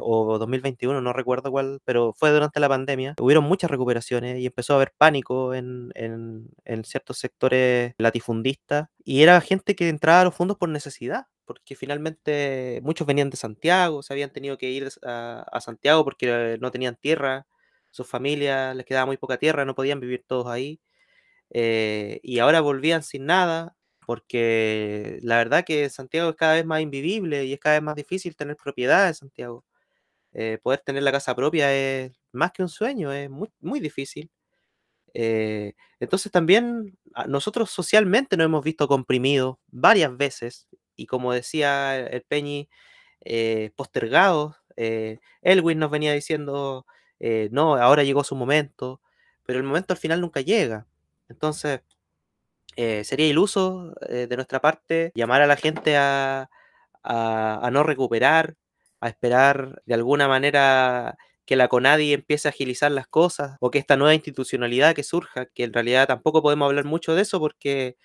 o 0.00 0.38
2021, 0.38 1.00
no 1.00 1.12
recuerdo 1.12 1.52
cuál, 1.52 1.80
pero 1.84 2.14
fue 2.16 2.30
durante 2.32 2.58
la 2.58 2.68
pandemia. 2.68 3.14
Hubieron 3.20 3.44
muchas 3.44 3.70
recuperaciones 3.70 4.40
y 4.40 4.46
empezó 4.46 4.72
a 4.72 4.76
haber 4.76 4.92
pánico 4.98 5.54
en, 5.54 5.92
en 5.94 6.84
ciertos 6.84 7.18
sectores 7.18 7.94
latifundistas 7.98 8.88
y 9.04 9.22
era 9.22 9.40
gente 9.40 9.76
que 9.76 9.88
entraba 9.88 10.22
a 10.22 10.24
los 10.24 10.34
fondos 10.34 10.56
por 10.56 10.68
necesidad 10.68 11.26
porque 11.44 11.76
finalmente 11.76 12.80
muchos 12.82 13.06
venían 13.06 13.30
de 13.30 13.38
Santiago, 13.38 14.02
se 14.02 14.12
habían 14.12 14.30
tenido 14.30 14.58
que 14.58 14.70
ir 14.70 14.88
a, 15.02 15.46
a 15.50 15.60
Santiago 15.62 16.04
porque 16.04 16.58
no 16.60 16.70
tenían 16.70 16.96
tierra, 16.96 17.46
sus 17.98 18.08
familias 18.08 18.76
les 18.76 18.86
quedaba 18.86 19.06
muy 19.06 19.16
poca 19.18 19.38
tierra, 19.38 19.64
no 19.64 19.74
podían 19.74 20.00
vivir 20.00 20.24
todos 20.26 20.46
ahí. 20.48 20.80
Eh, 21.50 22.20
y 22.22 22.38
ahora 22.40 22.60
volvían 22.60 23.02
sin 23.02 23.26
nada, 23.26 23.76
porque 24.06 25.18
la 25.22 25.38
verdad 25.38 25.64
que 25.64 25.90
Santiago 25.90 26.30
es 26.30 26.36
cada 26.36 26.54
vez 26.54 26.64
más 26.66 26.80
invivible 26.82 27.44
y 27.44 27.52
es 27.54 27.60
cada 27.60 27.76
vez 27.76 27.82
más 27.82 27.96
difícil 27.96 28.36
tener 28.36 28.56
propiedad 28.56 29.08
en 29.08 29.14
Santiago. 29.14 29.64
Eh, 30.34 30.58
poder 30.62 30.80
tener 30.80 31.02
la 31.02 31.12
casa 31.12 31.34
propia 31.36 31.74
es 31.74 32.12
más 32.32 32.52
que 32.52 32.62
un 32.62 32.68
sueño, 32.68 33.12
es 33.12 33.30
muy, 33.30 33.50
muy 33.60 33.80
difícil. 33.80 34.30
Eh, 35.14 35.74
entonces 36.00 36.30
también 36.32 36.98
ah, 37.14 37.26
nosotros 37.28 37.70
socialmente 37.70 38.36
nos 38.36 38.46
hemos 38.46 38.64
visto 38.64 38.88
comprimidos 38.88 39.56
varias 39.68 40.16
veces 40.16 40.68
y 40.96 41.06
como 41.06 41.32
decía 41.32 41.98
el 41.98 42.22
Peñi, 42.22 42.68
postergados. 43.76 44.56
Elwin 45.42 45.78
nos 45.78 45.90
venía 45.90 46.12
diciendo 46.12 46.86
eh, 47.20 47.48
no, 47.52 47.76
ahora 47.76 48.02
llegó 48.04 48.24
su 48.24 48.36
momento, 48.36 49.00
pero 49.44 49.58
el 49.58 49.64
momento 49.64 49.92
al 49.94 49.98
final 49.98 50.20
nunca 50.20 50.40
llega. 50.40 50.86
Entonces, 51.28 51.80
eh, 52.76 53.04
sería 53.04 53.26
iluso 53.26 53.94
eh, 54.08 54.26
de 54.28 54.36
nuestra 54.36 54.60
parte 54.60 55.12
llamar 55.14 55.42
a 55.42 55.46
la 55.46 55.56
gente 55.56 55.96
a, 55.96 56.48
no 57.72 57.82
recuperar, 57.82 58.56
a 59.00 59.08
esperar 59.08 59.82
de 59.86 59.94
alguna 59.94 60.28
manera 60.28 61.16
que 61.46 61.56
la 61.56 61.68
CONADI 61.68 62.12
empiece 62.12 62.48
a 62.48 62.50
agilizar 62.50 62.92
las 62.92 63.08
cosas 63.08 63.56
o 63.60 63.70
que 63.70 63.78
esta 63.78 63.96
nueva 63.96 64.14
institucionalidad 64.14 64.94
que 64.94 65.02
surja, 65.02 65.46
que 65.46 65.64
en 65.64 65.72
realidad 65.72 66.06
tampoco 66.06 66.42
podemos 66.42 66.66
hablar 66.66 66.84
mucho 66.84 67.14
de 67.14 67.22
eso 67.22 67.40
porque 67.40 67.96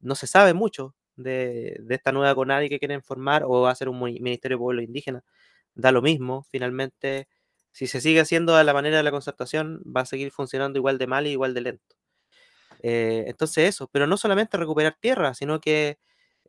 no 0.00 0.14
se 0.14 0.26
sabe 0.26 0.54
mucho 0.54 0.94
de, 1.16 1.76
de 1.80 1.94
esta 1.94 2.12
nueva 2.12 2.34
CONADI 2.34 2.68
que 2.68 2.78
quieren 2.78 3.02
formar 3.02 3.44
o 3.46 3.66
hacer 3.66 3.88
un 3.88 4.00
Ministerio 4.00 4.58
de 4.58 4.62
Pueblos 4.62 4.84
Indígenas. 4.84 5.22
Da 5.74 5.92
lo 5.92 6.02
mismo, 6.02 6.44
finalmente 6.50 7.28
si 7.78 7.86
se 7.86 8.00
sigue 8.00 8.18
haciendo 8.18 8.56
a 8.56 8.64
la 8.64 8.72
manera 8.74 8.96
de 8.96 9.04
la 9.04 9.12
concertación, 9.12 9.80
va 9.84 10.00
a 10.00 10.04
seguir 10.04 10.32
funcionando 10.32 10.80
igual 10.80 10.98
de 10.98 11.06
mal 11.06 11.28
y 11.28 11.30
igual 11.30 11.54
de 11.54 11.60
lento. 11.60 11.94
Eh, 12.82 13.26
entonces 13.28 13.68
eso, 13.68 13.88
pero 13.92 14.08
no 14.08 14.16
solamente 14.16 14.56
recuperar 14.56 14.96
tierra, 15.00 15.32
sino 15.32 15.60
que 15.60 16.00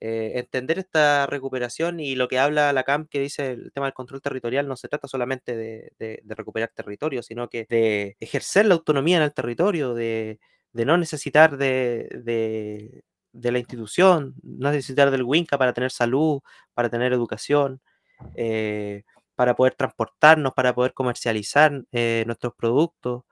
eh, 0.01 0.31
entender 0.39 0.79
esta 0.79 1.27
recuperación 1.27 1.99
y 1.99 2.15
lo 2.15 2.27
que 2.27 2.39
habla 2.39 2.73
la 2.73 2.83
CAMP 2.83 3.11
que 3.11 3.19
dice 3.19 3.51
el 3.51 3.71
tema 3.71 3.85
del 3.85 3.93
control 3.93 4.23
territorial 4.23 4.67
no 4.67 4.75
se 4.75 4.87
trata 4.87 5.07
solamente 5.07 5.55
de, 5.55 6.23
recuperar 6.25 6.71
territorio, 6.73 7.21
sino 7.21 7.47
que 7.47 7.67
de 7.69 8.17
ejercer 8.19 8.65
la 8.65 8.73
autonomía 8.73 9.17
en 9.17 9.23
el 9.23 9.33
territorio, 9.33 9.93
de, 9.93 10.39
no 10.73 10.97
necesitar 10.97 11.57
de, 11.57 13.03
la 13.33 13.59
institución, 13.59 14.33
no 14.41 14.71
necesitar 14.71 15.11
del 15.11 15.21
WINCA 15.21 15.59
para 15.59 15.73
tener 15.73 15.91
salud, 15.91 16.41
para 16.73 16.89
tener 16.89 17.13
educación. 17.13 17.81
Eh, 18.33 19.03
para 19.39 19.55
poder 19.55 19.73
transportarnos, 19.73 20.51
para 20.53 20.75
poder 20.75 20.93
comercializar 20.93 21.71
eh, 21.93 22.25
nuestros 22.27 22.53
productos, 22.55 23.23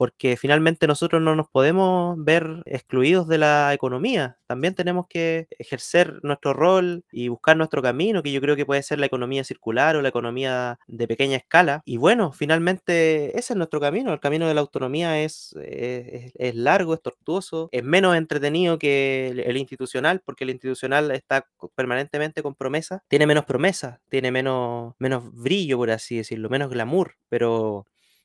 porque 0.00 0.38
finalmente 0.38 0.86
nosotros 0.86 1.20
no 1.20 1.36
nos 1.36 1.50
podemos 1.50 2.16
ver 2.16 2.62
excluidos 2.64 3.28
de 3.28 3.36
la 3.36 3.74
economía. 3.74 4.38
También 4.46 4.74
tenemos 4.74 5.04
que 5.06 5.46
ejercer 5.58 6.20
nuestro 6.22 6.54
rol 6.54 7.04
y 7.12 7.28
buscar 7.28 7.58
nuestro 7.58 7.82
camino, 7.82 8.22
que 8.22 8.32
yo 8.32 8.40
creo 8.40 8.56
que 8.56 8.64
puede 8.64 8.82
ser 8.82 8.98
la 8.98 9.04
economía 9.04 9.44
circular 9.44 9.96
o 9.96 10.00
la 10.00 10.08
economía 10.08 10.78
de 10.86 11.06
pequeña 11.06 11.36
escala. 11.36 11.82
Y 11.84 11.98
bueno, 11.98 12.32
finalmente 12.32 13.38
ese 13.38 13.52
es 13.52 13.56
nuestro 13.58 13.78
camino. 13.78 14.10
El 14.14 14.20
camino 14.20 14.48
de 14.48 14.54
la 14.54 14.62
autonomía 14.62 15.22
es, 15.22 15.54
es, 15.60 16.54
largo, 16.54 16.94
es 16.94 17.02
tortuoso, 17.02 17.68
es 17.70 17.84
menos 17.84 18.16
entretenido 18.16 18.78
que 18.78 19.44
el, 19.44 19.56
institucional, 19.58 20.22
porque 20.24 20.44
el 20.44 20.50
institucional 20.50 21.10
está 21.10 21.46
permanentemente 21.74 22.42
con 22.42 22.54
promesas. 22.54 23.02
Tiene 23.06 23.26
menos 23.26 23.44
promesas, 23.44 23.98
tiene 24.08 24.30
menos, 24.30 24.94
menos 24.98 25.30
brillo, 25.30 25.76
por 25.76 25.90
así 25.90 26.16
decirlo, 26.16 26.48
menos 26.48 26.70
glamour, 26.70 27.16
pero 27.28 27.84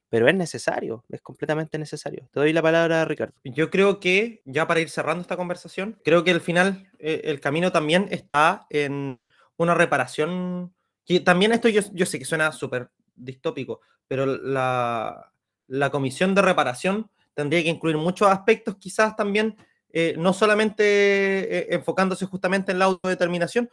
pero 0.10 0.28
es 0.28 0.36
necesario, 0.36 1.03
es 1.10 1.22
completamente 1.22 1.78
necesario. 1.78 2.28
Te 2.32 2.39
doy 2.39 2.53
la 2.53 2.62
palabra, 2.62 3.06
Ricardo. 3.06 3.34
Yo 3.43 3.70
creo 3.70 3.99
que, 3.99 4.41
ya 4.45 4.68
para 4.68 4.80
ir 4.80 4.89
cerrando 4.89 5.22
esta 5.22 5.38
conversación, 5.38 5.99
creo 6.03 6.24
que 6.24 6.32
al 6.32 6.41
final 6.41 6.89
eh, 6.99 7.22
el 7.26 7.39
camino 7.39 7.72
también 7.72 8.08
está 8.12 8.68
en 8.70 9.20
una 9.58 9.74
reparación, 9.74 10.74
que 11.06 11.20
también 11.20 11.51
esto 11.51 11.70
yo, 11.70 11.82
yo 11.93 12.06
sé 12.06 12.20
que 12.20 12.26
suena 12.26 12.51
súper 12.51 12.89
distópico, 13.16 13.82
pero 14.08 14.26
la, 14.26 15.32
la, 15.68 15.89
comisión 15.89 16.36
de 16.36 16.41
reparación 16.41 17.10
tendría 17.34 17.64
que 17.64 17.70
incluir 17.70 17.97
muchos 17.97 18.28
aspectos, 18.28 18.76
quizás 18.78 19.16
también, 19.16 19.56
eh, 19.91 20.16
no 20.18 20.34
solamente 20.34 20.84
eh, 20.84 21.68
enfocándose 21.72 22.26
justamente 22.26 22.72
en 22.72 22.80
la 22.80 22.86
autodeterminación, 22.86 23.70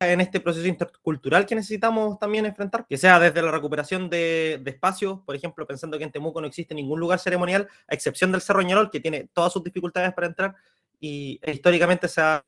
en 0.00 0.20
este 0.20 0.40
proceso 0.40 0.66
intercultural 0.66 1.46
que 1.46 1.54
necesitamos 1.54 2.18
también 2.18 2.46
enfrentar, 2.46 2.86
que 2.86 2.98
sea 2.98 3.18
desde 3.18 3.42
la 3.42 3.50
recuperación 3.50 4.10
de, 4.10 4.60
espacios, 4.64 5.20
por 5.24 5.36
ejemplo, 5.36 5.66
pensando 5.66 5.98
que 5.98 6.04
en 6.04 6.12
Temuco 6.12 6.40
no 6.40 6.46
existe 6.46 6.74
ningún 6.74 7.00
lugar 7.00 7.18
ceremonial, 7.18 7.68
a 7.88 7.94
excepción 7.94 8.32
del 8.32 8.40
Cerro 8.40 8.62
Ñarol, 8.62 8.90
que 8.90 9.00
tiene 9.00 9.28
todas 9.32 9.52
sus 9.52 9.62
dificultades 9.62 10.12
para 10.12 10.26
entrar, 10.26 10.54
y 11.00 11.40
históricamente 11.46 12.08
se 12.08 12.20
ha, 12.20 12.44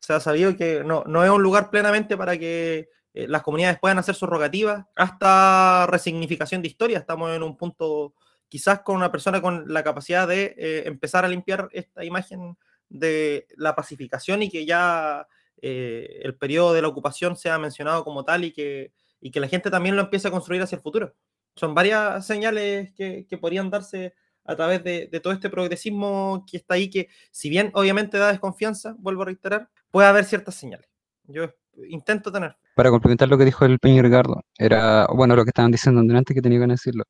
sabido 0.00 0.56
que 0.56 0.82
no, 0.84 1.04
no, 1.06 1.24
es 1.24 1.30
un 1.30 1.42
lugar 1.42 1.70
plenamente 1.70 2.16
para 2.16 2.36
que 2.36 2.88
eh, 3.14 3.28
las 3.28 3.42
comunidades 3.42 3.78
puedan 3.78 3.98
hacer 3.98 4.14
sus 4.14 4.28
rogativas, 4.28 4.84
hasta 4.96 5.86
resignificación 5.86 6.62
de 6.62 6.68
historia, 6.68 6.98
estamos 6.98 7.34
en 7.34 7.42
un 7.42 7.56
punto 7.56 8.14
quizás 8.48 8.80
con 8.80 8.96
una 8.96 9.10
persona 9.10 9.40
con 9.40 9.64
la 9.72 9.82
capacidad 9.82 10.28
de 10.28 10.54
eh, 10.56 10.82
empezar 10.86 11.24
a 11.24 11.28
limpiar 11.28 11.68
esta 11.72 12.04
imagen 12.04 12.56
de 12.88 13.46
la 13.56 13.74
pacificación 13.74 14.42
y 14.42 14.50
que 14.50 14.64
ya 14.64 15.26
eh, 15.62 16.20
el 16.22 16.36
periodo 16.36 16.72
de 16.72 16.82
la 16.82 16.88
ocupación 16.88 17.36
sea 17.36 17.58
mencionado 17.58 18.04
como 18.04 18.24
tal 18.24 18.44
y 18.44 18.52
que, 18.52 18.92
que 19.32 19.40
la 19.40 19.48
gente 19.48 19.70
también 19.70 19.96
lo 19.96 20.02
empiece 20.02 20.28
a 20.28 20.30
construir 20.30 20.62
hacia 20.62 20.76
el 20.76 20.82
futuro. 20.82 21.14
Son 21.56 21.74
varias 21.74 22.26
señales 22.26 22.92
que, 22.94 23.26
podrían 23.40 23.70
darse 23.70 24.14
a 24.44 24.56
través 24.56 24.84
de, 24.84 25.08
todo 25.22 25.32
este 25.32 25.48
progresismo 25.48 26.44
que 26.50 26.58
está 26.58 26.74
ahí, 26.74 26.90
que 26.90 27.08
si 27.30 27.48
bien 27.48 27.70
obviamente 27.74 28.18
da 28.18 28.28
desconfianza, 28.28 28.94
vuelvo 28.98 29.22
a 29.22 29.26
reiterar, 29.26 29.70
puede 29.90 30.08
haber 30.08 30.24
ciertas 30.24 30.54
señales. 30.56 30.88
Yo 31.24 31.48
intento 31.88 32.30
tener. 32.30 32.56
Para 32.74 32.90
complementar 32.90 33.28
lo 33.28 33.38
que 33.38 33.44
dijo 33.44 33.64
el 33.64 33.78
Peña 33.78 34.02
Ricardo, 34.02 34.42
era, 34.58 35.06
bueno, 35.06 35.36
lo 35.36 35.44
que 35.44 35.50
estaban 35.50 35.70
diciendo 35.70 36.00
antes 36.00 36.34
que 36.34 36.42
tenía 36.42 36.58
que 36.58 36.66
decirlo. 36.66 37.04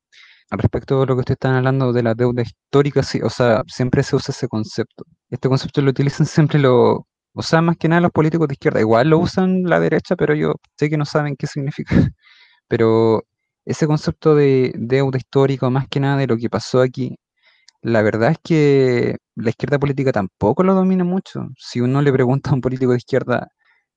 Al 0.51 0.59
respecto 0.59 0.99
de 0.99 1.07
lo 1.07 1.15
que 1.15 1.21
ustedes 1.21 1.37
están 1.37 1.55
hablando 1.55 1.91
de 1.91 2.03
la 2.03 2.13
deuda 2.13 2.43
histórica, 2.43 3.01
sí, 3.01 3.19
o 3.23 3.29
sea, 3.31 3.63
siempre 3.67 4.03
se 4.03 4.15
usa 4.15 4.31
ese 4.31 4.47
concepto. 4.47 5.03
Este 5.29 5.49
concepto 5.49 5.81
lo 5.81 5.89
utilizan 5.89 6.27
siempre 6.27 6.59
lo, 6.59 7.07
o 7.35 7.43
sea, 7.43 7.61
más 7.61 7.77
que 7.77 7.89
nada 7.89 8.01
los 8.01 8.11
políticos 8.11 8.47
de 8.47 8.53
izquierda. 8.53 8.79
Igual 8.79 9.09
lo 9.09 9.19
usan 9.19 9.63
la 9.63 9.79
derecha, 9.79 10.15
pero 10.15 10.33
yo 10.35 10.55
sé 10.77 10.89
que 10.89 10.97
no 10.97 11.05
saben 11.05 11.35
qué 11.37 11.47
significa. 11.47 11.89
Pero 12.67 13.23
ese 13.65 13.87
concepto 13.87 14.35
de 14.35 14.71
deuda 14.75 15.17
histórica, 15.17 15.69
más 15.69 15.87
que 15.89 15.99
nada 15.99 16.17
de 16.17 16.27
lo 16.27 16.37
que 16.37 16.49
pasó 16.49 16.81
aquí, 16.81 17.17
la 17.81 18.01
verdad 18.01 18.31
es 18.31 18.39
que 18.43 19.17
la 19.35 19.49
izquierda 19.51 19.79
política 19.79 20.11
tampoco 20.11 20.63
lo 20.63 20.73
domina 20.75 21.03
mucho. 21.03 21.49
Si 21.57 21.81
uno 21.81 22.01
le 22.01 22.13
pregunta 22.13 22.51
a 22.51 22.53
un 22.55 22.61
político 22.61 22.91
de 22.91 22.97
izquierda, 22.97 23.49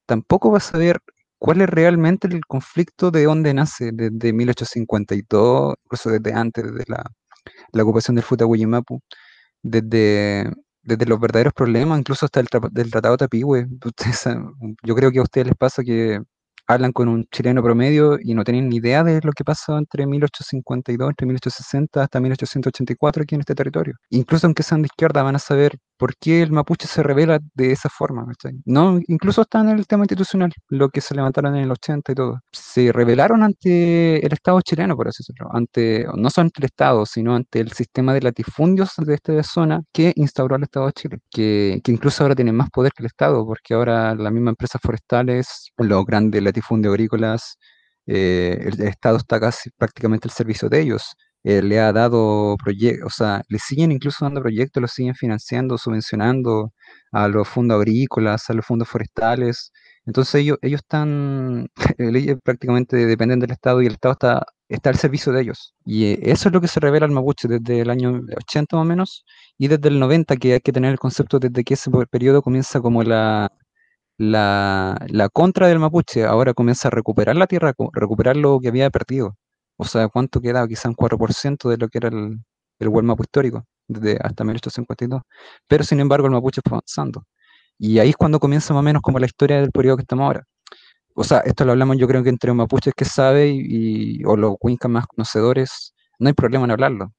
tampoco 0.06 0.50
va 0.50 0.58
a 0.58 0.60
saber 0.60 1.00
cuál 1.38 1.62
es 1.62 1.70
realmente 1.70 2.28
el 2.28 2.44
conflicto 2.46 3.10
de 3.10 3.24
dónde 3.24 3.54
nace, 3.54 3.90
desde 3.92 4.32
1852, 4.32 5.76
incluso 5.84 6.10
desde 6.10 6.32
antes, 6.34 6.64
de 6.74 6.84
la, 6.88 7.82
ocupación 7.82 8.16
del 8.16 8.24
Futahuimapu, 8.24 9.00
desde 9.62 10.52
desde 10.88 11.06
los 11.06 11.20
verdaderos 11.20 11.52
problemas, 11.52 11.98
incluso 11.98 12.26
hasta 12.26 12.40
el 12.40 12.46
del 12.72 12.90
Tratado 12.90 13.16
Tapigüe. 13.16 13.66
Yo 14.82 14.94
creo 14.94 15.12
que 15.12 15.18
a 15.18 15.22
ustedes 15.22 15.48
les 15.48 15.56
pasa 15.56 15.82
que 15.84 16.20
hablan 16.66 16.92
con 16.92 17.08
un 17.08 17.26
chileno 17.32 17.62
promedio 17.62 18.18
y 18.20 18.34
no 18.34 18.44
tienen 18.44 18.68
ni 18.68 18.76
idea 18.76 19.02
de 19.02 19.20
lo 19.22 19.32
que 19.32 19.44
pasó 19.44 19.78
entre 19.78 20.06
1852, 20.06 21.10
entre 21.10 21.26
1860 21.26 22.02
hasta 22.02 22.20
1884 22.20 23.22
aquí 23.22 23.34
en 23.34 23.40
este 23.40 23.54
territorio. 23.54 23.94
Incluso 24.10 24.46
aunque 24.46 24.62
sean 24.62 24.82
de 24.82 24.86
izquierda, 24.86 25.22
van 25.22 25.36
a 25.36 25.38
saber 25.38 25.78
por 25.98 26.16
qué 26.16 26.42
el 26.42 26.52
mapuche 26.52 26.86
se 26.86 27.02
revela 27.02 27.40
de 27.54 27.72
esa 27.72 27.88
forma. 27.88 28.26
No, 28.64 29.00
incluso 29.08 29.42
está 29.42 29.60
en 29.60 29.70
el 29.70 29.86
tema 29.86 30.04
institucional, 30.04 30.52
lo 30.68 30.88
que 30.88 31.00
se 31.00 31.14
levantaron 31.14 31.56
en 31.56 31.64
el 31.64 31.70
80 31.70 32.12
y 32.12 32.14
todo. 32.14 32.40
Se 32.52 32.92
rebelaron 32.92 33.42
ante 33.42 34.24
el 34.24 34.32
Estado 34.32 34.60
chileno, 34.62 34.96
por 34.96 35.08
así 35.08 35.22
decirlo, 35.22 35.48
ante, 35.52 36.06
no 36.14 36.30
solo 36.30 36.46
ante 36.46 36.60
el 36.60 36.66
Estado, 36.66 37.04
sino 37.04 37.34
ante 37.34 37.60
el 37.60 37.72
sistema 37.72 38.14
de 38.14 38.22
latifundios 38.22 38.92
de 38.96 39.14
esta 39.14 39.42
zona 39.42 39.82
que 39.92 40.12
instauró 40.16 40.56
el 40.56 40.62
Estado 40.62 40.86
de 40.86 40.92
Chile, 40.92 41.18
que, 41.30 41.80
que 41.82 41.92
incluso 41.92 42.22
ahora 42.22 42.34
tiene 42.34 42.52
más 42.52 42.70
poder 42.70 42.92
que 42.92 43.02
el 43.02 43.06
Estado, 43.06 43.44
porque 43.44 43.74
ahora 43.74 44.14
las 44.14 44.32
mismas 44.32 44.52
empresas 44.52 44.80
forestales, 44.82 45.72
los 45.76 46.06
grandes 46.06 46.42
latifundios 46.42 46.92
agrícolas, 46.92 47.58
eh, 48.06 48.58
el 48.60 48.80
Estado 48.82 49.18
está 49.18 49.38
casi 49.38 49.70
prácticamente 49.76 50.28
al 50.28 50.32
servicio 50.32 50.68
de 50.68 50.80
ellos. 50.80 51.14
Eh, 51.44 51.62
le 51.62 51.78
ha 51.80 51.92
dado 51.92 52.56
proyectos, 52.62 53.06
o 53.06 53.10
sea, 53.10 53.42
le 53.48 53.58
siguen 53.58 53.92
incluso 53.92 54.24
dando 54.24 54.40
proyectos, 54.42 54.80
los 54.80 54.90
siguen 54.92 55.14
financiando, 55.14 55.78
subvencionando 55.78 56.72
a 57.12 57.28
los 57.28 57.48
fondos 57.48 57.76
agrícolas, 57.76 58.50
a 58.50 58.54
los 58.54 58.66
fondos 58.66 58.88
forestales. 58.88 59.72
Entonces 60.04 60.34
ellos, 60.36 60.58
ellos 60.62 60.80
están, 60.82 61.68
ellos 61.98 62.38
prácticamente 62.42 62.96
dependen 63.06 63.40
del 63.40 63.52
Estado 63.52 63.82
y 63.82 63.86
el 63.86 63.92
Estado 63.92 64.12
está, 64.12 64.46
está 64.68 64.90
al 64.90 64.96
servicio 64.96 65.32
de 65.32 65.42
ellos. 65.42 65.74
Y 65.84 66.06
eh, 66.06 66.18
eso 66.22 66.48
es 66.48 66.52
lo 66.54 66.60
que 66.60 66.68
se 66.68 66.80
revela 66.80 67.06
al 67.06 67.12
mapuche 67.12 67.48
desde 67.48 67.80
el 67.80 67.90
año 67.90 68.20
80 68.36 68.76
más 68.76 68.82
o 68.82 68.86
menos 68.86 69.24
y 69.58 69.68
desde 69.68 69.88
el 69.88 70.00
90, 70.00 70.36
que 70.36 70.54
hay 70.54 70.60
que 70.60 70.72
tener 70.72 70.92
el 70.92 70.98
concepto 70.98 71.38
desde 71.38 71.64
que 71.64 71.74
ese 71.74 71.90
periodo 72.10 72.42
comienza 72.42 72.80
como 72.80 73.02
la, 73.04 73.50
la, 74.18 74.96
la 75.08 75.28
contra 75.30 75.68
del 75.68 75.78
mapuche, 75.78 76.24
ahora 76.24 76.54
comienza 76.54 76.88
a 76.88 76.90
recuperar 76.92 77.36
la 77.36 77.46
tierra, 77.46 77.74
recuperar 77.92 78.36
lo 78.36 78.60
que 78.60 78.68
había 78.68 78.90
perdido. 78.90 79.36
O 79.78 79.84
sea, 79.84 80.08
¿cuánto 80.08 80.40
quedaba? 80.40 80.68
Quizá 80.68 80.88
un 80.88 80.96
4% 80.96 81.68
de 81.70 81.76
lo 81.78 81.88
que 81.88 81.98
era 81.98 82.08
el, 82.08 82.40
el 82.80 82.90
Mapu 82.90 83.22
histórico, 83.22 83.64
desde 83.86 84.18
hasta 84.22 84.44
1852. 84.44 85.22
Pero 85.68 85.84
sin 85.84 86.00
embargo, 86.00 86.26
el 86.26 86.32
mapuche 86.32 86.60
fue 86.64 86.76
avanzando. 86.78 87.24
Y 87.78 87.98
ahí 88.00 88.10
es 88.10 88.16
cuando 88.16 88.40
comienza 88.40 88.74
más 88.74 88.80
o 88.80 88.84
menos 88.84 89.02
como 89.02 89.18
la 89.20 89.26
historia 89.26 89.60
del 89.60 89.72
periodo 89.72 89.96
que 89.96 90.02
estamos 90.02 90.24
ahora. 90.26 90.44
O 91.14 91.24
sea, 91.24 91.40
esto 91.40 91.64
lo 91.64 91.72
hablamos 91.72 91.98
yo 91.98 92.08
creo 92.08 92.22
que 92.22 92.30
entre 92.30 92.52
mapuches 92.52 92.94
que 92.94 93.04
sabe 93.04 93.48
y, 93.50 94.24
o 94.24 94.36
los 94.36 94.56
cuincas 94.58 94.90
más 94.90 95.06
conocedores, 95.06 95.94
no 96.18 96.28
hay 96.28 96.34
problema 96.34 96.64
en 96.64 96.72
hablarlo. 96.72 97.12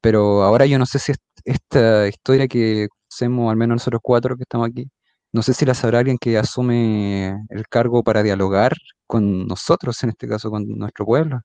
Pero 0.00 0.42
ahora 0.44 0.66
yo 0.66 0.78
no 0.78 0.86
sé 0.86 0.98
si 1.00 1.12
esta 1.44 2.08
historia 2.08 2.48
que 2.48 2.88
hacemos, 3.10 3.50
al 3.50 3.56
menos 3.56 3.76
nosotros 3.76 4.00
cuatro 4.04 4.36
que 4.36 4.44
estamos 4.44 4.68
aquí, 4.68 4.90
no 5.32 5.42
sé 5.42 5.54
si 5.54 5.66
la 5.66 5.74
sabrá 5.74 6.00
alguien 6.00 6.18
que 6.18 6.38
asume 6.38 7.30
el 7.50 7.68
cargo 7.68 8.02
para 8.02 8.22
dialogar 8.22 8.74
con 9.06 9.46
nosotros, 9.46 10.02
en 10.04 10.10
este 10.10 10.28
caso 10.28 10.50
con 10.50 10.66
nuestro 10.68 11.04
pueblo. 11.06 11.40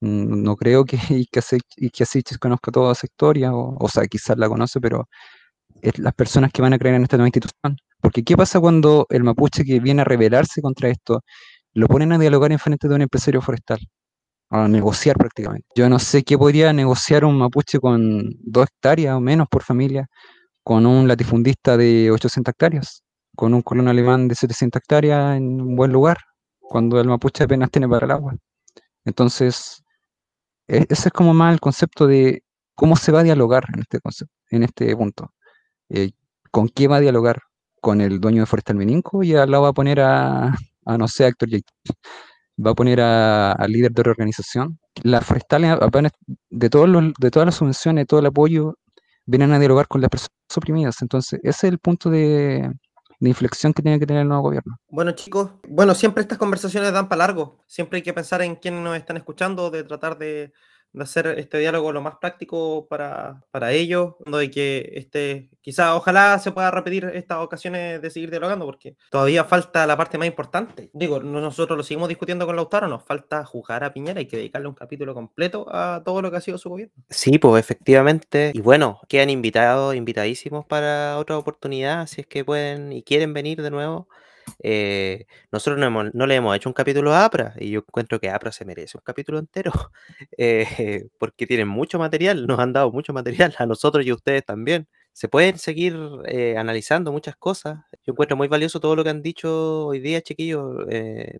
Mm, 0.00 0.42
no 0.42 0.56
creo 0.56 0.84
que 0.84 0.98
Iquiasiches 1.76 2.38
conozca 2.38 2.70
toda 2.72 2.92
esa 2.92 3.06
historia, 3.06 3.52
o, 3.54 3.76
o 3.78 3.88
sea, 3.88 4.04
quizás 4.06 4.36
la 4.38 4.48
conoce, 4.48 4.80
pero 4.80 5.08
es 5.82 5.98
las 5.98 6.14
personas 6.14 6.52
que 6.52 6.62
van 6.62 6.72
a 6.74 6.78
creer 6.78 6.96
en 6.96 7.04
esta 7.04 7.16
nueva 7.18 7.28
institución. 7.28 7.76
Porque 8.00 8.24
¿qué 8.24 8.36
pasa 8.36 8.60
cuando 8.60 9.06
el 9.10 9.24
mapuche 9.24 9.64
que 9.64 9.80
viene 9.80 10.02
a 10.02 10.04
rebelarse 10.04 10.62
contra 10.62 10.88
esto, 10.90 11.22
lo 11.74 11.88
ponen 11.88 12.12
a 12.12 12.18
dialogar 12.18 12.52
en 12.52 12.58
frente 12.58 12.88
de 12.88 12.94
un 12.96 13.02
empresario 13.02 13.42
forestal? 13.42 13.80
A 14.50 14.68
negociar 14.68 15.16
prácticamente. 15.18 15.66
Yo 15.76 15.88
no 15.88 15.98
sé 15.98 16.24
qué 16.24 16.38
podría 16.38 16.72
negociar 16.72 17.24
un 17.24 17.38
mapuche 17.38 17.80
con 17.80 18.30
dos 18.40 18.66
hectáreas 18.68 19.16
o 19.16 19.20
menos 19.20 19.48
por 19.50 19.62
familia, 19.64 20.08
con 20.64 20.86
un 20.86 21.08
latifundista 21.08 21.76
de 21.76 22.10
800 22.12 22.52
hectáreas, 22.52 23.02
con 23.36 23.54
un 23.54 23.62
colono 23.62 23.90
alemán 23.90 24.28
de 24.28 24.34
700 24.36 24.80
hectáreas 24.80 25.36
en 25.38 25.60
un 25.60 25.76
buen 25.76 25.92
lugar, 25.92 26.18
cuando 26.60 27.00
el 27.00 27.08
mapuche 27.08 27.44
apenas 27.44 27.70
tiene 27.70 27.88
para 27.88 28.06
el 28.06 28.12
agua. 28.12 28.34
Entonces, 29.04 29.82
ese 30.70 31.08
es 31.08 31.12
como 31.12 31.34
más 31.34 31.52
el 31.52 31.60
concepto 31.60 32.06
de 32.06 32.44
cómo 32.74 32.96
se 32.96 33.12
va 33.12 33.20
a 33.20 33.22
dialogar 33.24 33.64
en 33.74 33.80
este 33.80 34.00
concepto, 34.00 34.34
en 34.50 34.62
este 34.62 34.96
punto. 34.96 35.32
Eh, 35.88 36.12
¿Con 36.50 36.68
qué 36.68 36.88
va 36.88 36.96
a 36.96 37.00
dialogar? 37.00 37.42
¿Con 37.80 38.00
el 38.00 38.20
dueño 38.20 38.42
de 38.42 38.46
Forestal 38.46 38.76
Meninco? 38.76 39.22
Y 39.22 39.34
al 39.34 39.50
lado 39.50 39.64
va 39.64 39.68
a 39.70 39.72
poner 39.72 40.00
a, 40.00 40.54
a 40.86 40.98
no 40.98 41.08
sé, 41.08 41.24
a 41.24 41.28
Héctor 41.28 41.48
Va 42.64 42.72
a 42.72 42.74
poner 42.74 43.00
al 43.00 43.72
líder 43.72 43.92
de 43.92 44.02
organización. 44.02 44.78
Las 45.02 45.24
forestales, 45.24 45.78
de, 46.50 46.70
todos 46.70 46.88
los, 46.88 47.12
de 47.18 47.30
todas 47.30 47.46
las 47.46 47.54
subvenciones, 47.56 48.06
todo 48.06 48.20
el 48.20 48.26
apoyo, 48.26 48.76
vienen 49.26 49.52
a 49.52 49.58
dialogar 49.58 49.88
con 49.88 50.00
las 50.00 50.10
personas 50.10 50.30
oprimidas. 50.56 51.02
Entonces, 51.02 51.40
ese 51.42 51.66
es 51.68 51.72
el 51.72 51.78
punto 51.78 52.10
de, 52.10 52.70
de 53.20 53.28
inflexión 53.28 53.72
que 53.72 53.82
tiene 53.82 54.00
que 54.00 54.06
tener 54.06 54.22
el 54.22 54.28
nuevo 54.28 54.42
gobierno. 54.44 54.78
Bueno, 54.88 55.12
chicos, 55.12 55.50
bueno, 55.68 55.94
siempre 55.94 56.22
estas 56.22 56.38
conversaciones 56.38 56.92
dan 56.92 57.08
para 57.08 57.26
largo. 57.26 57.62
Siempre 57.66 57.98
hay 57.98 58.02
que 58.02 58.14
pensar 58.14 58.42
en 58.42 58.56
quiénes 58.56 58.80
nos 58.80 58.96
están 58.96 59.18
escuchando, 59.18 59.70
de 59.70 59.84
tratar 59.84 60.18
de 60.18 60.52
de 60.92 61.02
hacer 61.02 61.26
este 61.38 61.58
diálogo 61.58 61.92
lo 61.92 62.00
más 62.00 62.16
práctico 62.16 62.86
para, 62.88 63.44
para 63.50 63.72
ellos, 63.72 64.14
de 64.26 64.50
que 64.50 64.92
este, 64.94 65.50
quizá 65.60 65.94
ojalá 65.94 66.38
se 66.38 66.52
pueda 66.52 66.70
repetir 66.70 67.04
estas 67.14 67.38
ocasiones 67.38 68.02
de 68.02 68.10
seguir 68.10 68.30
dialogando, 68.30 68.66
porque 68.66 68.96
todavía 69.10 69.44
falta 69.44 69.86
la 69.86 69.96
parte 69.96 70.18
más 70.18 70.26
importante. 70.26 70.90
Digo, 70.92 71.20
nosotros 71.20 71.76
lo 71.76 71.82
seguimos 71.82 72.08
discutiendo 72.08 72.46
con 72.46 72.56
Lautaro, 72.56 72.88
nos 72.88 73.04
falta 73.04 73.44
jugar 73.44 73.84
a 73.84 73.92
Piñera, 73.92 74.18
hay 74.18 74.26
que 74.26 74.36
dedicarle 74.36 74.68
un 74.68 74.74
capítulo 74.74 75.14
completo 75.14 75.66
a 75.70 76.02
todo 76.04 76.22
lo 76.22 76.30
que 76.30 76.38
ha 76.38 76.40
sido 76.40 76.58
su 76.58 76.70
gobierno. 76.70 76.94
Sí, 77.08 77.38
pues 77.38 77.60
efectivamente, 77.60 78.52
y 78.54 78.60
bueno, 78.60 79.00
quedan 79.08 79.30
invitados, 79.30 79.94
invitadísimos 79.94 80.64
para 80.66 81.18
otra 81.18 81.38
oportunidad, 81.38 82.06
si 82.06 82.22
es 82.22 82.26
que 82.26 82.44
pueden 82.44 82.92
y 82.92 83.02
quieren 83.02 83.32
venir 83.32 83.62
de 83.62 83.70
nuevo. 83.70 84.08
Eh, 84.58 85.26
nosotros 85.52 85.78
no, 86.12 86.26
le 86.26 86.34
hemos 86.34 86.56
hecho 86.56 86.68
un 86.68 86.74
capítulo 86.74 87.12
a 87.12 87.24
APRA 87.24 87.54
y 87.58 87.70
yo 87.70 87.80
encuentro 87.80 88.20
que 88.20 88.30
APRA 88.30 88.52
se 88.52 88.64
merece 88.64 88.98
un 88.98 89.02
capítulo 89.04 89.38
entero 89.38 89.72
eh, 90.38 91.08
porque 91.18 91.46
tienen 91.46 91.68
mucho 91.68 91.98
material, 91.98 92.46
nos 92.46 92.58
han 92.58 92.72
dado 92.72 92.92
mucho 92.92 93.12
material 93.12 93.54
a 93.58 93.66
nosotros 93.66 94.04
y 94.06 94.10
a 94.10 94.14
ustedes 94.14 94.44
también. 94.44 94.88
Se 95.12 95.28
pueden 95.28 95.58
seguir 95.58 95.98
eh, 96.26 96.56
analizando 96.56 97.12
muchas 97.12 97.36
cosas. 97.36 97.80
Yo 98.06 98.12
encuentro 98.12 98.36
muy 98.36 98.48
valioso 98.48 98.80
todo 98.80 98.96
lo 98.96 99.04
que 99.04 99.10
han 99.10 99.22
dicho 99.22 99.86
hoy 99.86 100.00
día, 100.00 100.22
chiquillos. 100.22 100.86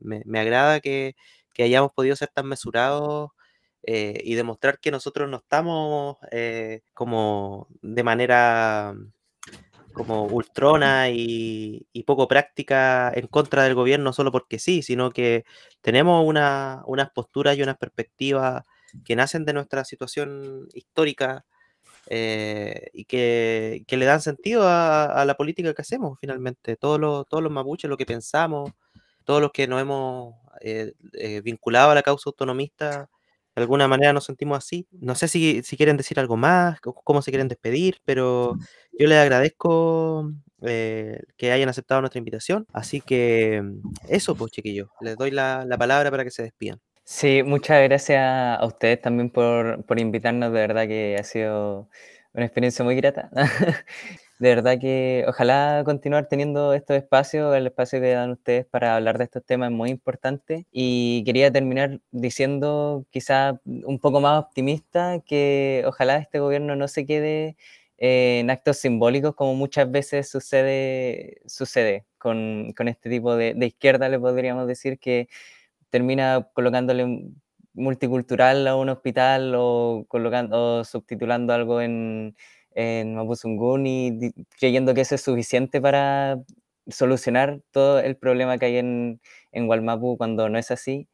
Me, 0.01 0.41
agrada 0.41 0.81
que, 0.81 1.15
que, 1.55 1.63
hayamos 1.63 1.93
podido 1.93 2.17
ser 2.17 2.31
tan 2.35 2.47
mesurados 2.47 3.31
y 3.83 4.35
demostrar 4.35 4.79
que 4.81 4.91
nosotros 4.91 5.31
no 5.31 5.39
estamos 5.39 6.19
como 6.95 7.69
de 7.81 8.03
manera 8.03 8.95
como 9.93 10.25
ultrona 10.25 11.11
y, 11.11 11.87
poco 12.07 12.27
práctica 12.27 13.13
en 13.15 13.27
contra 13.29 13.63
del 13.65 13.75
gobierno 13.75 14.13
solo 14.13 14.33
porque 14.33 14.59
sí, 14.59 14.83
sino 14.83 15.11
que 15.11 15.45
tenemos 15.81 16.27
una, 16.27 16.83
unas 16.87 17.11
posturas 17.11 17.57
y 17.57 17.63
unas 17.63 17.77
perspectivas 17.77 18.65
que 19.05 19.17
nacen 19.17 19.45
de 19.45 19.53
nuestra 19.53 19.85
situación 19.85 20.69
histórica 20.75 21.45
eh, 22.07 22.91
y 22.93 23.05
que, 23.05 23.85
le 23.89 24.05
dan 24.05 24.21
sentido 24.21 24.63
a, 24.67 25.25
la 25.25 25.35
política 25.37 25.75
que 25.75 25.83
hacemos 25.83 26.19
finalmente. 26.21 26.77
Todos 26.77 26.99
los, 26.99 27.29
todos 27.29 27.43
los 27.43 27.53
mapuches, 27.53 27.89
lo 27.89 27.97
que 27.97 28.07
pensamos, 28.07 28.73
todos 29.25 29.41
los 29.41 29.53
que 29.53 29.69
nos 29.69 29.81
hemos 29.81 30.35
eh, 30.61 30.95
eh, 31.13 31.41
vinculado 31.43 31.93
a 31.93 31.95
la 31.95 32.03
causa 32.03 32.31
autonomista, 32.31 33.09
de 33.61 33.65
alguna 33.65 33.89
manera 33.89 34.15
nos 34.15 34.25
sentimos 34.25 34.57
así. 34.57 34.87
No 34.91 35.15
sé 35.15 35.29
si, 35.29 35.63
quieren 35.77 35.99
decir 35.99 36.19
algo 36.19 36.39
más, 36.39 36.81
cómo 36.81 37.21
se 37.21 37.31
quieren 37.31 37.47
despedir, 37.47 37.99
pero 38.07 38.57
yo 38.99 39.07
les 39.07 39.19
agradezco 39.19 40.33
eh, 40.63 41.21
que 41.37 41.53
hayan 41.53 41.69
aceptado 41.69 42.01
nuestra 42.01 42.19
invitación. 42.19 42.67
Así 42.73 43.03
que 43.03 43.63
eso, 44.09 44.35
pues 44.35 44.51
chiquillos, 44.53 44.89
les 45.03 45.15
doy 45.19 45.31
la, 45.31 45.67
palabra 45.79 46.11
para 46.11 46.25
que 46.25 46.31
se 46.31 46.43
despidan. 46.43 46.81
Sí, 47.05 47.43
muchas 47.43 47.83
gracias 47.83 48.19
a 48.23 48.65
ustedes 48.65 49.03
también 49.03 49.29
por, 49.29 49.85
invitarnos, 49.99 50.55
de 50.55 50.61
verdad 50.61 50.87
que 50.87 51.17
ha 51.21 51.25
sido 51.25 51.91
una 52.33 52.47
experiencia 52.47 52.83
muy 52.83 52.97
grata. 52.97 53.31
de 54.41 54.49
verdad 54.55 54.79
que 54.81 55.25
ojalá 55.29 55.83
continuar 55.85 56.27
teniendo 56.27 56.73
estos 56.73 56.97
espacios, 56.97 57.55
el 57.55 57.67
espacio 57.67 58.01
que 58.01 58.13
dan 58.13 58.31
ustedes 58.31 58.65
para 58.65 58.97
hablar 58.97 59.19
de 59.19 59.25
estos 59.25 59.45
temas 59.45 59.71
es 59.71 59.77
muy 59.77 59.91
importante. 59.91 60.67
Y 60.73 61.23
quería 61.25 61.53
terminar 61.53 62.01
diciendo, 62.11 63.05
quizá 63.11 63.61
un 63.67 63.99
poco 63.99 64.21
más 64.23 64.43
optimista, 64.43 65.21
que 65.27 65.85
ojalá 65.87 66.17
este 66.17 66.39
gobierno 66.39 66.75
no 66.75 66.89
se 66.89 67.05
quede 67.05 67.59
en 67.99 68.49
actos 68.51 68.79
simbólicos 68.79 69.35
como 69.35 69.55
muchas 69.55 69.91
veces 69.91 70.31
sucede, 70.31 71.43
sucede 71.47 72.07
con, 72.17 72.73
con 72.75 72.89
este 72.89 73.11
tipo 73.11 73.37
de, 73.37 73.53
de, 73.55 73.67
izquierda, 73.67 74.09
le 74.09 74.19
podríamos 74.19 74.67
decir, 74.67 74.99
que 74.99 75.29
termina 75.91 76.49
colocándole 76.55 77.27
multicultural 77.75 78.67
a 78.69 78.77
un 78.77 78.89
hospital 78.89 79.55
o, 79.55 80.07
colocando, 80.09 80.81
o 80.81 80.85
subtitulando 80.85 81.53
algo 81.53 81.83
en, 81.83 82.35
en 82.75 83.15
Mapuzungún 83.15 83.87
y 83.87 84.33
creyendo 84.59 84.95
que 84.95 85.03
eso 85.03 85.15
es 85.15 85.23
suficiente 85.23 85.81
para 85.81 86.39
solucionar 86.89 87.61
todo 87.71 88.01
el 88.01 88.17
problema 88.17 88.59
que 88.59 88.67
hay 88.67 88.77
en, 88.79 89.21
en 89.53 89.69
Walmapu 89.69 90.17
cuando 90.17 90.49
no 90.49 90.59
es 90.59 90.71
así. 90.71 91.09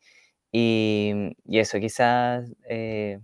Y, 0.52 1.34
y 1.44 1.59
eso, 1.59 1.78
quizás 1.80 2.50
eh, 2.68 3.20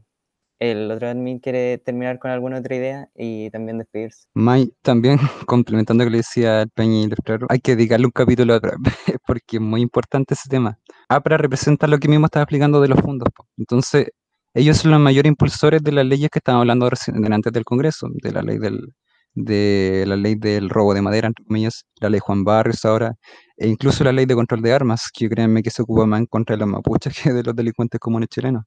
el 0.62 0.90
otro 0.92 1.08
admin 1.08 1.40
quiere 1.40 1.78
terminar 1.78 2.20
con 2.20 2.30
alguna 2.30 2.58
otra 2.58 2.76
idea 2.76 3.08
y 3.16 3.50
también 3.50 3.78
despedirse. 3.78 4.26
May, 4.34 4.72
también 4.82 5.18
complementando 5.46 6.04
lo 6.04 6.08
que 6.08 6.12
le 6.12 6.16
decía 6.18 6.62
el 6.62 6.70
Peña 6.70 7.08
Claro, 7.24 7.46
hay 7.50 7.58
que 7.58 7.74
dedicarle 7.74 8.06
un 8.06 8.12
capítulo 8.12 8.54
a 8.54 8.56
APRA, 8.58 8.76
porque 9.26 9.56
es 9.56 9.60
muy 9.60 9.80
importante 9.80 10.34
ese 10.34 10.48
tema. 10.48 10.78
APRA 11.08 11.36
representa 11.36 11.88
lo 11.88 11.98
que 11.98 12.08
mismo 12.08 12.26
estaba 12.26 12.44
explicando 12.44 12.80
de 12.80 12.88
los 12.88 13.00
fondos. 13.00 13.28
Entonces, 13.56 14.10
ellos 14.54 14.78
son 14.78 14.90
los 14.90 15.00
mayores 15.00 15.30
impulsores 15.30 15.82
de 15.82 15.92
las 15.92 16.06
leyes 16.06 16.30
que 16.30 16.38
estamos 16.38 16.60
hablando 16.60 16.86
antes 16.86 17.52
del 17.52 17.64
Congreso, 17.64 18.08
de 18.12 18.32
la 18.32 18.42
ley 18.42 18.58
del, 18.58 18.94
de 19.34 20.04
la 20.06 20.16
ley 20.16 20.34
del 20.34 20.68
robo 20.68 20.94
de 20.94 21.02
madera, 21.02 21.28
entre 21.28 21.44
comillas, 21.44 21.86
la 22.00 22.10
ley 22.10 22.20
Juan 22.20 22.44
Barrios 22.44 22.84
ahora, 22.84 23.14
e 23.56 23.68
incluso 23.68 24.04
la 24.04 24.12
ley 24.12 24.26
de 24.26 24.34
control 24.34 24.62
de 24.62 24.72
armas, 24.72 25.10
que 25.12 25.28
créanme 25.28 25.62
que 25.62 25.70
se 25.70 25.82
ocupa 25.82 26.06
más 26.06 26.20
en 26.20 26.26
contra 26.26 26.56
de 26.56 26.60
los 26.60 26.68
mapuches 26.68 27.14
que 27.22 27.32
de 27.32 27.42
los 27.42 27.54
delincuentes 27.54 28.00
comunes 28.00 28.28
chilenos. 28.28 28.64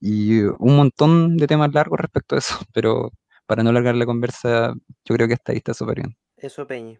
Y 0.00 0.40
un 0.42 0.76
montón 0.76 1.36
de 1.36 1.46
temas 1.46 1.72
largos 1.72 1.98
respecto 1.98 2.34
a 2.34 2.38
eso, 2.38 2.58
pero 2.72 3.10
para 3.46 3.62
no 3.62 3.70
alargar 3.70 3.94
la 3.94 4.06
conversa, 4.06 4.74
yo 5.04 5.14
creo 5.14 5.28
que 5.28 5.34
está 5.34 5.52
ahí 5.52 5.58
está 5.58 5.74
súper 5.74 5.96
bien. 5.96 6.16
Eso, 6.36 6.66
Peñi. 6.66 6.98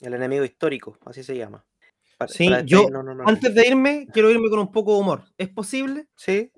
El 0.00 0.14
enemigo 0.14 0.44
histórico, 0.44 0.98
así 1.06 1.22
se 1.22 1.36
llama. 1.36 1.64
sí, 2.28 2.50
yo, 2.64 2.86
antes 3.24 3.54
de 3.54 3.66
irme, 3.66 4.06
quiero 4.12 4.30
irme 4.30 4.50
con 4.50 4.58
un 4.58 4.70
poco 4.70 4.94
de 4.94 5.00
humor. 5.00 5.24
¿Es 5.38 5.48
posible? 5.48 6.08
Sí, 6.16 6.52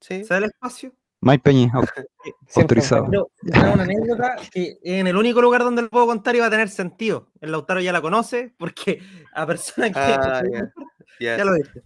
Sí. 0.00 0.24
¿Se 0.24 0.34
da 0.34 0.38
el 0.38 0.44
espacio? 0.44 0.92
Mike 1.22 1.42
Peñi, 1.42 1.70
autorizado. 2.56 3.06
Pero, 3.10 3.30
una 3.72 3.82
anécdota 3.82 4.36
que 4.50 4.78
en 4.82 5.06
el 5.06 5.16
único 5.16 5.42
lugar 5.42 5.62
donde 5.62 5.82
lo 5.82 5.90
puedo 5.90 6.06
contar 6.06 6.34
iba 6.34 6.46
a 6.46 6.50
tener 6.50 6.68
sentido. 6.68 7.30
El 7.40 7.52
Lautaro 7.52 7.80
ya 7.80 7.92
la 7.92 8.00
conoce 8.00 8.54
porque 8.58 9.02
a 9.34 9.46
personas 9.46 9.90
que 9.90 9.98
ah, 9.98 10.42
ya 11.20 11.44
lo 11.44 11.54
viste. 11.54 11.82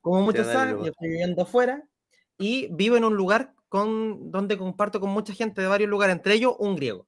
Como 0.00 0.20
muchos 0.20 0.46
saben, 0.46 0.78
yo 0.78 0.86
estoy 0.90 1.08
viviendo 1.08 1.42
afuera 1.42 1.82
y 2.36 2.68
vivo 2.70 2.96
en 2.96 3.04
un 3.04 3.16
lugar 3.16 3.54
con, 3.70 4.30
donde 4.30 4.58
comparto 4.58 5.00
con 5.00 5.10
mucha 5.10 5.32
gente 5.32 5.62
de 5.62 5.68
varios 5.68 5.88
lugares, 5.88 6.14
entre 6.14 6.34
ellos 6.34 6.54
un 6.58 6.76
griego. 6.76 7.06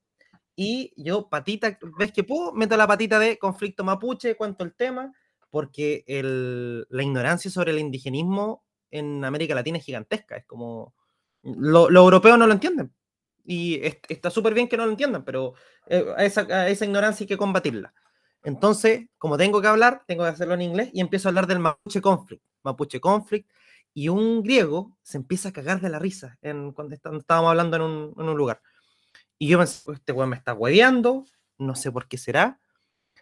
Y 0.57 0.95
yo, 0.97 1.29
patita, 1.29 1.79
ves 1.99 2.12
que 2.12 2.25
puedo, 2.25 2.55
meto 2.55 2.75
la 2.79 2.87
patita 2.87 3.19
de 3.19 3.37
conflicto 3.39 3.85
mapuche, 3.85 4.35
cuento 4.37 4.64
el 4.64 4.75
tema, 4.75 5.12
porque 5.51 6.05
el, 6.07 6.87
la 6.89 7.03
ignorancia 7.03 7.51
sobre 7.51 7.73
el 7.73 7.79
indigenismo 7.79 8.66
en 8.99 9.24
América 9.24 9.55
Latina 9.55 9.78
es 9.78 9.84
gigantesca. 9.84 10.36
Es 10.36 10.44
como. 10.44 10.94
Los 11.42 11.90
europeos 11.90 12.38
no 12.38 12.47
lo 12.47 12.53
entienden. 12.53 12.92
Y 13.44 13.80
está 14.09 14.30
súper 14.30 14.55
bien 14.55 14.68
que 14.68 14.76
no 14.76 14.84
lo 14.84 14.90
entiendan, 14.90 15.24
pero 15.24 15.55
eh, 15.86 16.05
a, 16.16 16.24
esa, 16.24 16.68
esa, 16.68 16.84
ignorancia 16.84 17.22
hay 17.22 17.28
que 17.28 17.36
combatirla. 17.36 17.94
Entonces, 18.42 19.07
como 19.18 19.36
tengo 19.36 19.61
que 19.61 19.68
hablar, 19.68 20.03
tengo 20.07 20.24
que 20.24 20.30
hacerlo 20.30 20.55
en 20.55 20.62
inglés 20.62 20.90
y 20.92 21.01
empiezo 21.01 21.28
a 21.28 21.30
hablar 21.30 21.47
del 21.47 21.61
Mapuche 21.61 22.01
Conflict. 22.01 22.42
Mapuche 22.64 23.01
Conflict. 23.01 23.49
Y 23.94 24.09
un 24.09 24.42
griego 24.42 24.99
se 25.03 25.16
empieza 25.16 25.51
a 25.51 25.53
cagar 25.53 25.80
de 25.80 25.88
la 25.88 25.99
risa 26.01 26.36
en, 26.42 26.72
cuando 26.72 26.94
estábamos 26.94 27.51
hablando 27.51 27.76
en 27.76 27.82
un, 27.82 28.14
en 28.18 28.28
un 28.28 28.36
lugar. 28.36 28.61
Y 29.38 29.49
yo 29.49 29.59
pensé, 29.59 29.92
este 29.92 30.12
weón 30.12 30.30
me 30.30 30.36
está 30.36 30.53
hueveando, 30.53 31.24
no 31.59 31.74
sé 31.76 31.92
por 31.92 32.09
qué 32.09 32.18
será. 32.18 32.61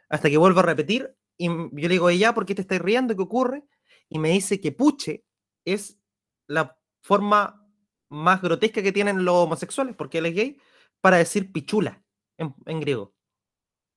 Hasta 0.09 0.31
que 0.31 0.37
vuelvo 0.37 0.61
a 0.61 0.65
repetir 0.65 1.15
y 1.37 1.49
yo 1.49 1.69
le 1.73 1.89
digo, 1.89 2.11
ya, 2.11 2.35
¿por 2.35 2.47
qué 2.47 2.55
te 2.55 2.63
estás 2.63 2.81
riendo? 2.81 3.17
¿Qué 3.17 3.23
ocurre? 3.23 3.65
Y 4.09 4.19
me 4.19 4.31
dice 4.31 4.61
que 4.61 4.73
puche 4.73 5.24
es 5.65 5.99
la 6.47 6.79
forma 7.01 7.65
más 8.09 8.41
grotesca 8.41 8.83
que 8.83 8.93
tienen 8.93 9.25
los 9.25 9.35
homosexuales, 9.35 9.95
porque 9.97 10.19
él 10.19 10.27
es 10.27 10.35
gay, 10.35 10.61
para 11.01 11.19
decir 11.19 11.53
pichula 11.53 12.03
en, 12.39 12.81
griego. 12.81 13.15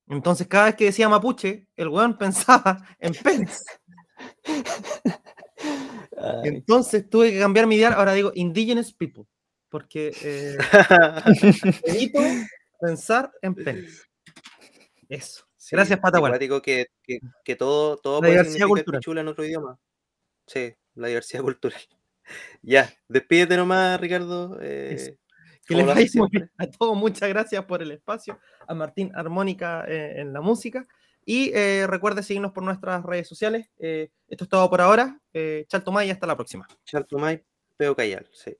Entonces, 0.07 0.47
cada 0.47 0.65
vez 0.65 0.75
que 0.75 0.85
decía 0.85 1.09
mapuche, 1.09 1.67
el 1.75 1.89
weón 1.89 2.17
pensaba 2.17 2.85
en 2.99 3.13
penes. 3.13 3.65
Entonces 6.43 7.09
tuve 7.09 7.31
que 7.31 7.39
cambiar 7.39 7.67
mi 7.67 7.75
idea, 7.75 7.93
ahora 7.93 8.13
digo 8.13 8.31
indigenous 8.33 8.91
people, 8.91 9.25
porque 9.69 10.11
eh, 10.23 10.57
pensar 12.79 13.31
en 13.41 13.55
penes. 13.55 14.07
Eso. 15.07 15.45
Gracias, 15.69 15.99
Patagual. 15.99 16.39
Digo 16.39 16.61
que, 16.61 16.87
que, 17.03 17.19
que, 17.43 17.55
todo, 17.55 17.97
todo 17.97 18.21
puede 18.21 18.43
significar 18.45 18.99
pichula 18.99 19.21
en 19.21 19.27
otro 19.27 19.45
idioma. 19.45 19.77
Sí 20.47 20.73
la 20.97 21.07
diversidad 21.07 21.41
cultural. 21.43 21.81
Ya, 22.61 22.93
despídete 23.07 23.55
nomás, 23.55 23.99
Ricardo. 23.99 24.57
Eh, 24.61 25.17
que 25.65 25.75
les 25.75 25.85
vaya 25.85 26.07
a 26.57 26.67
todos, 26.67 26.95
muchas 26.97 27.27
gracias 27.29 27.65
por 27.65 27.81
el 27.81 27.91
espacio, 27.91 28.39
a 28.67 28.73
Martín 28.73 29.11
Armónica 29.15 29.85
eh, 29.87 30.21
en 30.21 30.33
la 30.33 30.41
música. 30.41 30.87
Y 31.25 31.51
eh, 31.53 31.85
recuerde 31.87 32.23
seguirnos 32.23 32.53
por 32.53 32.63
nuestras 32.63 33.03
redes 33.03 33.27
sociales. 33.27 33.69
esto 33.77 34.43
es 34.43 34.49
todo 34.49 34.69
por 34.69 34.79
ahora. 34.79 35.19
Chaltomay, 35.67 36.09
hasta 36.09 36.25
la 36.25 36.37
próxima. 36.37 36.65
Chaltomay, 36.85 37.43
Peo 37.75 37.95
Cayal, 37.95 38.29
sí. 38.31 38.55